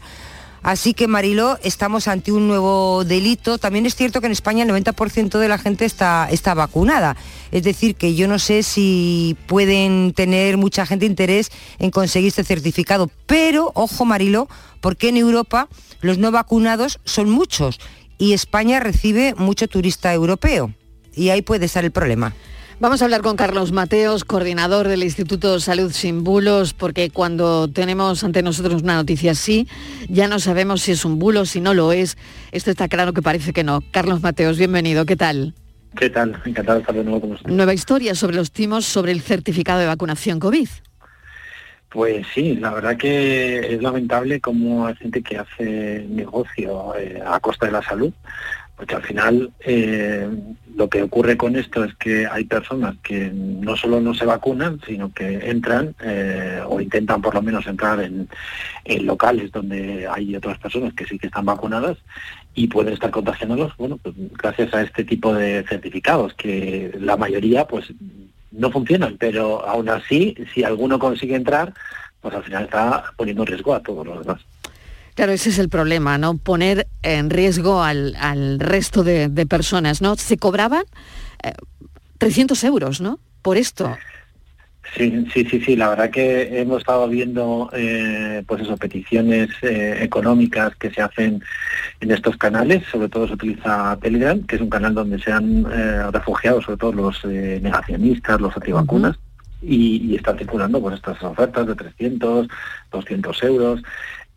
Así 0.66 0.96
que 0.96 1.08
Mariló, 1.08 1.60
estamos 1.62 2.08
ante 2.08 2.32
un 2.32 2.48
nuevo 2.48 3.04
delito. 3.06 3.60
También 3.60 3.86
es 3.86 3.96
cierto 3.96 4.20
que 4.20 4.26
en 4.26 4.32
España 4.32 4.64
el 4.64 4.72
90% 4.72 5.38
de 5.38 5.48
la 5.48 5.60
gente 5.60 5.86
está, 5.86 6.28
está 6.32 6.56
vacunada. 6.56 7.16
Es 7.52 7.62
decir, 7.62 7.94
que 7.94 8.16
yo 8.16 8.28
no 8.28 8.40
sé 8.40 8.64
si 8.64 9.38
pueden 9.46 10.14
tener 10.14 10.58
mucha 10.58 10.88
gente 10.88 11.06
interés 11.06 11.52
en 11.78 11.92
conseguir 11.92 12.30
este 12.30 12.44
certificado. 12.44 13.12
Pero, 13.28 13.74
ojo 13.76 14.06
Mariló, 14.06 14.50
porque 14.82 15.10
en 15.10 15.18
Europa 15.18 15.70
los 16.02 16.18
no 16.18 16.32
vacunados 16.32 17.00
son 17.06 17.30
muchos 17.30 17.80
y 18.18 18.34
España 18.34 18.80
recibe 18.80 19.36
mucho 19.38 19.68
turista 19.68 20.12
europeo. 20.16 20.74
Y 21.14 21.30
ahí 21.30 21.44
puede 21.44 21.68
estar 21.68 21.86
el 21.86 21.92
problema. 21.92 22.34
Vamos 22.78 23.02
a 23.02 23.06
hablar 23.06 23.22
con 23.22 23.38
Carlos 23.38 23.72
Mateos, 23.72 24.26
coordinador 24.26 24.90
del 24.90 25.04
Instituto 25.04 25.62
Salud 25.62 25.92
Sin 25.92 26.26
Bulos, 26.26 26.74
porque 26.74 27.10
cuando 27.10 27.70
tenemos 27.70 28.22
ante 28.26 28.44
nosotros 28.44 28.82
una 28.84 28.96
noticia 28.96 29.32
así, 29.32 29.66
ya 30.10 30.28
no 30.28 30.40
sabemos 30.40 30.82
si 30.82 30.92
es 30.92 31.06
un 31.06 31.18
bulo, 31.18 31.46
si 31.46 31.62
no 31.62 31.74
lo 31.74 31.94
es. 31.94 32.18
Esto 32.52 32.72
está 32.72 32.90
claro 32.90 33.14
que 33.14 33.22
parece 33.22 33.54
que 33.54 33.64
no. 33.64 33.80
Carlos 33.92 34.22
Mateos, 34.22 34.58
bienvenido, 34.58 35.06
¿qué 35.06 35.16
tal? 35.16 35.54
¿Qué 35.98 36.10
tal? 36.10 36.42
Encantado 36.44 36.80
de 36.80 36.82
estar 36.82 36.96
de 36.96 37.04
nuevo 37.06 37.22
con 37.22 37.32
ustedes. 37.32 37.56
Nueva 37.56 37.74
historia 37.74 38.14
sobre 38.14 38.36
los 38.36 38.52
timos 38.52 38.84
sobre 38.84 39.14
el 39.14 39.22
certificado 39.22 39.80
de 39.80 39.86
vacunación 39.86 40.42
COVID. 40.42 40.68
Pues 41.88 42.28
sí, 42.34 42.56
la 42.56 42.74
verdad 42.74 42.98
que 42.98 43.74
es 43.74 43.82
lamentable 43.82 44.42
cómo 44.42 44.86
hay 44.86 44.96
gente 44.96 45.24
que 45.24 45.38
hace 45.38 46.06
negocio 46.10 46.94
eh, 46.98 47.24
a 47.26 47.40
costa 47.40 47.68
de 47.68 47.72
la 47.72 47.82
salud 47.82 48.12
porque 48.76 48.96
al 48.96 49.04
final 49.04 49.52
eh, 49.62 50.28
lo 50.76 50.90
que 50.90 51.02
ocurre 51.02 51.38
con 51.38 51.56
esto 51.56 51.84
es 51.86 51.96
que 51.96 52.28
hay 52.28 52.44
personas 52.44 52.96
que 53.02 53.32
no 53.34 53.78
solo 53.78 54.02
no 54.02 54.14
se 54.14 54.26
vacunan, 54.26 54.82
sino 54.86 55.14
que 55.14 55.50
entran 55.50 55.96
eh, 56.02 56.62
o 56.68 56.82
intentan 56.82 57.22
por 57.22 57.34
lo 57.34 57.42
menos 57.42 57.66
entrar 57.68 58.02
en, 58.02 58.28
locales 59.06 59.52
donde 59.52 60.08
hay 60.08 60.36
otras 60.36 60.58
personas 60.58 60.94
que 60.94 61.06
sí 61.06 61.18
que 61.18 61.28
están 61.28 61.46
vacunadas 61.46 61.98
y 62.54 62.68
pueden 62.68 62.94
estar 62.94 63.12
contagiándolos, 63.12 63.76
bueno, 63.78 63.98
pues 63.98 64.16
gracias 64.34 64.74
a 64.74 64.82
este 64.82 65.04
tipo 65.04 65.34
de 65.34 65.64
certificados, 65.68 66.34
que 66.34 66.96
la 67.00 67.18
mayoría 67.18 67.66
pues 67.66 67.94
no 68.52 68.72
funcionan, 68.72 69.18
pero 69.18 69.66
aún 69.68 69.90
así, 69.90 70.36
si 70.54 70.64
alguno 70.64 71.00
consigue 71.00 71.36
entrar, 71.36 71.74
pues 72.22 72.34
al 72.36 72.44
final 72.44 72.64
está 72.64 73.04
poniendo 73.16 73.44
en 73.44 73.48
riesgo 73.48 73.74
a 73.74 73.82
todos 73.82 74.06
los 74.06 74.20
demás. 74.26 74.42
Claro, 75.16 75.32
ese 75.32 75.50
es 75.50 75.60
el 75.60 75.70
problema, 75.70 76.18
¿no? 76.18 76.38
Poner 76.38 76.88
en 77.02 77.30
riesgo 77.30 77.82
al, 77.82 78.60
resto 78.60 79.04
de, 79.04 79.30
personas, 79.48 80.02
¿no? 80.02 80.16
Se 80.18 80.38
cobraban 80.38 80.84
300 82.18 82.62
eh, 82.62 82.68
euros, 82.68 83.00
¿no? 83.00 83.20
Por 83.42 83.56
esto. 83.56 83.96
Sí, 84.98 85.26
sí, 85.34 85.46
sí, 85.46 85.62
sí. 85.62 85.76
La 85.78 85.90
verdad 85.90 86.10
que 86.10 86.60
hemos 86.60 86.80
estado 86.80 87.08
viendo, 87.08 87.70
eh, 87.74 88.44
pues 88.46 88.62
eso, 88.62 88.76
peticiones 88.76 89.50
eh, 89.62 90.00
económicas 90.02 90.76
que 90.76 90.92
se 90.92 91.02
hacen 91.02 91.42
en 92.02 92.12
estos 92.12 92.36
canales. 92.36 92.84
Sobre 92.92 93.08
todo 93.08 93.26
se 93.28 93.34
utiliza 93.36 93.98
Telegram, 94.02 94.44
que 94.44 94.58
es 94.58 94.62
un 94.62 94.70
canal 94.70 94.94
donde 94.94 95.18
se 95.20 95.32
han 95.32 95.64
refugiado, 96.12 96.62
sobre 96.62 96.78
todo 96.78 96.92
los 96.92 97.24
negacionistas, 97.24 98.42
los 98.42 98.56
antivacunas. 98.56 99.18
y, 99.62 100.12
y, 100.12 100.16
están 100.18 100.38
circulando 100.38 100.82
pues 100.82 100.96
estas 100.96 101.24
ofertas 101.24 101.66
de 101.66 101.76
300, 101.76 102.48
200 102.92 103.44
euros 103.44 103.82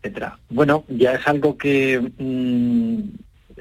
etcétera. 0.01 0.37
Bueno, 0.49 0.85
ya 0.87 1.13
es 1.13 1.27
algo 1.27 1.57
que 1.57 2.11
mm, 2.17 2.99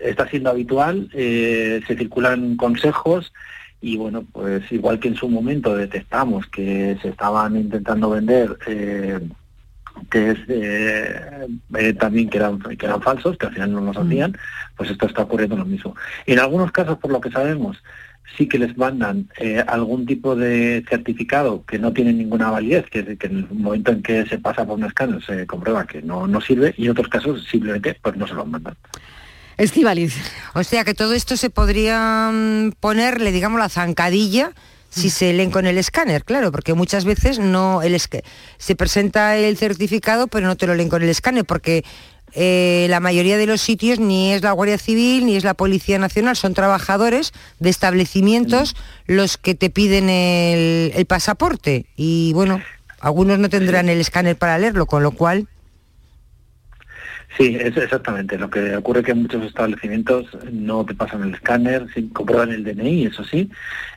está 0.03 0.29
siendo 0.29 0.51
habitual, 0.51 1.11
eh, 1.13 1.81
se 1.87 1.97
circulan 1.97 2.57
consejos 2.57 3.33
y 3.81 3.97
bueno, 3.97 4.25
pues 4.33 4.71
igual 4.73 4.99
que 4.99 5.09
en 5.09 5.17
su 5.17 5.29
momento 5.29 5.77
detectamos 5.77 6.47
que 6.47 6.99
se 7.01 7.09
estaban 7.09 7.57
intentando 7.57 8.11
vender 8.11 8.59
eh, 8.67 9.21
que 10.11 10.31
es 10.31 10.39
eh, 10.49 11.95
también 11.99 12.29
que 12.29 12.39
eran, 12.39 12.59
que 12.59 12.87
eran 12.87 13.03
falsos, 13.03 13.37
que 13.37 13.47
al 13.47 13.53
final 13.53 13.73
no 13.73 13.81
los 13.81 13.97
mm. 13.97 14.01
hacían, 14.01 14.39
pues 14.77 14.91
esto 14.91 15.07
está 15.07 15.23
ocurriendo 15.23 15.57
lo 15.57 15.65
mismo. 15.65 15.95
En 16.27 16.39
algunos 16.39 16.71
casos, 16.73 16.99
por 16.99 17.11
lo 17.11 17.21
que 17.21 17.31
sabemos, 17.31 17.83
sí 18.39 18.49
que 18.49 18.59
les 18.59 18.79
mandan 18.79 19.29
eh, 19.39 19.63
algún 19.67 20.07
tipo 20.07 20.37
de 20.37 20.85
certificado 20.89 21.65
que 21.67 21.79
no 21.79 21.93
tiene 21.93 22.13
ninguna 22.13 22.51
validez, 22.51 22.87
que, 22.89 23.19
que, 23.19 23.27
en 23.27 23.39
el 23.39 23.49
momento 23.51 23.91
en 23.91 24.03
que 24.03 24.25
se 24.27 24.39
pasa 24.39 24.65
por 24.65 24.79
un 24.79 24.85
escáner 24.85 25.23
se 25.25 25.47
comprueba 25.47 25.87
que 25.87 26.01
no, 26.01 26.29
no 26.29 26.41
sirve 26.41 26.73
y 26.79 26.85
en 26.85 26.93
otros 26.93 27.09
casos 27.09 27.45
simplemente 27.51 27.99
pues 28.01 28.17
no 28.17 28.27
se 28.29 28.35
lo 28.35 28.47
mandan. 28.47 28.77
Estivaliz. 29.57 30.15
O 30.55 30.63
sea 30.63 30.85
que 30.85 30.95
todo 30.95 31.15
esto 31.15 31.37
se 31.37 31.51
podría 31.51 32.31
mm, 32.33 32.73
ponerle, 32.79 33.33
digamos, 33.33 33.59
la 33.59 33.69
zancadilla 33.69 34.53
si 34.91 35.11
se 35.11 35.33
leen 35.35 35.51
con 35.51 35.67
el 35.67 35.77
escáner, 35.77 36.25
claro, 36.25 36.51
porque 36.51 36.73
muchas 36.73 37.05
veces 37.05 37.39
no 37.39 37.83
el 37.83 37.99
se 37.99 38.75
presenta 38.75 39.37
el 39.37 39.57
certificado, 39.59 40.29
pero 40.29 40.47
no 40.47 40.57
te 40.57 40.67
lo 40.67 40.75
leen 40.75 40.89
con 40.89 41.03
el 41.03 41.11
escáner, 41.11 41.45
porque 41.45 41.85
eh, 42.33 42.87
la 42.91 43.01
mayoría 43.01 43.37
de 43.37 43.47
los 43.47 43.61
sitios 43.61 43.99
ni 43.99 44.33
es 44.33 44.43
la 44.43 44.53
Guardia 44.53 44.79
Civil 44.79 45.27
ni 45.27 45.37
es 45.37 45.45
la 45.45 45.55
Policía 45.55 45.99
Nacional, 45.99 46.37
son 46.37 46.55
trabajadores 46.55 47.33
de 47.59 47.71
establecimientos 47.71 48.77
los 49.07 49.39
que 49.39 49.55
te 49.55 49.71
piden 49.71 50.09
el, 50.11 50.93
el 50.95 51.07
pasaporte. 51.07 51.87
Y 51.97 52.33
bueno, 52.35 52.61
algunos 53.01 53.39
no 53.39 53.49
tendrán 53.49 53.89
el 53.89 54.01
escáner 54.01 54.37
para 54.37 54.59
leerlo, 54.59 54.87
con 54.87 55.03
lo 55.03 55.13
cual... 55.13 55.49
Sí, 57.37 57.57
es 57.61 57.77
exactamente. 57.77 58.39
Lo 58.39 58.49
que 58.49 58.75
ocurre 58.75 59.03
que 59.03 59.13
en 59.13 59.23
muchos 59.23 59.45
establecimientos 59.45 60.27
no 60.51 60.85
te 60.85 60.95
pasan 60.95 61.23
el 61.23 61.35
escáner, 61.35 61.87
sí, 61.95 62.09
comprueban 62.13 62.51
el 62.51 62.65
DNI, 62.65 63.07
eso 63.07 63.23
sí. 63.23 63.51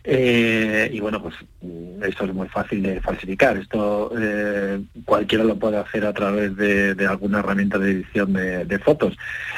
eh, 0.03 0.89
y 0.93 0.99
bueno, 0.99 1.21
pues 1.21 1.35
mm, 1.61 2.03
esto 2.03 2.25
es 2.25 2.33
muy 2.33 2.47
fácil 2.49 2.83
de 2.83 2.99
falsificar. 2.99 3.57
Esto 3.57 4.11
eh, 4.19 4.81
cualquiera 5.05 5.43
lo 5.43 5.57
puede 5.57 5.77
hacer 5.77 6.05
a 6.05 6.13
través 6.13 6.55
de, 6.57 6.93
de 6.93 7.07
alguna 7.07 7.39
herramienta 7.39 7.79
de 7.79 7.91
edición 7.91 8.33
de, 8.33 8.65
de 8.65 8.79
fotos. 8.79 9.17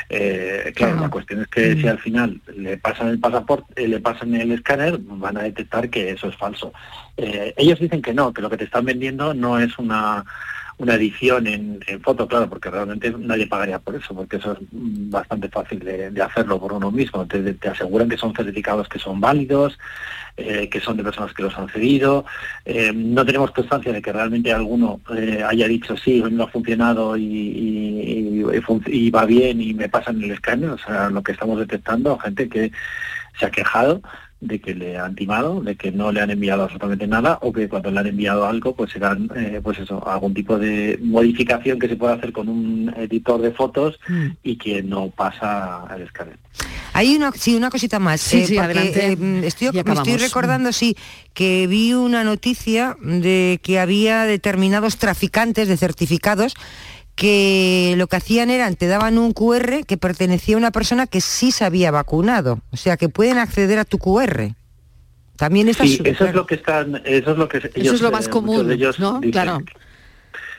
Eh, 0.09 0.71
claro, 0.75 1.01
la 1.01 1.09
cuestión 1.09 1.41
es 1.41 1.47
que 1.47 1.75
si 1.75 1.87
al 1.87 1.99
final 1.99 2.39
le 2.55 2.77
pasan 2.77 3.07
el 3.09 3.19
pasaporte, 3.19 3.83
eh, 3.83 3.87
le 3.87 3.99
pasan 3.99 4.35
el 4.35 4.51
escáner, 4.51 4.97
van 4.99 5.37
a 5.37 5.43
detectar 5.43 5.89
que 5.89 6.11
eso 6.11 6.27
es 6.29 6.37
falso. 6.37 6.71
Eh, 7.17 7.53
ellos 7.57 7.79
dicen 7.79 8.01
que 8.01 8.13
no, 8.13 8.33
que 8.33 8.41
lo 8.41 8.49
que 8.49 8.57
te 8.57 8.65
están 8.65 8.85
vendiendo 8.85 9.33
no 9.33 9.59
es 9.59 9.77
una 9.79 10.23
una 10.83 10.95
edición 10.95 11.47
en, 11.47 11.79
en 11.87 12.01
foto, 12.01 12.27
claro, 12.27 12.47
porque 12.49 12.69
realmente 12.69 13.13
nadie 13.17 13.47
pagaría 13.47 13.79
por 13.79 13.95
eso, 13.95 14.13
porque 14.15 14.37
eso 14.37 14.53
es 14.53 14.59
mm, 14.71 15.09
bastante 15.09 15.49
fácil 15.49 15.79
de, 15.79 16.11
de 16.11 16.21
hacerlo 16.21 16.59
por 16.59 16.73
uno 16.73 16.91
mismo. 16.91 17.25
Te, 17.25 17.41
te 17.55 17.69
aseguran 17.69 18.07
que 18.09 18.17
son 18.17 18.33
certificados 18.35 18.87
que 18.87 18.99
son 18.99 19.19
válidos, 19.19 19.77
eh, 20.37 20.69
que 20.69 20.79
son 20.79 20.97
de 20.97 21.03
personas 21.03 21.33
que 21.33 21.43
los 21.43 21.57
han 21.57 21.69
cedido. 21.69 22.25
Eh, 22.65 22.91
no 22.93 23.25
tenemos 23.25 23.51
constancia 23.51 23.91
de 23.93 24.01
que 24.01 24.11
realmente 24.13 24.51
alguno 24.53 24.99
eh, 25.15 25.43
haya 25.47 25.67
dicho 25.67 25.95
sí, 25.97 26.23
no 26.31 26.43
ha 26.43 26.47
funcionado 26.47 27.17
y, 27.17 27.23
y- 27.23 28.45
y 28.57 28.61
fun- 28.61 28.83
y 28.87 29.09
va 29.09 29.25
bien 29.25 29.61
y 29.61 29.73
me 29.73 29.89
pasan 29.89 30.21
el 30.21 30.31
escáner. 30.31 30.69
O 30.71 30.77
sea, 30.77 31.09
lo 31.09 31.23
que 31.23 31.31
estamos 31.31 31.59
detectando, 31.59 32.17
gente 32.19 32.49
que 32.49 32.71
se 33.39 33.45
ha 33.45 33.51
quejado 33.51 34.01
de 34.43 34.59
que 34.59 34.75
le 34.75 34.97
han 34.97 35.15
timado, 35.15 35.61
de 35.61 35.75
que 35.75 35.91
no 35.91 36.11
le 36.11 36.21
han 36.21 36.31
enviado 36.31 36.63
absolutamente 36.63 37.07
nada 37.07 37.39
o 37.41 37.51
que 37.51 37.69
cuando 37.69 37.91
le 37.91 37.99
han 37.99 38.07
enviado 38.07 38.45
algo 38.45 38.75
pues 38.75 38.91
serán 38.91 39.29
eh, 39.35 39.59
pues 39.63 39.79
eso, 39.79 40.05
algún 40.07 40.33
tipo 40.33 40.57
de 40.59 40.99
modificación 41.01 41.79
que 41.79 41.87
se 41.87 41.95
puede 41.95 42.13
hacer 42.13 42.31
con 42.31 42.49
un 42.49 42.93
editor 42.97 43.41
de 43.41 43.51
fotos 43.51 43.99
y 44.43 44.57
que 44.57 44.83
no 44.83 45.09
pasa 45.09 45.85
el 45.95 46.03
escáner. 46.03 46.37
Hay 46.93 47.15
una, 47.15 47.31
sí, 47.31 47.55
una 47.55 47.71
cosita 47.71 47.97
más. 47.97 48.21
Sí, 48.21 48.45
sí, 48.45 48.55
porque, 48.55 48.59
adelante. 48.61 49.07
eh, 49.07 49.15
mm, 49.15 49.43
estoy, 49.43 49.69
me 49.71 49.93
estoy 49.93 50.17
recordando, 50.17 50.71
sí, 50.71 50.95
que 51.33 51.65
vi 51.65 51.93
una 51.93 52.23
noticia 52.23 52.95
de 53.01 53.59
que 53.63 53.79
había 53.79 54.25
determinados 54.25 54.97
traficantes 54.97 55.67
de 55.67 55.77
certificados 55.77 56.53
que 57.15 57.93
lo 57.97 58.07
que 58.07 58.15
hacían 58.15 58.49
era, 58.49 58.71
te 58.71 58.87
daban 58.87 59.17
un 59.17 59.33
QR 59.33 59.85
que 59.85 59.97
pertenecía 59.97 60.55
a 60.55 60.57
una 60.57 60.71
persona 60.71 61.07
que 61.07 61.21
sí 61.21 61.51
se 61.51 61.65
había 61.65 61.91
vacunado. 61.91 62.61
O 62.71 62.77
sea, 62.77 62.97
que 62.97 63.09
pueden 63.09 63.37
acceder 63.37 63.79
a 63.79 63.85
tu 63.85 63.97
QR. 63.99 64.55
También 65.37 65.67
está 65.69 65.85
Sí, 65.85 65.99
eso 66.03 66.25
es 66.25 66.33
lo 66.33 66.45
que 66.45 66.55
están, 66.55 67.01
eso 67.05 67.31
es 67.31 67.37
lo 67.37 67.47
que 67.47 67.57
ellos, 67.75 67.95
es 67.95 68.01
lo 68.01 68.11
más 68.11 68.27
eh, 68.27 68.29
común, 68.29 68.67
de 68.67 68.75
ellos 68.75 68.99
¿no? 68.99 69.19
dicen 69.19 69.31
Claro. 69.31 69.59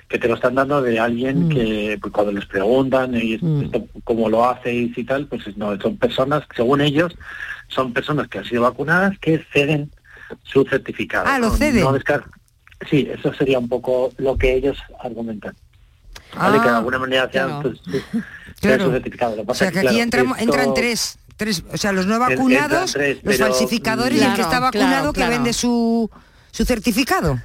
que 0.09 0.19
te 0.19 0.29
lo 0.29 0.35
están 0.35 0.55
dando 0.57 0.83
de 0.83 0.99
alguien 0.99 1.49
que 1.49 1.99
pues, 2.01 2.13
cuando 2.13 2.33
les 2.33 2.47
preguntan 2.47 3.15
y 3.15 3.35
esto, 3.35 3.87
cómo 4.03 4.29
lo 4.29 4.49
hacéis 4.49 4.97
y 4.99 5.05
tal, 5.05 5.27
pues 5.27 5.57
no, 5.57 5.81
son 5.81 5.97
personas, 5.97 6.43
según 6.55 6.81
ellos, 6.81 7.17
son 7.69 7.93
personas 7.93 8.29
que 8.29 8.39
han 8.39 8.45
sido 8.45 8.63
vacunadas 8.63 9.19
que 9.21 9.45
ceden 9.53 9.91
su 10.43 10.65
certificado. 10.65 11.27
Ah, 11.29 11.39
lo 11.39 11.49
¿no? 11.49 11.57
ceden. 11.57 11.85
No 11.85 11.97
sí, 12.91 13.09
eso 13.11 13.33
sería 13.35 13.59
un 13.59 13.69
poco 13.69 14.13
lo 14.19 14.37
que 14.37 14.55
ellos 14.55 14.79
argumentan. 15.01 15.55
¿Vale? 16.37 16.59
que 16.59 16.65
de 16.65 16.71
Ah, 16.71 16.77
alguna 16.79 16.99
manera 16.99 17.31
sean, 17.31 17.61
claro. 17.61 17.75
sí, 17.75 17.91
sean 18.13 18.25
Claro. 18.61 18.85
su 18.87 18.91
certificado. 18.93 19.37
Lo 19.37 19.45
que 19.45 19.53
O 19.53 19.55
sea, 19.55 19.69
que 19.69 19.73
que, 19.75 19.79
aquí 19.81 19.89
claro, 19.89 20.03
entramos, 20.03 20.39
esto- 20.39 20.51
entran 20.53 20.75
tres, 20.75 21.19
tres, 21.37 21.65
o 21.73 21.77
sea, 21.77 21.93
los 21.93 22.07
no 22.07 22.19
vacunados, 22.19 22.93
tres, 22.93 23.19
los 23.23 23.37
pero- 23.37 23.47
falsificadores 23.49 24.21
y 24.21 24.25
el 24.25 24.35
que 24.35 24.43
está 24.43 24.61
vacunado 24.61 24.91
claro, 24.91 25.13
que 25.13 25.19
claro. 25.21 25.33
vende 25.33 25.53
su, 25.53 26.11
su 26.51 26.65
certificado. 26.65 27.39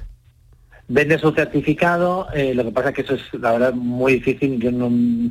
vende 0.92 1.18
su 1.20 1.30
certificado, 1.32 2.26
eh, 2.34 2.52
lo 2.54 2.64
que 2.64 2.72
pasa 2.72 2.88
es 2.88 2.94
que 2.96 3.02
eso 3.02 3.14
es 3.14 3.22
la 3.34 3.52
verdad 3.52 3.72
muy 3.74 4.14
difícil, 4.14 4.58
yo 4.58 4.72
no, 4.72 4.90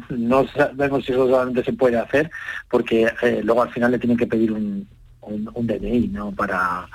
no 0.09 0.47
sabemos 0.49 1.03
si 1.05 1.11
eso 1.11 1.27
realmente 1.27 1.63
se 1.65 1.73
puede 1.73 1.97
hacer, 1.97 2.31
porque 2.69 3.11
eh, 3.21 3.41
luego 3.43 3.63
al 3.63 3.69
final 3.71 3.91
le 3.91 3.99
tienen 3.99 4.15
que 4.17 4.25
pedir 4.27 4.53
un, 4.53 4.87
un, 5.21 5.49
un 5.53 5.67
DNI, 5.67 6.07
¿no? 6.09 6.31
Para 6.31 6.87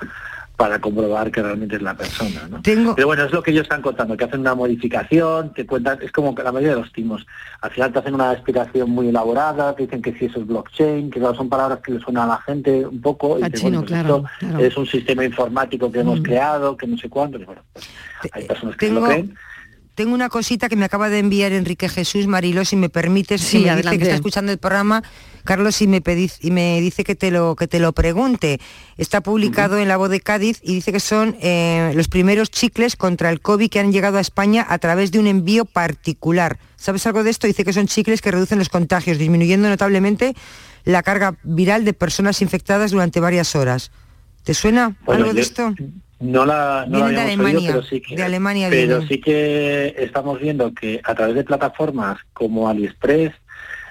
para 0.55 0.79
comprobar 0.79 1.31
que 1.31 1.41
realmente 1.41 1.75
es 1.75 1.81
la 1.81 1.95
persona, 1.95 2.47
¿no? 2.49 2.61
Tengo- 2.61 2.95
Pero 2.95 3.07
bueno, 3.07 3.23
es 3.25 3.31
lo 3.31 3.43
que 3.43 3.51
ellos 3.51 3.63
están 3.63 3.81
contando, 3.81 4.15
que 4.15 4.23
hacen 4.23 4.39
una 4.39 4.55
modificación, 4.55 5.53
te 5.53 5.65
cuentan, 5.65 5.99
es 6.01 6.11
como 6.11 6.33
que 6.33 6.43
la 6.43 6.51
mayoría 6.51 6.75
de 6.75 6.81
los 6.81 6.91
timos, 6.93 7.25
al 7.61 7.71
final 7.71 7.91
te 7.91 7.99
hacen 7.99 8.13
una 8.13 8.31
explicación 8.31 8.89
muy 8.89 9.09
elaborada, 9.09 9.75
te 9.75 9.83
dicen 9.83 10.01
que 10.01 10.13
si 10.17 10.25
eso 10.25 10.39
es 10.39 10.47
blockchain, 10.47 11.11
que 11.11 11.19
claro, 11.19 11.35
son 11.35 11.49
palabras 11.49 11.79
que 11.83 11.91
le 11.91 11.99
suenan 11.99 12.23
a 12.29 12.33
la 12.33 12.41
gente 12.41 12.85
un 12.85 13.01
poco, 13.01 13.37
y 13.39 13.43
chino, 13.51 13.61
bueno, 13.61 13.79
pues 13.81 13.91
claro, 13.91 14.15
esto 14.17 14.29
claro. 14.39 14.59
es 14.59 14.77
un 14.77 14.85
sistema 14.87 15.25
informático 15.25 15.91
que 15.91 15.99
hemos 15.99 16.21
creado, 16.21 16.77
que 16.77 16.87
no 16.87 16.97
sé 16.97 17.09
cuánto, 17.09 17.37
y 17.37 17.43
bueno, 17.45 17.61
pues, 17.73 17.85
hay 18.31 18.45
personas 18.47 18.77
que 18.77 18.87
se 18.87 18.93
lo 18.93 18.99
tengo- 19.01 19.11
creen. 19.11 19.35
Tengo 19.95 20.13
una 20.13 20.27
cosita 20.27 20.67
que 20.67 20.75
me 20.75 20.83
acaba 20.83 21.07
de 21.07 21.19
enviar 21.19 21.53
Enrique 21.53 21.87
Jesús 21.87 22.27
Mariló, 22.27 22.65
si 22.65 22.75
me 22.75 22.89
permites, 22.89 23.39
Sí, 23.39 23.63
que 23.63 23.69
me 23.71 23.77
dice 23.77 23.97
que 23.97 24.03
está 24.03 24.15
escuchando 24.15 24.51
el 24.51 24.57
programa, 24.57 25.03
Carlos, 25.45 25.81
y 25.81 25.87
me, 25.87 26.01
y 26.41 26.51
me 26.51 26.81
dice 26.81 27.03
que 27.03 27.15
te 27.15 27.31
lo 27.31 27.55
que 27.55 27.67
te 27.67 27.79
lo 27.79 27.93
pregunte. 27.93 28.59
Está 28.97 29.21
publicado 29.21 29.77
en 29.77 29.87
La 29.87 29.95
Voz 29.97 30.09
de 30.09 30.19
Cádiz 30.19 30.59
y 30.61 30.75
dice 30.75 30.91
que 30.91 30.99
son 30.99 31.37
eh, 31.41 31.93
los 31.95 32.07
primeros 32.07 32.51
chicles 32.51 32.95
contra 32.95 33.29
el 33.29 33.39
COVID 33.39 33.69
que 33.69 33.79
han 33.79 33.93
llegado 33.93 34.17
a 34.17 34.21
España 34.21 34.65
a 34.67 34.77
través 34.79 35.11
de 35.11 35.19
un 35.19 35.27
envío 35.27 35.65
particular. 35.65 36.57
¿Sabes 36.75 37.07
algo 37.07 37.23
de 37.23 37.29
esto? 37.29 37.47
Dice 37.47 37.63
que 37.63 37.73
son 37.73 37.87
chicles 37.87 38.21
que 38.21 38.31
reducen 38.31 38.59
los 38.59 38.69
contagios, 38.69 39.17
disminuyendo 39.17 39.69
notablemente 39.69 40.35
la 40.83 41.03
carga 41.03 41.35
viral 41.43 41.85
de 41.85 41.93
personas 41.93 42.41
infectadas 42.41 42.91
durante 42.91 43.19
varias 43.19 43.55
horas. 43.55 43.91
¿Te 44.43 44.53
suena 44.53 44.95
Bueno, 45.05 45.23
algo 45.23 45.33
de 45.33 45.41
esto? 45.41 45.73
No 46.19 46.45
la, 46.45 46.85
no 46.87 46.99
la 46.99 47.07
de 47.07 47.15
oído, 47.15 47.21
Alemania, 47.21 47.71
pero 47.71 47.83
sí 47.83 48.01
que, 48.01 48.15
de 48.15 48.23
Alemania 48.23 48.67
pero 48.69 49.05
sí 49.05 49.19
que 49.19 49.95
estamos 49.97 50.39
viendo 50.39 50.73
que 50.73 51.01
a 51.03 51.13
través 51.13 51.35
de 51.35 51.43
plataformas 51.43 52.19
como 52.33 52.69
AliExpress 52.69 53.33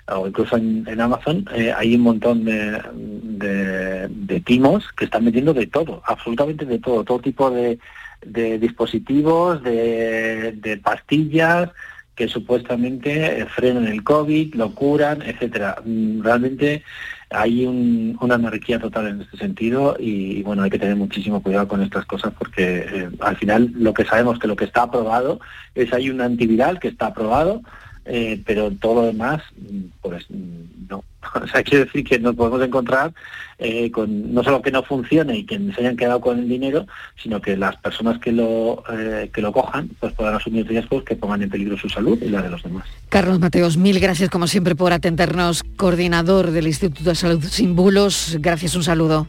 o 0.08 0.26
incluso 0.26 0.56
en, 0.56 0.84
en 0.86 1.00
Amazon 1.00 1.46
eh, 1.54 1.72
hay 1.76 1.94
un 1.94 2.02
montón 2.02 2.44
de, 2.44 4.08
de, 4.10 4.40
timos 4.40 4.84
que 4.96 5.06
están 5.06 5.24
vendiendo 5.24 5.54
de 5.54 5.66
todo, 5.66 6.02
absolutamente 6.06 6.64
de 6.66 6.78
todo, 6.78 7.04
todo 7.04 7.20
tipo 7.20 7.50
de, 7.50 7.78
de 8.24 8.58
dispositivos, 8.58 9.62
de, 9.62 10.80
pastillas 10.82 11.70
que 12.14 12.28
supuestamente 12.28 13.40
eh, 13.40 13.46
frenan 13.46 13.86
el 13.88 14.04
COVID, 14.04 14.54
lo 14.54 14.72
curan, 14.74 15.22
etcétera. 15.22 15.76
Mm, 15.84 16.20
Realmente 16.22 16.84
hay 17.30 17.66
un- 17.66 18.16
una 18.20 18.36
anarquía 18.36 18.78
total 18.78 19.08
en 19.08 19.22
este 19.22 19.36
sentido 19.36 19.96
y, 19.98 20.38
y, 20.38 20.42
bueno, 20.44 20.62
hay 20.62 20.70
que 20.70 20.78
tener 20.78 20.94
muchísimo 20.94 21.42
cuidado 21.42 21.66
con 21.66 21.82
estas 21.82 22.04
cosas 22.06 22.32
porque 22.38 22.86
eh, 22.88 23.08
al 23.18 23.36
final 23.36 23.72
lo 23.74 23.92
que 23.94 24.04
sabemos 24.04 24.38
que 24.38 24.46
lo 24.46 24.54
que 24.54 24.64
está 24.66 24.82
aprobado 24.82 25.40
es 25.74 25.92
hay 25.92 26.08
un 26.08 26.20
antiviral 26.20 26.78
que 26.78 26.88
está 26.88 27.06
aprobado, 27.06 27.62
eh, 28.06 28.40
pero 28.44 28.70
todo 28.70 28.94
lo 28.96 29.06
demás, 29.06 29.42
mm, 29.56 29.80
pues 30.02 30.24
mm, 30.28 30.88
no. 30.90 31.04
O 31.42 31.46
sea, 31.48 31.62
quiere 31.62 31.86
decir 31.86 32.04
que 32.04 32.18
nos 32.18 32.34
podemos 32.34 32.62
encontrar 32.62 33.12
eh, 33.58 33.90
con 33.90 34.34
no 34.34 34.44
solo 34.44 34.60
que 34.60 34.70
no 34.70 34.82
funcione 34.82 35.38
y 35.38 35.44
que 35.44 35.58
se 35.72 35.80
hayan 35.80 35.96
quedado 35.96 36.20
con 36.20 36.38
el 36.38 36.48
dinero, 36.48 36.86
sino 37.22 37.40
que 37.40 37.56
las 37.56 37.76
personas 37.76 38.18
que 38.18 38.32
lo 38.32 38.84
eh, 38.92 39.30
que 39.32 39.40
lo 39.40 39.52
cojan 39.52 39.88
pues 40.00 40.12
puedan 40.12 40.34
asumir 40.34 40.66
riesgos 40.66 41.02
que 41.04 41.16
pongan 41.16 41.42
en 41.42 41.50
peligro 41.50 41.78
su 41.78 41.88
salud 41.88 42.20
y 42.22 42.28
la 42.28 42.42
de 42.42 42.50
los 42.50 42.62
demás. 42.62 42.86
Carlos 43.08 43.40
Mateos, 43.40 43.76
mil 43.76 43.98
gracias 44.00 44.28
como 44.28 44.46
siempre 44.46 44.74
por 44.74 44.92
atendernos, 44.92 45.62
coordinador 45.76 46.50
del 46.50 46.66
Instituto 46.66 47.10
de 47.10 47.14
Salud 47.14 47.42
Sin 47.44 47.74
Bulos. 47.74 48.36
Gracias, 48.40 48.74
un 48.74 48.82
saludo. 48.82 49.28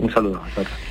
Un 0.00 0.10
saludo. 0.10 0.40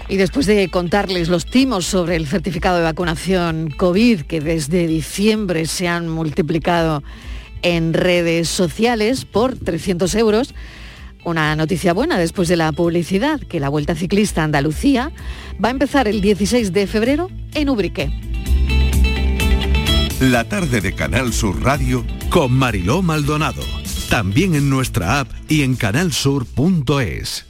Y 0.07 0.17
después 0.17 0.45
de 0.45 0.69
contarles 0.69 1.29
los 1.29 1.45
timos 1.45 1.85
sobre 1.85 2.15
el 2.15 2.27
certificado 2.27 2.77
de 2.77 2.83
vacunación 2.83 3.71
COVID, 3.71 4.21
que 4.21 4.39
desde 4.39 4.85
diciembre 4.85 5.65
se 5.65 5.87
han 5.87 6.07
multiplicado 6.07 7.03
en 7.63 7.93
redes 7.93 8.47
sociales 8.49 9.25
por 9.25 9.57
300 9.57 10.13
euros, 10.15 10.53
una 11.23 11.55
noticia 11.55 11.93
buena 11.93 12.19
después 12.19 12.47
de 12.47 12.55
la 12.55 12.71
publicidad, 12.71 13.39
que 13.41 13.59
la 13.59 13.69
Vuelta 13.69 13.95
Ciclista 13.95 14.43
Andalucía 14.43 15.11
va 15.63 15.69
a 15.69 15.71
empezar 15.71 16.07
el 16.07 16.21
16 16.21 16.71
de 16.71 16.85
febrero 16.85 17.29
en 17.55 17.69
Ubrique. 17.69 18.11
La 20.21 20.43
tarde 20.43 20.81
de 20.81 20.93
Canal 20.93 21.33
Sur 21.33 21.63
Radio 21.63 22.05
con 22.29 22.53
Mariló 22.53 23.01
Maldonado. 23.01 23.63
También 24.09 24.53
en 24.53 24.69
nuestra 24.69 25.19
app 25.19 25.29
y 25.47 25.63
en 25.63 25.75
canalsur.es. 25.75 27.48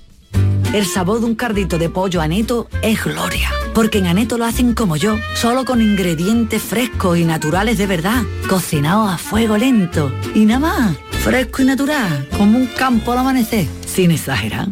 El 0.74 0.86
sabor 0.86 1.20
de 1.20 1.26
un 1.26 1.36
cardito 1.36 1.80
de 1.80 1.90
pollo 1.90 2.22
aneto 2.22 2.70
es 2.84 3.04
gloria, 3.04 3.52
porque 3.74 3.98
en 3.98 4.06
Aneto 4.06 4.38
lo 4.38 4.46
hacen 4.46 4.76
como 4.76 4.98
yo, 4.98 5.18
solo 5.34 5.66
con 5.66 5.82
ingredientes 5.82 6.62
frescos 6.62 7.18
y 7.18 7.26
naturales 7.26 7.80
de 7.80 7.88
verdad, 7.88 8.22
cocinados 8.48 9.12
a 9.12 9.18
fuego 9.18 9.58
lento 9.58 10.12
y 10.36 10.46
nada 10.46 10.60
más, 10.60 10.98
fresco 11.24 11.64
y 11.64 11.66
natural, 11.66 12.28
como 12.38 12.58
un 12.58 12.68
campo 12.68 13.12
al 13.14 13.18
amanecer, 13.18 13.68
sin 13.88 14.12
exagerar. 14.12 14.68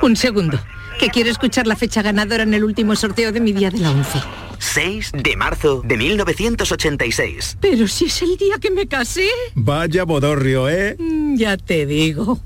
Un 0.00 0.14
segundo, 0.14 0.60
que 1.00 1.08
quiero 1.08 1.30
escuchar 1.30 1.66
la 1.66 1.74
fecha 1.74 2.00
ganadora 2.00 2.44
en 2.44 2.54
el 2.54 2.62
último 2.62 2.94
sorteo 2.94 3.32
de 3.32 3.40
mi 3.40 3.52
día 3.52 3.70
de 3.70 3.78
la 3.78 3.90
11. 3.90 4.20
6 4.60 5.12
de 5.14 5.36
marzo 5.36 5.82
de 5.84 5.96
1986. 5.96 7.58
Pero 7.60 7.88
si 7.88 8.04
es 8.04 8.22
el 8.22 8.36
día 8.36 8.58
que 8.60 8.70
me 8.70 8.86
casé. 8.86 9.26
Vaya 9.56 10.04
bodorrio, 10.04 10.68
¿eh? 10.68 10.94
Mm, 10.96 11.34
ya 11.34 11.56
te 11.56 11.84
digo. 11.86 12.38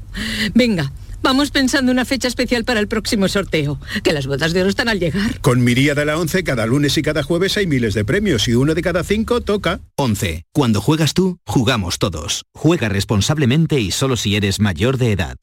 Venga. 0.54 0.90
Vamos 1.22 1.50
pensando 1.50 1.92
una 1.92 2.04
fecha 2.04 2.28
especial 2.28 2.64
para 2.64 2.80
el 2.80 2.88
próximo 2.88 3.28
sorteo, 3.28 3.80
que 4.02 4.12
las 4.12 4.26
bodas 4.26 4.52
de 4.52 4.60
oro 4.60 4.70
están 4.70 4.88
al 4.88 5.00
llegar. 5.00 5.40
Con 5.40 5.64
Miría 5.64 5.94
de 5.94 6.04
la 6.04 6.18
11, 6.18 6.44
cada 6.44 6.66
lunes 6.66 6.96
y 6.98 7.02
cada 7.02 7.22
jueves 7.22 7.56
hay 7.56 7.66
miles 7.66 7.94
de 7.94 8.04
premios 8.04 8.48
y 8.48 8.54
uno 8.54 8.74
de 8.74 8.82
cada 8.82 9.02
cinco 9.02 9.40
toca. 9.40 9.80
11. 9.96 10.44
Cuando 10.52 10.80
juegas 10.80 11.14
tú, 11.14 11.38
jugamos 11.46 11.98
todos. 11.98 12.44
Juega 12.54 12.88
responsablemente 12.88 13.80
y 13.80 13.90
solo 13.90 14.16
si 14.16 14.36
eres 14.36 14.60
mayor 14.60 14.98
de 14.98 15.12
edad. 15.12 15.36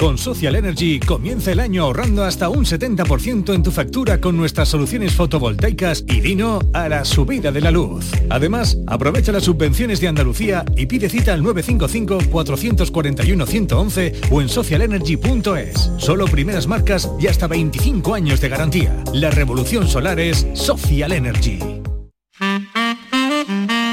Con 0.00 0.16
Social 0.16 0.56
Energy 0.56 0.98
comienza 0.98 1.52
el 1.52 1.60
año 1.60 1.82
ahorrando 1.82 2.24
hasta 2.24 2.48
un 2.48 2.64
70% 2.64 3.54
en 3.54 3.62
tu 3.62 3.70
factura 3.70 4.18
con 4.18 4.34
nuestras 4.34 4.70
soluciones 4.70 5.12
fotovoltaicas 5.12 6.04
y 6.08 6.22
vino 6.22 6.58
a 6.72 6.88
la 6.88 7.04
subida 7.04 7.52
de 7.52 7.60
la 7.60 7.70
luz. 7.70 8.06
Además, 8.30 8.78
aprovecha 8.86 9.30
las 9.30 9.44
subvenciones 9.44 10.00
de 10.00 10.08
Andalucía 10.08 10.64
y 10.74 10.86
pide 10.86 11.10
cita 11.10 11.34
al 11.34 11.42
955-441-111 11.42 14.28
o 14.30 14.40
en 14.40 14.48
socialenergy.es. 14.48 15.90
Solo 15.98 16.24
primeras 16.24 16.66
marcas 16.66 17.10
y 17.20 17.26
hasta 17.26 17.46
25 17.46 18.14
años 18.14 18.40
de 18.40 18.48
garantía. 18.48 19.04
La 19.12 19.30
revolución 19.30 19.86
solar 19.86 20.18
es 20.18 20.46
Social 20.54 21.12
Energy. 21.12 21.58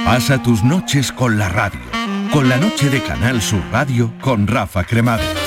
Pasa 0.06 0.42
tus 0.42 0.64
noches 0.64 1.12
con 1.12 1.38
la 1.38 1.50
radio. 1.50 1.82
Con 2.32 2.48
la 2.48 2.56
noche 2.56 2.90
de 2.90 3.04
Canal 3.04 3.42
Sur 3.42 3.62
Radio 3.74 4.14
con 4.22 4.48
Rafa 4.48 4.86
Cremades. 4.86 5.47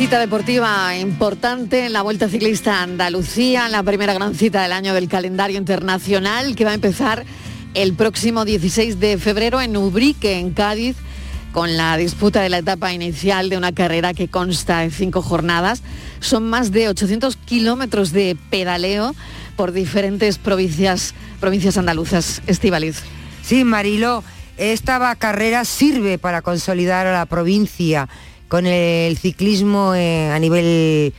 Cita 0.00 0.18
deportiva 0.18 0.96
importante 0.96 1.84
en 1.84 1.92
la 1.92 2.00
Vuelta 2.00 2.26
Ciclista 2.26 2.76
a 2.76 2.84
Andalucía, 2.84 3.68
la 3.68 3.82
primera 3.82 4.14
gran 4.14 4.34
cita 4.34 4.62
del 4.62 4.72
año 4.72 4.94
del 4.94 5.10
calendario 5.10 5.58
internacional 5.58 6.56
que 6.56 6.64
va 6.64 6.70
a 6.70 6.74
empezar 6.74 7.26
el 7.74 7.92
próximo 7.92 8.46
16 8.46 8.98
de 8.98 9.18
febrero 9.18 9.60
en 9.60 9.76
Ubrique, 9.76 10.38
en 10.38 10.52
Cádiz, 10.52 10.96
con 11.52 11.76
la 11.76 11.98
disputa 11.98 12.40
de 12.40 12.48
la 12.48 12.56
etapa 12.56 12.94
inicial 12.94 13.50
de 13.50 13.58
una 13.58 13.72
carrera 13.72 14.14
que 14.14 14.28
consta 14.28 14.78
de 14.78 14.90
cinco 14.90 15.20
jornadas. 15.20 15.82
Son 16.20 16.48
más 16.48 16.72
de 16.72 16.88
800 16.88 17.36
kilómetros 17.36 18.12
de 18.12 18.38
pedaleo 18.48 19.14
por 19.54 19.72
diferentes 19.72 20.38
provincias, 20.38 21.12
provincias 21.40 21.76
andaluzas. 21.76 22.40
Estivaliz. 22.46 23.02
Sí, 23.42 23.64
Marilo, 23.64 24.24
esta 24.56 25.14
carrera 25.16 25.66
sirve 25.66 26.16
para 26.16 26.40
consolidar 26.40 27.06
a 27.06 27.12
la 27.12 27.26
provincia 27.26 28.08
con 28.50 28.66
el 28.66 29.16
ciclismo 29.16 29.94
eh, 29.94 30.28
a 30.32 30.38
nivel 30.40 31.14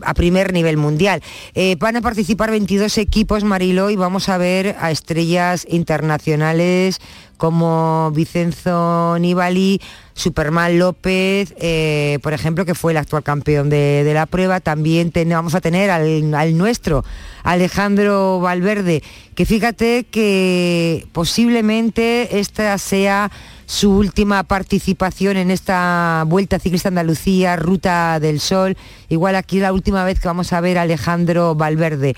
a 0.00 0.14
primer 0.14 0.54
nivel 0.54 0.78
mundial. 0.78 1.20
Eh, 1.54 1.76
van 1.78 1.96
a 1.96 2.00
participar 2.00 2.50
22 2.50 2.96
equipos, 2.96 3.44
Mariló, 3.44 3.90
y 3.90 3.96
vamos 3.96 4.30
a 4.30 4.38
ver 4.38 4.76
a 4.80 4.90
estrellas 4.90 5.66
internacionales 5.68 7.00
como 7.36 8.10
Vicenzo 8.14 9.18
Nibali, 9.18 9.82
Superman 10.14 10.78
López, 10.78 11.54
eh, 11.58 12.18
por 12.22 12.32
ejemplo, 12.32 12.64
que 12.64 12.74
fue 12.74 12.92
el 12.92 12.98
actual 12.98 13.24
campeón 13.24 13.68
de, 13.68 14.08
la 14.14 14.24
prueba. 14.24 14.60
También 14.60 15.12
vamos 15.12 15.54
a 15.54 15.60
tener 15.60 15.90
al, 15.90 16.32
al, 16.34 16.56
nuestro, 16.56 17.04
Alejandro 17.42 18.40
Valverde, 18.40 19.02
que 19.34 19.44
fíjate 19.44 20.06
que 20.10 21.06
posiblemente 21.12 22.38
esta 22.38 22.78
sea 22.78 23.30
su 23.66 23.90
última 23.90 24.44
participación 24.44 25.36
en 25.36 25.50
esta 25.50 26.24
Vuelta 26.26 26.58
Ciclista 26.58 26.88
Andalucía, 26.88 27.56
Ruta 27.56 28.18
del 28.20 28.40
Sol. 28.40 28.76
Igual 29.08 29.36
aquí 29.36 29.58
la 29.58 29.72
última 29.72 30.04
vez 30.04 30.20
que 30.20 30.28
vamos 30.28 30.52
a 30.52 30.60
ver 30.60 30.78
a 30.78 30.82
Alejandro 30.82 31.54
Valverde. 31.54 32.14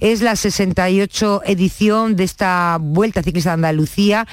Es 0.00 0.22
la 0.22 0.36
68 0.36 1.42
edición 1.44 2.16
de 2.16 2.24
esta 2.24 2.78
Vuelta 2.80 3.22
Ciclista 3.22 3.52
Andalucía 3.52 4.26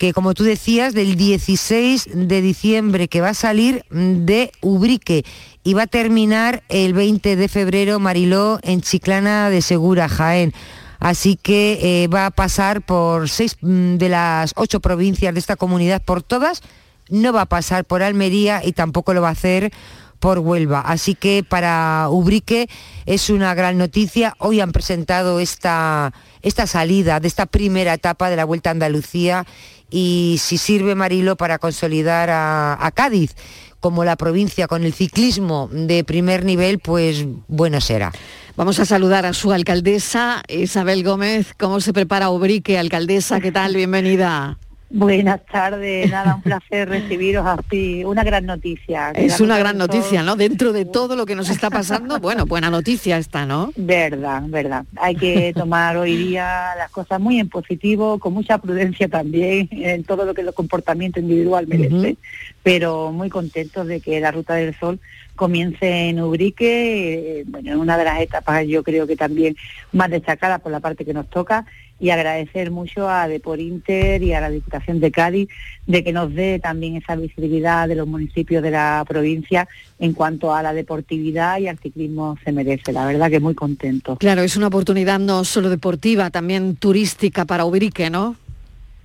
que 0.00 0.14
como 0.14 0.32
tú 0.32 0.44
decías, 0.44 0.94
del 0.94 1.14
16 1.14 2.08
de 2.14 2.40
diciembre, 2.40 3.06
que 3.06 3.20
va 3.20 3.28
a 3.28 3.34
salir 3.34 3.84
de 3.90 4.50
Ubrique 4.62 5.26
y 5.62 5.74
va 5.74 5.82
a 5.82 5.86
terminar 5.86 6.62
el 6.70 6.94
20 6.94 7.36
de 7.36 7.48
febrero, 7.48 8.00
Mariló, 8.00 8.60
en 8.62 8.80
Chiclana 8.80 9.50
de 9.50 9.60
Segura, 9.60 10.08
Jaén. 10.08 10.54
Así 11.00 11.36
que 11.36 12.04
eh, 12.04 12.08
va 12.08 12.26
a 12.26 12.30
pasar 12.30 12.82
por 12.82 13.28
seis 13.28 13.56
mm, 13.60 13.96
de 13.96 14.08
las 14.10 14.52
ocho 14.56 14.80
provincias 14.80 15.32
de 15.34 15.40
esta 15.40 15.56
comunidad, 15.56 16.02
por 16.02 16.22
todas. 16.22 16.62
No 17.08 17.32
va 17.32 17.42
a 17.42 17.46
pasar 17.46 17.84
por 17.84 18.02
Almería 18.02 18.60
y 18.64 18.72
tampoco 18.72 19.14
lo 19.14 19.22
va 19.22 19.28
a 19.28 19.32
hacer 19.32 19.72
por 20.20 20.38
Huelva. 20.38 20.80
Así 20.82 21.14
que 21.14 21.42
para 21.42 22.06
Ubrique 22.10 22.68
es 23.06 23.30
una 23.30 23.54
gran 23.54 23.78
noticia. 23.78 24.36
Hoy 24.38 24.60
han 24.60 24.72
presentado 24.72 25.40
esta, 25.40 26.12
esta 26.42 26.66
salida 26.66 27.18
de 27.18 27.28
esta 27.28 27.46
primera 27.46 27.94
etapa 27.94 28.28
de 28.28 28.36
la 28.36 28.44
Vuelta 28.44 28.70
a 28.70 28.72
Andalucía 28.72 29.46
y 29.90 30.36
si 30.40 30.58
sirve 30.58 30.94
Marilo 30.94 31.36
para 31.36 31.58
consolidar 31.58 32.28
a 32.30 32.90
Cádiz 32.94 33.34
como 33.80 34.04
la 34.04 34.16
provincia 34.16 34.68
con 34.68 34.84
el 34.84 34.92
ciclismo 34.92 35.68
de 35.72 36.04
primer 36.04 36.44
nivel, 36.44 36.78
pues 36.78 37.26
bueno 37.48 37.80
será. 37.80 38.12
Vamos 38.56 38.78
a 38.78 38.84
saludar 38.84 39.26
a 39.26 39.32
su 39.32 39.52
alcaldesa, 39.52 40.42
Isabel 40.48 41.02
Gómez. 41.02 41.54
¿Cómo 41.58 41.80
se 41.80 41.92
prepara 41.92 42.30
Obrique, 42.30 42.78
alcaldesa? 42.78 43.40
¿Qué 43.40 43.50
tal? 43.50 43.74
Bienvenida. 43.74 44.59
Buenas 44.92 45.40
tardes, 45.46 46.10
nada, 46.10 46.34
un 46.34 46.42
placer 46.42 46.88
recibiros 46.88 47.46
así, 47.46 48.04
una 48.04 48.24
gran 48.24 48.44
noticia. 48.44 49.12
Es 49.12 49.40
una 49.40 49.56
gran 49.56 49.78
noticia, 49.78 50.24
¿no? 50.24 50.34
Dentro 50.34 50.72
de 50.72 50.84
todo 50.84 51.14
lo 51.14 51.26
que 51.26 51.36
nos 51.36 51.48
está 51.48 51.70
pasando, 51.70 52.18
bueno, 52.18 52.44
buena 52.44 52.70
noticia 52.70 53.16
esta, 53.16 53.46
¿no? 53.46 53.72
Verdad, 53.76 54.42
verdad. 54.48 54.84
Hay 54.96 55.14
que 55.14 55.52
tomar 55.54 55.96
hoy 55.96 56.16
día 56.16 56.70
las 56.76 56.90
cosas 56.90 57.20
muy 57.20 57.38
en 57.38 57.48
positivo, 57.48 58.18
con 58.18 58.34
mucha 58.34 58.58
prudencia 58.58 59.06
también, 59.06 59.68
en 59.70 60.02
todo 60.02 60.24
lo 60.24 60.34
que 60.34 60.40
el 60.40 60.52
comportamiento 60.52 61.20
individual 61.20 61.68
merece, 61.68 62.16
pero 62.64 63.12
muy 63.12 63.30
contentos 63.30 63.86
de 63.86 64.00
que 64.00 64.18
la 64.18 64.32
Ruta 64.32 64.54
del 64.54 64.76
Sol 64.76 64.98
comience 65.36 66.08
en 66.08 66.20
Ubrique, 66.20 67.40
eh, 67.40 67.44
bueno, 67.46 67.72
en 67.72 67.78
una 67.78 67.96
de 67.96 68.04
las 68.04 68.20
etapas 68.20 68.66
yo 68.66 68.82
creo 68.82 69.06
que 69.06 69.16
también 69.16 69.56
más 69.92 70.10
destacada 70.10 70.58
por 70.58 70.72
la 70.72 70.80
parte 70.80 71.04
que 71.04 71.14
nos 71.14 71.30
toca, 71.30 71.64
y 72.00 72.10
agradecer 72.10 72.70
mucho 72.70 73.08
a 73.08 73.28
Depor 73.28 73.60
Inter 73.60 74.22
y 74.22 74.32
a 74.32 74.40
la 74.40 74.50
Diputación 74.50 75.00
de 75.00 75.10
Cádiz 75.10 75.48
de 75.86 76.02
que 76.02 76.12
nos 76.12 76.34
dé 76.34 76.58
también 76.58 76.96
esa 76.96 77.14
visibilidad 77.14 77.86
de 77.86 77.94
los 77.94 78.08
municipios 78.08 78.62
de 78.62 78.70
la 78.70 79.04
provincia 79.06 79.68
en 79.98 80.14
cuanto 80.14 80.54
a 80.54 80.62
la 80.62 80.72
deportividad 80.72 81.58
y 81.58 81.68
al 81.68 81.78
ciclismo 81.78 82.38
se 82.42 82.52
merece. 82.52 82.92
La 82.92 83.06
verdad 83.06 83.30
que 83.30 83.38
muy 83.38 83.54
contento. 83.54 84.16
Claro, 84.16 84.40
es 84.40 84.56
una 84.56 84.68
oportunidad 84.68 85.18
no 85.18 85.44
solo 85.44 85.68
deportiva, 85.68 86.30
también 86.30 86.76
turística 86.76 87.44
para 87.44 87.66
Ubrique, 87.66 88.08
¿no? 88.08 88.36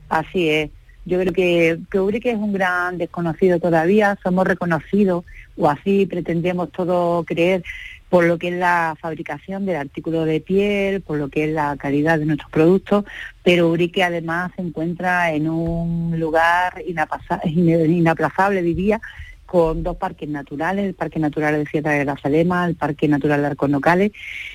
Así 0.07 0.49
es. 0.49 0.69
Yo 1.05 1.19
creo 1.19 1.33
que, 1.33 1.79
que 1.91 1.99
Ubrique 1.99 2.31
es 2.31 2.37
un 2.37 2.53
gran 2.53 2.97
desconocido 2.97 3.59
todavía, 3.59 4.17
somos 4.23 4.47
reconocidos, 4.47 5.23
o 5.57 5.69
así 5.69 6.05
pretendemos 6.05 6.71
todos 6.71 7.25
creer, 7.25 7.63
por 8.09 8.23
lo 8.25 8.37
que 8.37 8.49
es 8.49 8.53
la 8.53 8.95
fabricación 8.99 9.65
del 9.65 9.77
artículo 9.77 10.25
de 10.25 10.39
piel, 10.39 11.01
por 11.01 11.17
lo 11.17 11.29
que 11.29 11.45
es 11.45 11.51
la 11.51 11.75
calidad 11.77 12.19
de 12.19 12.25
nuestros 12.25 12.51
productos, 12.51 13.05
pero 13.43 13.69
Urique 13.69 14.03
además 14.03 14.51
se 14.55 14.61
encuentra 14.61 15.31
en 15.33 15.49
un 15.49 16.19
lugar 16.19 16.83
inaplazable, 16.87 18.61
diría, 18.61 19.01
con 19.45 19.83
dos 19.83 19.97
parques 19.97 20.27
naturales, 20.27 20.85
el 20.85 20.93
Parque 20.95 21.19
Natural 21.19 21.55
de 21.55 21.69
Sierra 21.69 21.91
de 21.91 22.05
la 22.05 22.17
Salema, 22.17 22.65
el 22.65 22.75
Parque 22.75 23.07
Natural 23.07 23.41
de 23.41 23.47
Arconocales, 23.47 24.11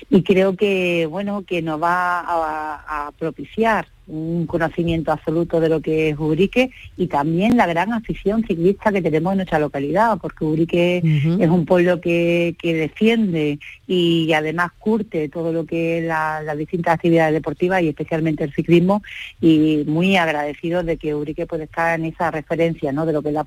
y 0.09 0.23
creo 0.23 0.55
que 0.55 1.07
bueno 1.09 1.43
que 1.43 1.61
nos 1.61 1.81
va 1.81 2.19
a 2.27 3.11
propiciar 3.17 3.87
un 4.07 4.45
conocimiento 4.45 5.11
absoluto 5.11 5.59
de 5.59 5.69
lo 5.69 5.81
que 5.81 6.09
es 6.09 6.19
Ubrique 6.19 6.71
y 6.97 7.07
también 7.07 7.55
la 7.55 7.65
gran 7.65 7.93
afición 7.93 8.43
ciclista 8.45 8.91
que 8.91 9.01
tenemos 9.01 9.31
en 9.31 9.37
nuestra 9.37 9.59
localidad, 9.59 10.17
porque 10.19 10.43
Ubrique 10.43 10.97
es 11.39 11.49
un 11.49 11.65
pueblo 11.65 12.01
que, 12.01 12.55
defiende 12.61 13.59
y 13.87 14.31
además 14.33 14.71
curte 14.79 15.29
todo 15.29 15.53
lo 15.53 15.65
que 15.65 15.99
es 15.99 16.05
las 16.05 16.57
distintas 16.57 16.95
actividades 16.95 17.33
deportivas 17.33 17.81
y 17.81 17.89
especialmente 17.89 18.43
el 18.43 18.53
ciclismo 18.53 19.01
y 19.39 19.83
muy 19.87 20.15
agradecidos 20.17 20.85
de 20.85 20.97
que 20.97 21.15
Ubrique 21.15 21.45
puede 21.45 21.65
estar 21.65 21.99
en 21.99 22.05
esa 22.05 22.31
referencia 22.31 22.91
¿no? 22.91 23.05
de 23.05 23.13
lo 23.13 23.21
que 23.21 23.29
es 23.29 23.33
la, 23.33 23.45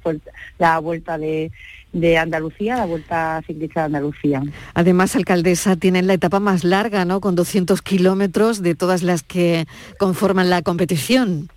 la 0.59 0.79
vuelta 0.79 1.19
de 1.19 1.51
de 1.95 2.19
Andalucía, 2.19 2.77
la 2.77 2.85
Vuelta 2.85 3.41
Ciclista 3.47 3.81
de 3.81 3.87
Andalucía. 3.87 4.43
Además, 4.75 5.17
alcaldesa, 5.17 5.77
tienen 5.77 6.07
la 6.07 6.15
etapa 6.15 6.41
más 6.41 6.65
larga, 6.65 7.05
¿no? 7.07 7.21
Con 7.21 7.37
200 7.37 7.81
kilómetros 7.81 8.61
de 8.61 8.75
todas 8.75 9.03
las 9.03 9.23
que 9.23 9.67
conforman 9.99 10.51
la 10.51 10.61
competición. 10.61 11.49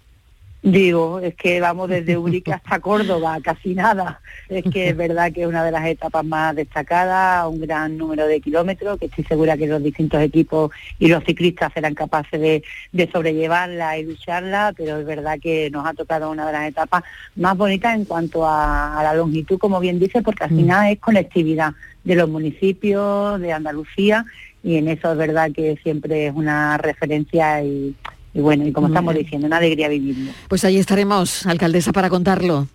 Digo, 0.70 1.22
es 1.22 1.34
que 1.36 1.62
vamos 1.62 1.88
desde 1.88 2.18
Urique 2.18 2.52
hasta 2.52 2.82
Córdoba, 2.82 3.38
casi 3.42 3.74
nada. 3.74 4.20
Es 4.50 4.66
que 4.66 4.90
es 4.90 4.98
verdad 4.98 5.32
que 5.32 5.44
es 5.44 5.48
una 5.48 5.64
de 5.64 5.72
las 5.72 5.86
etapas 5.86 6.26
más 6.26 6.56
destacadas, 6.58 7.48
un 7.48 7.62
gran 7.62 7.98
número 7.98 8.28
de 8.28 8.42
kilómetros, 8.42 9.00
que 9.00 9.06
estoy 9.06 9.24
segura 9.24 9.56
que 9.56 9.66
los 9.68 9.82
distintos 9.82 10.22
equipos 10.22 10.72
y 11.00 11.08
los 11.08 11.24
ciclistas 11.24 11.72
serán 11.74 11.96
capaces 11.96 12.42
de, 12.42 12.64
de 12.92 13.10
sobrellevarla 13.12 13.98
y 13.98 14.04
lucharla, 14.04 14.74
pero 14.76 14.98
es 15.00 15.06
verdad 15.06 15.40
que 15.42 15.70
nos 15.72 15.86
ha 15.88 15.94
tocado 15.94 16.30
una 16.32 16.46
de 16.46 16.52
las 16.52 16.68
etapas 16.68 17.04
más 17.38 17.56
bonitas 17.56 17.96
en 17.96 18.04
cuanto 18.04 18.46
a, 18.46 19.00
a 19.00 19.04
la 19.04 19.14
longitud, 19.14 19.58
como 19.58 19.80
bien 19.80 20.00
dice, 20.00 20.22
porque 20.22 20.44
al 20.44 20.52
Mm. 20.52 20.58
final 20.58 20.92
es 20.92 21.00
conectividad 21.00 21.74
de 22.04 22.16
los 22.16 22.28
municipios, 22.30 23.40
de 23.40 23.54
Andalucía, 23.54 24.26
y 24.64 24.76
en 24.76 24.90
eso 24.90 25.14
es 25.14 25.18
verdad 25.18 25.50
que 25.56 25.78
siempre 25.82 26.28
es 26.28 26.34
una 26.36 26.78
referencia 26.78 27.64
y, 27.64 27.96
y 28.38 28.42
bueno, 28.42 28.66
y 28.68 28.72
como 28.72 28.88
Muy 28.88 28.94
estamos 28.96 29.14
bien. 29.14 29.26
diciendo, 29.26 29.48
una 29.48 29.58
alegría 29.58 29.90
vivirlo. 29.90 30.32
Pues 30.48 30.64
ahí 30.64 30.78
estaremos, 30.78 31.46
alcaldesa, 31.48 31.92
para 31.92 32.10
contarlo. 32.10 32.68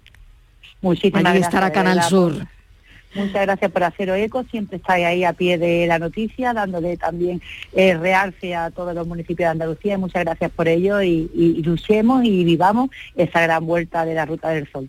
Muchísimas 0.81 1.21
Allí 1.25 1.39
gracias, 1.39 1.47
estará 1.49 1.71
Canal 1.73 1.95
verdad, 1.97 2.09
Sur. 2.11 2.33
por- 2.39 2.47
Muchas 3.15 3.43
gracias 3.43 3.71
por 3.71 3.85
haceros 3.85 4.17
eco, 4.17 4.43
siempre 4.51 4.79
estáis 4.79 5.05
ahí 5.05 5.23
a 5.23 5.35
pie 5.35 5.59
de 5.59 5.87
la 5.87 5.99
noticia, 5.99 6.55
dándole 6.55 6.97
también 6.97 7.43
eh, 7.75 7.95
realce 7.95 8.55
a 8.55 8.71
todos 8.71 8.95
los 8.95 9.07
municipios 9.07 9.47
de 9.49 9.51
Andalucía 9.51 9.95
y 9.95 9.99
muchas 9.99 10.25
gracias 10.25 10.51
por 10.51 10.67
ello 10.67 11.03
y, 11.03 11.31
y- 11.35 11.57
y 11.59 11.63
luchemos 11.63 12.25
y 12.25 12.43
vivamos 12.43 12.89
esa 13.15 13.43
gran 13.43 13.67
vuelta 13.67 14.07
de 14.07 14.15
la 14.15 14.25
Ruta 14.25 14.49
del 14.49 14.67
Sol. 14.73 14.89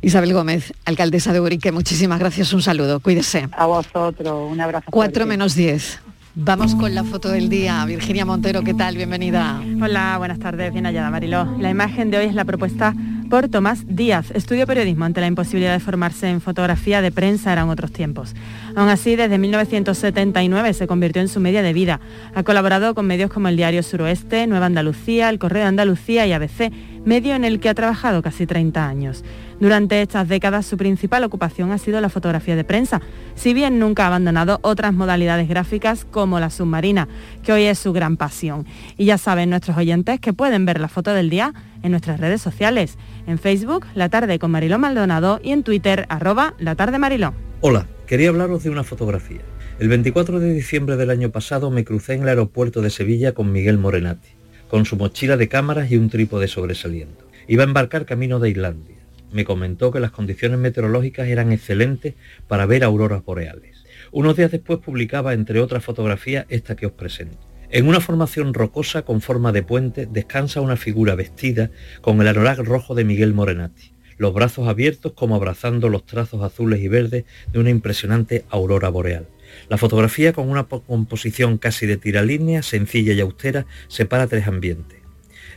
Isabel 0.00 0.32
Gómez, 0.32 0.72
alcaldesa 0.84 1.32
de 1.32 1.40
Urique, 1.40 1.72
muchísimas 1.72 2.20
gracias, 2.20 2.52
un 2.52 2.62
saludo, 2.62 3.00
cuídese. 3.00 3.48
A 3.50 3.66
vosotros, 3.66 4.48
un 4.52 4.60
abrazo. 4.60 4.86
Cuatro 4.92 5.24
fuerte. 5.24 5.26
menos 5.28 5.56
diez. 5.56 6.00
Vamos 6.38 6.74
con 6.74 6.94
la 6.94 7.02
foto 7.02 7.30
del 7.30 7.48
día. 7.48 7.82
Virginia 7.86 8.26
Montero, 8.26 8.62
¿qué 8.62 8.74
tal? 8.74 8.94
Bienvenida. 8.94 9.58
Hola, 9.80 10.18
buenas 10.18 10.38
tardes, 10.38 10.70
bien 10.70 10.84
hallada 10.84 11.10
Mariló. 11.10 11.46
La 11.58 11.70
imagen 11.70 12.10
de 12.10 12.18
hoy 12.18 12.26
es 12.26 12.34
la 12.34 12.44
propuesta 12.44 12.94
por 13.30 13.48
Tomás 13.48 13.84
Díaz, 13.88 14.30
estudio 14.32 14.66
periodismo 14.66 15.04
ante 15.04 15.20
la 15.20 15.26
imposibilidad 15.26 15.72
de 15.72 15.80
formarse 15.80 16.28
en 16.28 16.40
fotografía 16.40 17.02
de 17.02 17.10
prensa 17.10 17.52
eran 17.52 17.70
otros 17.70 17.90
tiempos. 17.90 18.34
Aún 18.76 18.88
así, 18.88 19.16
desde 19.16 19.38
1979 19.38 20.74
se 20.74 20.86
convirtió 20.86 21.22
en 21.22 21.28
su 21.28 21.40
media 21.40 21.62
de 21.62 21.72
vida. 21.72 22.00
Ha 22.34 22.44
colaborado 22.44 22.94
con 22.94 23.06
medios 23.06 23.30
como 23.30 23.48
el 23.48 23.56
Diario 23.56 23.82
Suroeste, 23.82 24.46
Nueva 24.46 24.66
Andalucía, 24.66 25.28
El 25.28 25.38
Correo 25.38 25.62
de 25.62 25.68
Andalucía 25.68 26.26
y 26.26 26.32
ABC, 26.32 26.70
medio 27.06 27.34
en 27.34 27.44
el 27.44 27.60
que 27.60 27.70
ha 27.70 27.74
trabajado 27.74 28.20
casi 28.20 28.46
30 28.46 28.86
años. 28.86 29.24
Durante 29.58 30.02
estas 30.02 30.28
décadas 30.28 30.66
su 30.66 30.76
principal 30.76 31.24
ocupación 31.24 31.72
ha 31.72 31.78
sido 31.78 32.02
la 32.02 32.10
fotografía 32.10 32.56
de 32.56 32.64
prensa, 32.64 33.00
si 33.34 33.54
bien 33.54 33.78
nunca 33.78 34.04
ha 34.04 34.08
abandonado 34.08 34.58
otras 34.60 34.92
modalidades 34.92 35.48
gráficas 35.48 36.04
como 36.04 36.40
la 36.40 36.50
submarina, 36.50 37.08
que 37.42 37.52
hoy 37.52 37.62
es 37.62 37.78
su 37.78 37.94
gran 37.94 38.18
pasión. 38.18 38.66
Y 38.98 39.06
ya 39.06 39.16
saben 39.16 39.48
nuestros 39.48 39.78
oyentes 39.78 40.20
que 40.20 40.34
pueden 40.34 40.66
ver 40.66 40.80
la 40.80 40.88
foto 40.88 41.14
del 41.14 41.30
día 41.30 41.54
en 41.82 41.92
nuestras 41.92 42.20
redes 42.20 42.42
sociales, 42.42 42.98
en 43.26 43.38
Facebook, 43.38 43.86
La 43.94 44.10
Tarde 44.10 44.38
con 44.38 44.50
Mariló 44.50 44.78
Maldonado 44.78 45.40
y 45.42 45.52
en 45.52 45.62
Twitter, 45.62 46.04
arroba 46.10 46.54
La 46.58 46.74
Tarde 46.74 46.98
Mariló. 46.98 47.32
Hola, 47.62 47.86
quería 48.06 48.28
hablaros 48.28 48.64
de 48.64 48.70
una 48.70 48.84
fotografía. 48.84 49.40
El 49.78 49.88
24 49.88 50.40
de 50.40 50.52
diciembre 50.54 50.96
del 50.96 51.10
año 51.10 51.30
pasado 51.30 51.70
me 51.70 51.84
crucé 51.84 52.14
en 52.14 52.22
el 52.22 52.28
aeropuerto 52.28 52.82
de 52.82 52.90
Sevilla 52.90 53.32
con 53.32 53.52
Miguel 53.52 53.78
Morenati, 53.78 54.28
con 54.68 54.84
su 54.84 54.96
mochila 54.96 55.36
de 55.36 55.48
cámaras 55.48 55.90
y 55.90 55.96
un 55.96 56.10
trípode 56.10 56.48
sobresaliendo. 56.48 57.26
Iba 57.48 57.62
a 57.62 57.66
embarcar 57.66 58.06
camino 58.06 58.40
de 58.40 58.50
Islandia. 58.50 58.96
Me 59.32 59.44
comentó 59.44 59.90
que 59.90 60.00
las 60.00 60.10
condiciones 60.10 60.58
meteorológicas 60.58 61.28
eran 61.28 61.52
excelentes 61.52 62.14
para 62.48 62.66
ver 62.66 62.84
auroras 62.84 63.24
boreales. 63.24 63.84
Unos 64.12 64.36
días 64.36 64.50
después 64.50 64.78
publicaba, 64.78 65.34
entre 65.34 65.60
otras 65.60 65.84
fotografías, 65.84 66.46
esta 66.48 66.76
que 66.76 66.86
os 66.86 66.92
presento. 66.92 67.38
En 67.70 67.88
una 67.88 68.00
formación 68.00 68.54
rocosa 68.54 69.02
con 69.02 69.20
forma 69.20 69.50
de 69.50 69.62
puente 69.62 70.06
descansa 70.06 70.60
una 70.60 70.76
figura 70.76 71.16
vestida 71.16 71.70
con 72.00 72.20
el 72.20 72.28
anorak 72.28 72.60
rojo 72.60 72.94
de 72.94 73.04
Miguel 73.04 73.34
Morenati, 73.34 73.90
los 74.18 74.32
brazos 74.32 74.68
abiertos 74.68 75.12
como 75.12 75.34
abrazando 75.34 75.88
los 75.88 76.06
trazos 76.06 76.42
azules 76.42 76.80
y 76.80 76.88
verdes 76.88 77.24
de 77.52 77.58
una 77.58 77.70
impresionante 77.70 78.44
aurora 78.50 78.88
boreal. 78.88 79.26
La 79.68 79.78
fotografía, 79.78 80.32
con 80.32 80.48
una 80.48 80.66
po- 80.66 80.82
composición 80.82 81.58
casi 81.58 81.86
de 81.86 81.96
tiralínea, 81.96 82.62
sencilla 82.62 83.12
y 83.12 83.20
austera, 83.20 83.66
separa 83.88 84.26
tres 84.26 84.46
ambientes. 84.46 84.98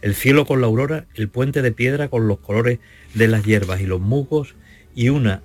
El 0.01 0.15
cielo 0.15 0.45
con 0.45 0.61
la 0.61 0.67
aurora, 0.67 1.07
el 1.15 1.29
puente 1.29 1.61
de 1.61 1.71
piedra 1.71 2.07
con 2.07 2.27
los 2.27 2.39
colores 2.39 2.79
de 3.13 3.27
las 3.27 3.43
hierbas 3.43 3.81
y 3.81 3.85
los 3.85 3.99
musgos 3.99 4.55
y 4.95 5.09
una 5.09 5.41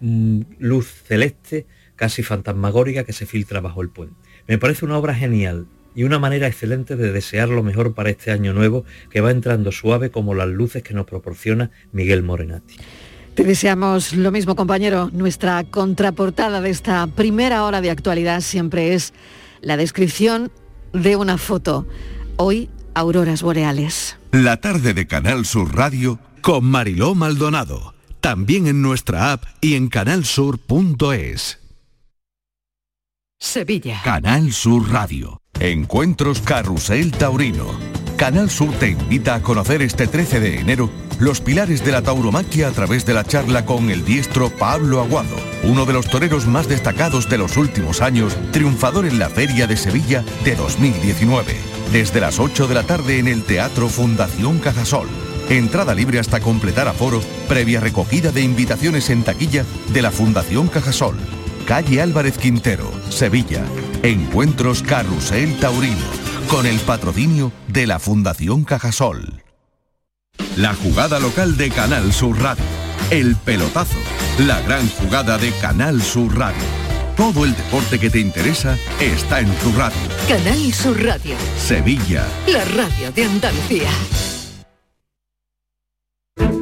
mm, 0.00 0.40
luz 0.58 0.88
celeste 1.06 1.66
casi 1.96 2.22
fantasmagórica 2.22 3.04
que 3.04 3.12
se 3.12 3.26
filtra 3.26 3.60
bajo 3.60 3.82
el 3.82 3.90
puente. 3.90 4.14
Me 4.46 4.56
parece 4.56 4.86
una 4.86 4.96
obra 4.96 5.14
genial 5.14 5.66
y 5.94 6.04
una 6.04 6.18
manera 6.18 6.46
excelente 6.46 6.96
de 6.96 7.12
desear 7.12 7.48
lo 7.50 7.62
mejor 7.62 7.94
para 7.94 8.08
este 8.10 8.30
año 8.30 8.54
nuevo 8.54 8.84
que 9.10 9.20
va 9.20 9.30
entrando 9.32 9.70
suave 9.70 10.10
como 10.10 10.34
las 10.34 10.48
luces 10.48 10.82
que 10.82 10.94
nos 10.94 11.04
proporciona 11.04 11.70
Miguel 11.92 12.22
Morenati. 12.22 12.76
Te 13.34 13.44
deseamos 13.44 14.12
lo 14.12 14.30
mismo, 14.32 14.56
compañero. 14.56 15.10
Nuestra 15.12 15.62
contraportada 15.64 16.60
de 16.60 16.70
esta 16.70 17.06
primera 17.06 17.64
hora 17.64 17.80
de 17.80 17.90
actualidad 17.90 18.40
siempre 18.40 18.94
es 18.94 19.14
la 19.60 19.76
descripción 19.76 20.50
de 20.92 21.16
una 21.16 21.38
foto. 21.38 21.86
Hoy, 22.36 22.68
auroras 22.94 23.42
boreales. 23.42 24.16
La 24.32 24.58
tarde 24.58 24.94
de 24.94 25.06
Canal 25.06 25.46
Sur 25.46 25.74
Radio 25.74 26.18
Con 26.42 26.64
Mariló 26.64 27.14
Maldonado. 27.14 27.94
También 28.20 28.66
en 28.66 28.82
nuestra 28.82 29.32
app 29.32 29.44
y 29.60 29.74
en 29.74 29.88
canalsur.es. 29.88 31.58
Sevilla. 33.38 34.00
Canal 34.04 34.52
Sur 34.52 34.90
Radio. 34.90 35.40
Encuentros 35.58 36.40
Carrusel 36.40 37.12
Taurino. 37.12 37.66
Canal 38.16 38.50
Sur 38.50 38.72
te 38.74 38.90
invita 38.90 39.36
a 39.36 39.42
conocer 39.42 39.80
este 39.80 40.06
13 40.06 40.40
de 40.40 40.60
enero 40.60 40.90
los 41.20 41.42
pilares 41.42 41.84
de 41.84 41.92
la 41.92 42.00
tauromaquia 42.00 42.68
a 42.68 42.70
través 42.72 43.04
de 43.04 43.12
la 43.12 43.24
charla 43.24 43.66
con 43.66 43.90
el 43.90 44.04
diestro 44.04 44.48
Pablo 44.48 45.00
Aguado, 45.00 45.36
uno 45.64 45.84
de 45.84 45.92
los 45.92 46.08
toreros 46.08 46.46
más 46.46 46.66
destacados 46.66 47.28
de 47.28 47.36
los 47.36 47.58
últimos 47.58 48.00
años, 48.00 48.36
triunfador 48.52 49.04
en 49.04 49.18
la 49.18 49.28
Feria 49.28 49.66
de 49.66 49.76
Sevilla 49.76 50.24
de 50.44 50.56
2019. 50.56 51.54
Desde 51.92 52.20
las 52.20 52.38
8 52.38 52.66
de 52.66 52.74
la 52.74 52.84
tarde 52.84 53.18
en 53.18 53.28
el 53.28 53.44
Teatro 53.44 53.88
Fundación 53.88 54.58
Cajasol. 54.60 55.08
Entrada 55.50 55.94
libre 55.94 56.18
hasta 56.18 56.40
completar 56.40 56.88
aforo, 56.88 57.20
previa 57.48 57.80
recogida 57.80 58.32
de 58.32 58.40
invitaciones 58.40 59.10
en 59.10 59.22
taquilla 59.22 59.66
de 59.92 60.00
la 60.00 60.10
Fundación 60.10 60.68
Cajasol. 60.68 61.16
Calle 61.66 62.00
Álvarez 62.00 62.38
Quintero, 62.38 62.90
Sevilla. 63.10 63.64
Encuentros 64.02 64.82
Carrusel 64.82 65.58
Taurino, 65.60 65.96
con 66.48 66.66
el 66.66 66.78
patrocinio 66.80 67.52
de 67.68 67.86
la 67.86 67.98
Fundación 67.98 68.64
Cajasol. 68.64 69.42
La 70.60 70.74
jugada 70.74 71.18
local 71.18 71.56
de 71.56 71.70
Canal 71.70 72.12
Sur 72.12 72.38
Radio. 72.38 72.62
El 73.10 73.34
pelotazo. 73.34 73.96
La 74.40 74.60
gran 74.60 74.86
jugada 74.90 75.38
de 75.38 75.52
Canal 75.52 76.02
Sur 76.02 76.38
Radio. 76.38 76.62
Todo 77.16 77.46
el 77.46 77.56
deporte 77.56 77.98
que 77.98 78.10
te 78.10 78.20
interesa 78.20 78.76
está 79.00 79.40
en 79.40 79.50
tu 79.54 79.72
radio. 79.72 79.96
Canal 80.28 80.70
Sur 80.74 81.02
Radio. 81.02 81.34
Sevilla. 81.56 82.26
La 82.46 82.62
radio 82.66 83.10
de 83.10 83.24
Andalucía. 83.24 83.88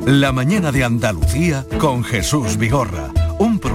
La 0.07 0.31
mañana 0.31 0.71
de 0.71 0.85
Andalucía 0.85 1.67
con 1.81 2.05
Jesús 2.05 2.57
Vigorra. 2.57 3.11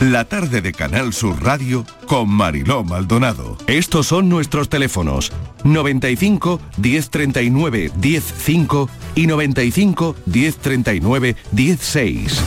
La 0.00 0.26
tarde 0.26 0.60
de 0.60 0.74
Canal 0.74 1.14
Sur 1.14 1.42
Radio 1.42 1.86
con 2.06 2.28
Mariló 2.28 2.84
Maldonado. 2.84 3.56
Estos 3.66 4.08
son 4.08 4.28
nuestros 4.28 4.68
teléfonos 4.68 5.32
95 5.64 6.60
1039 6.76 7.90
105 7.98 8.90
y 9.14 9.26
95 9.26 10.16
1039 10.26 11.36
16. 11.50 12.40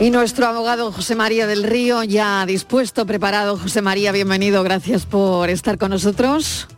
Y 0.00 0.10
nuestro 0.10 0.46
abogado 0.46 0.90
José 0.92 1.14
María 1.14 1.46
del 1.46 1.62
Río 1.62 2.04
ya 2.04 2.46
dispuesto, 2.46 3.04
preparado. 3.04 3.58
José 3.58 3.82
María, 3.82 4.10
bienvenido, 4.10 4.62
gracias 4.62 5.04
por 5.04 5.50
estar 5.50 5.76
con 5.76 5.90
nosotros. 5.90 6.68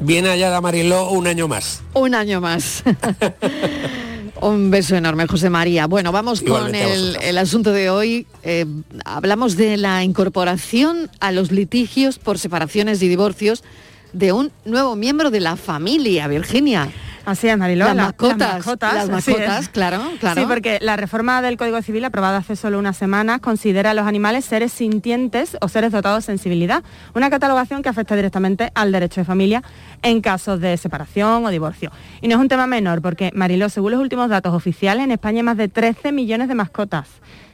Bien 0.00 0.26
hallada 0.26 0.60
Mariló 0.60 1.08
un 1.08 1.26
año 1.28 1.48
más. 1.48 1.82
Un 1.94 2.14
año 2.14 2.42
más. 2.42 2.84
Un 4.44 4.70
beso 4.70 4.94
enorme, 4.94 5.26
José 5.26 5.48
María. 5.48 5.86
Bueno, 5.86 6.12
vamos 6.12 6.42
con 6.42 6.48
Igualmente 6.48 7.30
el 7.30 7.38
asunto 7.38 7.72
de 7.72 7.88
hoy. 7.88 8.26
Eh, 8.42 8.66
hablamos 9.06 9.56
de 9.56 9.78
la 9.78 10.04
incorporación 10.04 11.10
a 11.20 11.32
los 11.32 11.50
litigios 11.50 12.18
por 12.18 12.38
separaciones 12.38 13.00
y 13.00 13.08
divorcios 13.08 13.64
de 14.12 14.32
un 14.32 14.52
nuevo 14.66 14.96
miembro 14.96 15.30
de 15.30 15.40
la 15.40 15.56
familia, 15.56 16.28
Virginia. 16.28 16.90
Así 17.26 17.48
es, 17.48 17.56
Mariló. 17.56 17.86
Las 17.86 17.96
la- 17.96 18.02
mascotas, 18.04 18.66
Las 18.94 19.08
mascotas, 19.08 19.46
las 19.48 19.68
claro, 19.70 20.02
claro. 20.20 20.40
Sí, 20.40 20.46
porque 20.46 20.78
la 20.82 20.96
reforma 20.96 21.40
del 21.40 21.56
Código 21.56 21.80
Civil 21.80 22.04
aprobada 22.04 22.38
hace 22.38 22.54
solo 22.54 22.78
unas 22.78 22.96
semanas 22.96 23.40
considera 23.40 23.90
a 23.90 23.94
los 23.94 24.06
animales 24.06 24.44
seres 24.44 24.72
sintientes 24.72 25.56
o 25.60 25.68
seres 25.68 25.92
dotados 25.92 26.24
de 26.24 26.26
sensibilidad, 26.32 26.82
una 27.14 27.30
catalogación 27.30 27.82
que 27.82 27.88
afecta 27.88 28.14
directamente 28.14 28.70
al 28.74 28.92
derecho 28.92 29.22
de 29.22 29.24
familia 29.24 29.62
en 30.02 30.20
casos 30.20 30.60
de 30.60 30.76
separación 30.76 31.44
o 31.46 31.48
divorcio. 31.50 31.90
Y 32.20 32.28
no 32.28 32.34
es 32.36 32.40
un 32.40 32.48
tema 32.48 32.66
menor, 32.66 33.00
porque 33.00 33.30
Mariló, 33.34 33.68
según 33.70 33.92
los 33.92 34.00
últimos 34.00 34.28
datos 34.28 34.52
oficiales, 34.52 35.04
en 35.04 35.10
España 35.10 35.38
hay 35.38 35.44
más 35.44 35.56
de 35.56 35.68
13 35.68 36.12
millones 36.12 36.48
de 36.48 36.54
mascotas. 36.54 37.08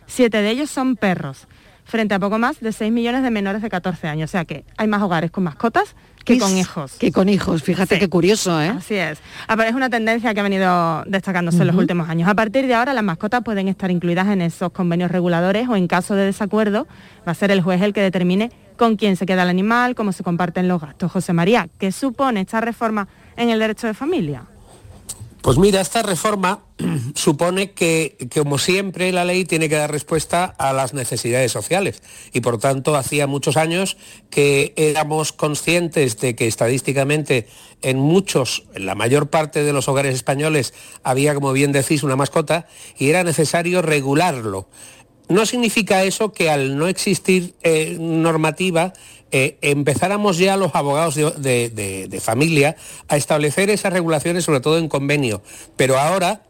Siete 0.06 0.42
de 0.42 0.50
ellos 0.50 0.68
son 0.70 0.96
perros, 0.96 1.46
frente 1.91 2.14
a 2.14 2.18
poco 2.18 2.38
más 2.38 2.61
de 2.61 2.72
6 2.72 2.91
millones 2.93 3.22
de 3.22 3.30
menores 3.30 3.61
de 3.62 3.68
14 3.68 4.09
años. 4.09 4.30
O 4.30 4.32
sea 4.32 4.45
que 4.45 4.64
hay 4.76 4.86
más 4.88 5.03
hogares 5.03 5.30
con 5.30 5.45
mascotas 5.45 5.95
que 6.24 6.38
con 6.38 6.57
hijos. 6.57 6.93
Que 6.99 7.12
con 7.12 7.28
hijos, 7.28 7.62
fíjate 7.62 7.95
Sí. 7.97 8.01
qué 8.01 8.09
curioso, 8.09 8.61
¿eh? 8.62 8.68
Así 8.68 8.95
es. 8.95 9.18
Es 9.66 9.74
una 9.74 9.88
tendencia 9.91 10.32
que 10.34 10.41
ha 10.41 10.43
venido 10.43 11.03
destacándose 11.07 11.62
en 11.62 11.66
los 11.66 11.76
últimos 11.76 12.09
años. 12.09 12.28
A 12.28 12.34
partir 12.34 12.66
de 12.66 12.74
ahora, 12.74 12.93
las 12.95 13.03
mascotas 13.05 13.43
pueden 13.43 13.68
estar 13.68 13.91
incluidas 13.91 14.28
en 14.28 14.43
esos 14.43 14.70
convenios 14.72 15.11
reguladores 15.11 15.68
o 15.68 15.76
en 15.76 15.86
caso 15.86 16.14
de 16.14 16.26
desacuerdo, 16.26 16.86
va 17.26 17.32
a 17.32 17.34
ser 17.34 17.51
el 17.51 17.62
juez 17.62 17.80
el 17.82 17.93
que 17.93 18.03
determine 18.03 18.51
con 18.76 18.97
quién 18.97 19.16
se 19.16 19.26
queda 19.26 19.43
el 19.43 19.49
animal, 19.51 19.95
cómo 19.95 20.12
se 20.12 20.22
comparten 20.22 20.68
los 20.68 20.80
gastos. 20.80 21.11
José 21.11 21.32
María, 21.32 21.68
¿qué 21.78 21.91
supone 21.91 22.41
esta 22.43 22.61
reforma 22.61 23.09
en 23.36 23.51
el 23.51 23.59
derecho 23.59 23.86
de 23.86 23.95
familia? 23.95 24.45
Pues 25.43 25.57
mira, 25.57 25.80
esta 25.80 26.03
reforma 26.03 26.64
supone 27.14 27.72
que, 27.72 28.28
como 28.34 28.59
siempre, 28.59 29.11
la 29.11 29.24
ley 29.24 29.47
tiene 29.47 29.70
que 29.70 29.76
dar 29.76 29.91
respuesta 29.91 30.45
a 30.45 30.74
las 30.74 30.93
necesidades 30.93 31.51
sociales. 31.51 32.03
Y 32.34 32.41
por 32.41 32.59
tanto, 32.59 32.95
hacía 32.95 33.26
muchos 33.26 33.57
años 33.57 33.97
que 34.28 34.74
éramos 34.76 35.32
conscientes 35.32 36.18
de 36.20 36.36
que 36.36 36.47
estadísticamente 36.47 37.49
en 37.80 37.99
muchos, 37.99 38.64
en 38.74 38.84
la 38.84 38.95
mayor 38.95 39.30
parte 39.30 39.62
de 39.62 39.72
los 39.72 39.88
hogares 39.88 40.14
españoles, 40.14 40.74
había, 41.03 41.34
como 41.34 41.53
bien 41.53 41.72
decís, 41.72 42.03
una 42.03 42.16
mascota 42.16 42.66
y 42.99 43.09
era 43.09 43.24
necesario 43.24 43.80
regularlo. 43.80 44.68
No 45.30 45.47
significa 45.47 46.03
eso 46.03 46.32
que 46.32 46.51
al 46.51 46.76
no 46.76 46.88
existir 46.88 47.55
eh, 47.62 47.97
normativa 47.99 48.93
eh, 49.33 49.59
empezáramos 49.62 50.39
ya 50.39 50.57
los 50.57 50.74
abogados 50.74 51.14
de, 51.14 51.31
de- 51.33 51.70
de- 51.70 52.09
de 52.09 52.20
familia 52.20 52.76
a 53.09 53.16
establecer 53.16 53.70
esas 53.70 53.93
regulaciones, 53.93 54.45
sobre 54.45 54.61
todo 54.61 54.78
en 54.78 54.89
convenio. 54.89 55.43
Pero 55.76 55.99
ahora 55.99 56.43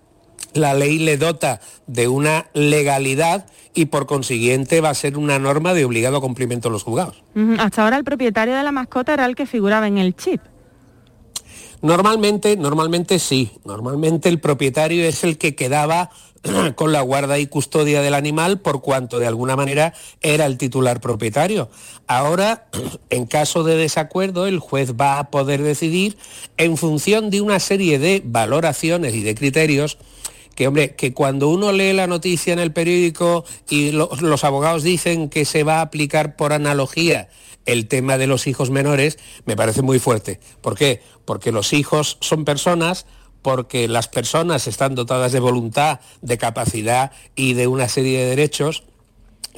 la 0.55 0.75
ley 0.75 0.99
le 0.99 1.17
dota 1.17 1.61
de 1.87 2.09
una 2.09 2.47
legalidad 2.55 3.47
y 3.75 3.85
por 3.87 4.07
consiguiente 4.07 4.81
va 4.81 4.91
a 4.91 4.95
ser 4.95 5.17
una 5.17 5.39
norma 5.39 5.75
de 5.75 5.85
obligado 5.85 6.21
cumplimiento 6.21 6.69
en 6.69 6.73
los 6.73 6.83
juzgados. 6.83 7.23
Hasta 7.59 7.85
ahora 7.85 7.97
el 7.99 8.05
propietario 8.05 8.57
de 8.57 8.63
la 8.65 8.73
mascota 8.73 9.13
era 9.15 9.27
el 9.27 9.37
que 9.37 9.47
figuraba 9.47 9.87
en 9.87 9.99
el 9.99 10.17
chip. 10.17 10.41
Normalmente, 11.83 12.57
normalmente 12.57 13.19
sí. 13.19 13.53
Normalmente 13.65 14.29
el 14.29 14.41
propietario 14.41 15.05
es 15.05 15.25
el 15.25 15.39
que 15.39 15.55
quedaba 15.55 16.11
con 16.75 16.93
la 16.93 17.03
guarda 17.03 17.39
y 17.39 17.47
custodia 17.47 18.03
del 18.03 18.15
animal 18.15 18.61
por 18.61 18.81
cuanto 18.81 19.19
de 19.19 19.27
alguna 19.27 19.57
manera 19.57 19.93
era 20.21 20.47
el 20.47 20.57
titular 20.59 21.01
propietario. 21.01 21.71
Ahora, 22.07 22.67
en 23.11 23.27
caso 23.27 23.63
de 23.65 23.77
desacuerdo, 23.77 24.47
el 24.47 24.59
juez 24.59 24.95
va 25.01 25.19
a 25.19 25.31
poder 25.31 25.63
decidir 25.63 26.17
en 26.57 26.77
función 26.77 27.31
de 27.31 27.41
una 27.41 27.61
serie 27.61 27.99
de 27.99 28.23
valoraciones 28.25 29.15
y 29.15 29.23
de 29.23 29.35
criterios 29.35 29.99
que 30.55 30.67
hombre, 30.67 30.95
que 30.95 31.15
cuando 31.15 31.49
uno 31.49 31.73
lee 31.73 31.93
la 31.93 32.07
noticia 32.07 32.53
en 32.53 32.59
el 32.59 32.73
periódico 32.73 33.45
y 33.69 33.93
lo- 33.93 34.11
los 34.21 34.45
abogados 34.45 34.83
dicen 34.83 35.31
que 35.31 35.45
se 35.45 35.63
va 35.63 35.79
a 35.79 35.83
aplicar 35.83 36.37
por 36.37 36.53
analogía 36.53 37.29
el 37.67 37.87
tema 37.89 38.19
de 38.19 38.27
los 38.27 38.47
hijos 38.47 38.69
menores, 38.69 39.19
me 39.47 39.57
parece 39.57 39.81
muy 39.81 39.99
fuerte. 39.99 40.41
¿Por 40.61 40.77
qué? 40.77 41.03
Porque 41.25 41.53
los 41.53 41.73
hijos 41.73 42.19
son 42.21 42.45
personas, 42.45 43.07
porque 43.43 43.89
las 43.89 44.09
personas 44.09 44.67
están 44.67 44.95
dotadas 44.95 45.33
de 45.33 45.41
voluntad, 45.41 46.01
de 46.21 46.39
capacidad 46.39 47.13
y 47.35 47.55
de 47.55 47.67
una 47.67 47.89
serie 47.89 48.21
de 48.21 48.31
derechos, 48.31 48.85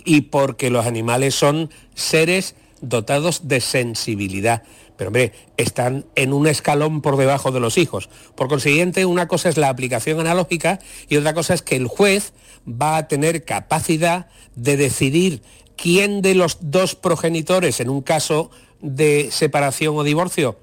y 0.05 0.23
porque 0.23 0.71
los 0.71 0.87
animales 0.87 1.35
son 1.35 1.71
seres 1.95 2.55
dotados 2.81 3.49
de 3.49 3.61
sensibilidad. 3.61 4.63
Pero 4.97 5.09
hombre, 5.09 5.33
están 5.57 6.07
en 6.15 6.33
un 6.33 6.47
escalón 6.47 7.01
por 7.01 7.17
debajo 7.17 7.51
de 7.51 7.61
los 7.61 7.79
hijos. 7.79 8.09
Por 8.35 8.49
consiguiente, 8.49 9.05
una 9.05 9.29
cosa 9.29 9.49
es 9.49 9.57
la 9.57 9.69
aplicación 9.69 10.21
analógica 10.21 10.79
y 11.09 11.17
otra 11.17 11.35
cosa 11.35 11.55
es 11.55 11.63
que 11.63 11.77
el 11.77 11.89
juez 11.89 12.33
va 12.69 12.97
a 12.97 13.09
tener 13.09 13.45
capacidad 13.45 14.29
de 14.55 14.77
decidir 14.77 15.43
quién 15.77 16.23
de 16.23 16.35
los 16.35 16.59
dos 16.61 16.95
progenitores, 16.95 17.81
en 17.81 17.89
un 17.89 18.03
caso 18.03 18.51
de 18.81 19.31
separación 19.31 19.97
o 19.97 20.05
divorcio, 20.05 20.59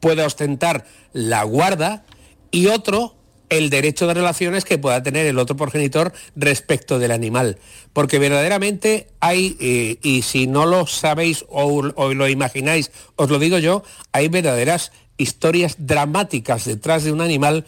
pueda 0.00 0.26
ostentar 0.26 0.86
la 1.12 1.44
guarda 1.44 2.04
y 2.50 2.66
otro 2.66 3.16
el 3.48 3.68
derecho 3.68 4.06
de 4.06 4.14
relaciones 4.14 4.64
que 4.64 4.78
pueda 4.78 5.02
tener 5.02 5.26
el 5.26 5.38
otro 5.38 5.56
progenitor 5.56 6.12
respecto 6.36 6.98
del 7.00 7.10
animal. 7.10 7.58
Porque 7.92 8.20
verdaderamente 8.20 9.08
hay, 9.18 9.56
eh, 9.60 9.98
y 10.02 10.22
si 10.22 10.46
no 10.46 10.66
lo 10.66 10.86
sabéis 10.86 11.44
o, 11.48 11.64
o 11.96 12.14
lo 12.14 12.28
imagináis, 12.28 12.92
os 13.16 13.28
lo 13.28 13.40
digo 13.40 13.58
yo, 13.58 13.82
hay 14.12 14.28
verdaderas 14.28 14.92
historias 15.18 15.74
dramáticas 15.78 16.64
detrás 16.64 17.02
de 17.02 17.12
un 17.12 17.20
animal 17.20 17.66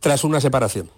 tras 0.00 0.22
una 0.22 0.40
separación. 0.40 0.88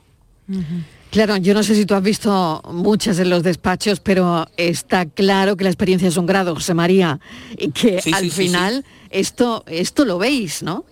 Claro, 1.10 1.36
yo 1.38 1.54
no 1.54 1.62
sé 1.62 1.74
si 1.74 1.86
tú 1.86 1.94
has 1.94 2.02
visto 2.02 2.62
muchas 2.72 3.18
en 3.18 3.30
los 3.30 3.42
despachos, 3.42 4.00
pero 4.00 4.46
está 4.56 5.06
claro 5.06 5.56
que 5.56 5.64
la 5.64 5.70
experiencia 5.70 6.08
es 6.08 6.16
un 6.16 6.26
grado, 6.26 6.54
José 6.54 6.74
María, 6.74 7.20
y 7.56 7.70
que 7.70 8.02
Sí, 8.02 8.12
al 8.12 8.24
sí, 8.24 8.30
sí, 8.30 8.42
final 8.42 8.84
esto 9.10 9.64
esto 9.66 10.04
lo 10.04 10.18
veis, 10.18 10.62
¿no? 10.62 10.84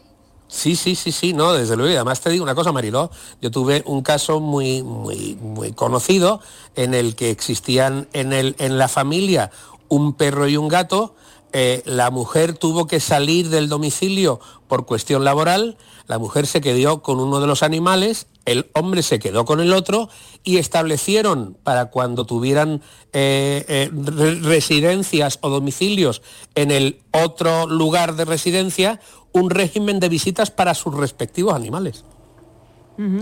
Sí, 0.47 0.77
sí, 0.77 0.95
sí, 0.95 1.11
sí, 1.11 1.33
no, 1.33 1.53
desde 1.53 1.77
luego. 1.77 1.93
Y 1.93 1.97
además 1.97 2.21
te 2.21 2.31
digo 2.31 2.45
una 2.45 2.55
cosa, 2.55 2.71
Mariló, 2.71 3.11
yo 3.41 3.51
tuve 3.51 3.83
un 3.87 4.03
caso 4.03 4.41
muy, 4.41 4.83
muy, 4.83 5.35
muy 5.41 5.73
conocido 5.73 6.41
en 6.77 6.95
el 6.95 7.17
que 7.17 7.31
existían 7.31 8.09
en, 8.13 8.33
el, 8.33 8.55
en 8.59 8.79
la 8.79 8.89
familia 8.89 9.51
un 9.89 10.15
perro 10.15 10.47
y 10.49 10.57
un 10.57 10.69
gato. 10.69 11.15
eh, 11.53 11.83
la 11.87 12.11
mujer 12.11 12.57
tuvo 12.59 12.87
que 12.87 13.01
salir 13.01 13.49
del 13.49 13.69
domicilio 13.69 14.41
por 14.69 14.87
cuestión 14.87 15.25
laboral, 15.25 15.77
la 16.09 16.19
mujer 16.19 16.47
se 16.47 16.61
quedó 16.61 17.01
con 17.01 17.21
uno 17.21 17.41
de 17.41 17.47
los 17.47 17.63
animales, 17.63 18.27
el 18.45 18.71
hombre 18.75 19.03
se 19.03 19.19
quedó 19.21 19.45
con 19.45 19.61
el 19.61 19.73
otro 19.73 20.09
y 20.43 20.59
establecieron 20.59 21.57
para 21.63 21.87
cuando 21.91 22.27
tuvieran 22.27 22.83
eh, 23.13 23.65
eh, 23.69 23.91
re- 23.93 24.35
residencias 24.41 25.39
o 25.43 25.49
domicilios 25.49 26.23
en 26.57 26.71
el 26.73 27.01
otro 27.13 27.67
lugar 27.69 28.17
de 28.17 28.25
residencia 28.25 29.01
un 29.35 29.51
régimen 29.51 30.01
de 30.01 30.09
visitas 30.09 30.51
para 30.51 30.73
sus 30.75 30.95
respectivos 30.95 31.55
animales. 31.55 32.05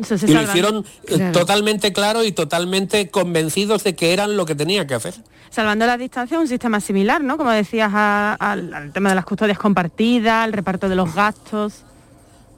Se 0.05 0.17
Y 0.27 0.35
lo 0.35 0.43
hicieron 0.43 0.85
eh, 1.09 1.15
Claro. 1.17 1.33
totalmente 1.33 1.95
claro 1.95 2.23
y 2.25 2.33
totalmente 2.33 3.09
convencidos 3.09 3.83
de 3.85 3.95
que 3.97 4.13
eran 4.13 4.37
lo 4.37 4.45
que 4.45 4.55
tenía 4.55 4.87
que 4.87 4.93
hacer. 4.95 5.15
Salvando 5.49 5.87
las 5.87 5.99
distancias, 5.99 6.39
un 6.39 6.47
sistema 6.47 6.79
similar, 6.81 7.25
¿no? 7.25 7.39
Como 7.39 7.51
decías, 7.51 7.91
a- 7.95 8.35
al 8.35 8.93
tema 8.93 9.09
de 9.09 9.15
las 9.15 9.25
custodias 9.25 9.59
compartidas, 9.59 10.47
el 10.47 10.53
reparto 10.53 10.91
de 10.91 10.97
los 10.97 11.15
gastos. 11.15 11.85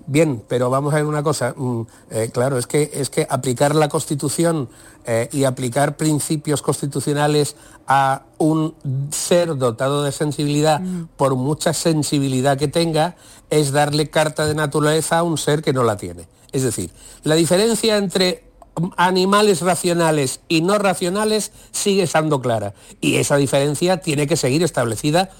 Bien, 0.07 0.43
pero 0.49 0.69
vamos 0.69 0.93
a 0.93 0.97
ver 0.97 1.07
una 1.07 1.23
cosa. 1.23 1.55
mm, 1.57 1.83
eh, 2.11 2.31
claro, 2.33 2.59
es 2.59 2.67
que, 2.67 2.91
es 2.93 3.09
que 3.09 3.27
aplicar 3.29 3.75
la 3.75 3.89
Constitución 3.89 4.69
eh, 5.07 5.29
y 5.33 5.45
aplicar 5.45 5.97
principios 5.97 6.61
constitucionales 6.61 7.57
a 7.87 8.23
un 8.39 8.75
ser 9.11 9.57
dotado 9.57 10.03
de 10.03 10.13
sensibilidad, 10.13 10.81
por 11.17 11.37
mucha 11.37 11.73
sensibilidad 11.73 12.59
que 12.59 12.69
tenga, 12.69 13.17
es 13.51 13.73
darle 13.73 14.11
carta 14.11 14.47
de 14.47 14.55
naturaleza 14.55 15.19
a 15.19 15.23
un 15.23 15.39
ser 15.39 15.63
que 15.63 15.73
no 15.73 15.85
la 15.85 15.97
tiene. 15.97 16.29
Es 16.53 16.63
decir, 16.63 16.91
la 17.23 17.35
diferencia 17.35 17.97
entre 17.97 18.45
mm, 18.77 18.89
animales 18.97 19.63
racionales 19.63 20.41
y 20.49 20.61
no 20.61 20.79
racionales 20.79 21.53
sigue 21.73 22.03
estando 22.03 22.43
clara. 22.43 22.75
Y 23.01 23.17
esa 23.17 23.37
diferencia 23.37 23.99
tiene 23.99 24.27
que 24.27 24.37
seguir 24.37 24.63
establecida 24.63 25.31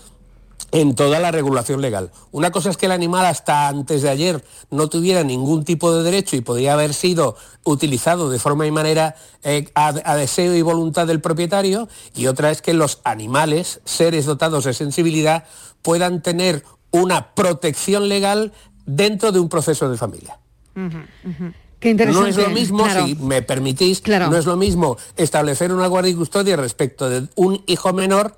en 0.73 0.95
toda 0.97 1.21
la 1.21 1.31
regulación 1.31 1.81
legal. 1.81 2.11
Una 2.33 2.51
cosa 2.51 2.71
es 2.71 2.77
que 2.77 2.87
el 2.87 2.93
animal 2.93 3.27
hasta 3.27 3.69
antes 3.69 4.03
de 4.03 4.09
ayer 4.11 4.45
no 4.71 4.89
tuviera 4.89 5.23
ningún 5.23 5.65
tipo 5.65 5.95
de 5.95 6.03
derecho 6.03 6.35
y 6.37 6.41
podría 6.41 6.73
haber 6.73 6.95
sido 6.95 7.37
utilizado 7.63 8.29
de 8.29 8.39
forma 8.41 8.67
y 8.67 8.73
manera 8.73 9.15
eh, 9.45 9.69
a, 9.75 9.89
a 10.05 10.17
deseo 10.17 10.55
y 10.57 10.63
voluntad 10.63 11.07
del 11.07 11.21
propietario, 11.21 11.89
y 12.17 12.27
otra 12.27 12.51
es 12.51 12.61
que 12.61 12.75
los 12.75 13.01
animales, 13.05 13.81
seres 13.85 14.27
dotados 14.27 14.65
de 14.65 14.75
sensibilidad, 14.75 15.45
puedan 15.83 16.23
tener 16.23 16.65
una 16.91 17.35
protección 17.35 18.09
legal 18.09 18.53
dentro 18.87 19.31
de 19.33 19.39
un 19.41 19.49
proceso 19.49 19.89
de 19.89 19.97
familia. 19.97 20.39
Qué 21.81 21.91
interesante. 21.91 22.21
No 22.21 22.27
es 22.27 22.37
lo 22.37 22.51
mismo, 22.55 22.85
claro. 22.85 23.07
si 23.07 23.15
me 23.17 23.43
permitís, 23.43 24.01
Claro. 24.01 24.29
no 24.31 24.37
es 24.37 24.47
lo 24.47 24.57
mismo 24.57 24.97
establecer 25.17 25.73
una 25.73 25.87
guardia 25.87 26.11
y 26.13 26.15
custodia 26.15 26.57
respecto 26.57 27.09
de 27.09 27.29
un 27.37 27.63
hijo 27.67 27.93
menor 27.93 28.37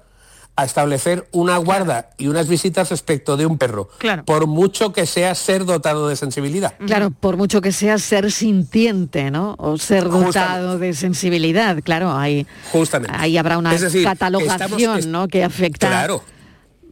a 0.58 0.64
establecer 0.64 1.28
una 1.32 1.58
guarda 1.58 2.08
y 2.16 2.28
unas 2.28 2.48
visitas 2.48 2.88
respecto 2.88 3.36
de 3.36 3.44
un 3.44 3.58
perro, 3.58 3.90
por 4.24 4.46
mucho 4.46 4.92
que 4.92 5.04
sea 5.04 5.34
ser 5.34 5.66
dotado 5.66 6.08
de 6.08 6.16
sensibilidad. 6.16 6.72
Claro, 6.86 7.10
por 7.10 7.36
mucho 7.36 7.60
que 7.60 7.72
sea 7.72 7.98
ser 7.98 8.32
sintiente, 8.32 9.30
¿no? 9.30 9.54
O 9.58 9.76
ser 9.76 10.08
dotado 10.08 10.78
de 10.78 10.94
sensibilidad, 10.94 11.78
claro, 11.82 12.10
ahí, 12.16 12.46
Justamente. 12.72 13.14
ahí 13.18 13.36
habrá 13.36 13.58
una 13.58 13.74
decir, 13.74 14.02
catalogación, 14.04 14.78
estamos- 14.78 14.98
es- 15.00 15.06
¿no? 15.06 15.28
Que 15.28 15.44
afecta 15.44 15.88
Claro. 15.88 16.22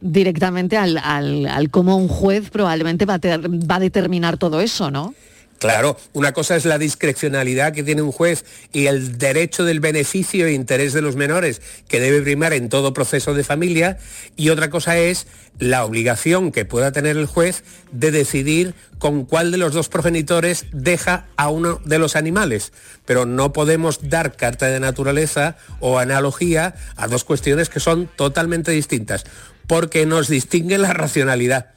directamente 0.01 0.77
al, 0.77 0.97
al, 0.97 1.47
al 1.47 1.69
cómo 1.69 1.97
un 1.97 2.07
juez 2.07 2.49
probablemente 2.49 3.05
va 3.05 3.15
a, 3.15 3.19
ter- 3.19 3.49
va 3.49 3.75
a 3.75 3.79
determinar 3.79 4.37
todo 4.37 4.61
eso, 4.61 4.91
¿no? 4.91 5.13
Claro, 5.59 5.97
una 6.11 6.33
cosa 6.33 6.57
es 6.57 6.65
la 6.65 6.77
discrecionalidad 6.77 7.73
que 7.73 7.83
tiene 7.83 8.01
un 8.01 8.11
juez 8.11 8.43
y 8.73 8.87
el 8.87 9.17
derecho 9.17 9.63
del 9.63 9.79
beneficio 9.79 10.47
e 10.47 10.51
interés 10.51 10.91
de 10.91 11.01
los 11.01 11.15
menores 11.15 11.61
que 11.87 12.01
debe 12.01 12.21
primar 12.21 12.51
en 12.51 12.67
todo 12.67 12.93
proceso 12.93 13.33
de 13.33 13.45
familia 13.45 13.97
y 14.35 14.49
otra 14.49 14.69
cosa 14.69 14.97
es 14.97 15.27
la 15.57 15.85
obligación 15.85 16.51
que 16.51 16.65
pueda 16.65 16.91
tener 16.91 17.15
el 17.15 17.25
juez 17.25 17.63
de 17.93 18.11
decidir 18.11 18.75
con 18.99 19.23
cuál 19.25 19.51
de 19.51 19.57
los 19.57 19.73
dos 19.73 19.87
progenitores 19.87 20.65
deja 20.73 21.27
a 21.37 21.49
uno 21.49 21.79
de 21.85 21.99
los 21.99 22.17
animales. 22.17 22.73
Pero 23.05 23.25
no 23.25 23.53
podemos 23.53 24.09
dar 24.09 24.35
carta 24.35 24.67
de 24.67 24.81
naturaleza 24.81 25.55
o 25.79 25.99
analogía 25.99 26.75
a 26.97 27.07
dos 27.07 27.23
cuestiones 27.23 27.69
que 27.69 27.79
son 27.79 28.09
totalmente 28.13 28.71
distintas, 28.71 29.23
porque 29.67 30.05
nos 30.05 30.27
distingue 30.27 30.77
la 30.77 30.91
racionalidad. 30.91 31.67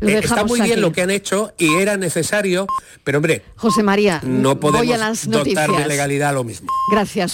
Eh, 0.00 0.20
está 0.22 0.44
muy 0.44 0.60
bien 0.60 0.72
aquí. 0.72 0.80
lo 0.80 0.92
que 0.92 1.02
han 1.02 1.10
hecho 1.10 1.52
y 1.58 1.74
era 1.74 1.96
necesario, 1.96 2.66
pero 3.04 3.18
hombre, 3.18 3.42
José 3.56 3.82
María, 3.82 4.20
no 4.24 4.60
podemos 4.60 4.86
voy 4.86 4.94
a 4.94 4.98
las 4.98 5.28
dotar 5.28 5.70
de 5.70 5.86
legalidad 5.86 6.32
lo 6.34 6.44
mismo. 6.44 6.68
Gracias. 6.90 7.26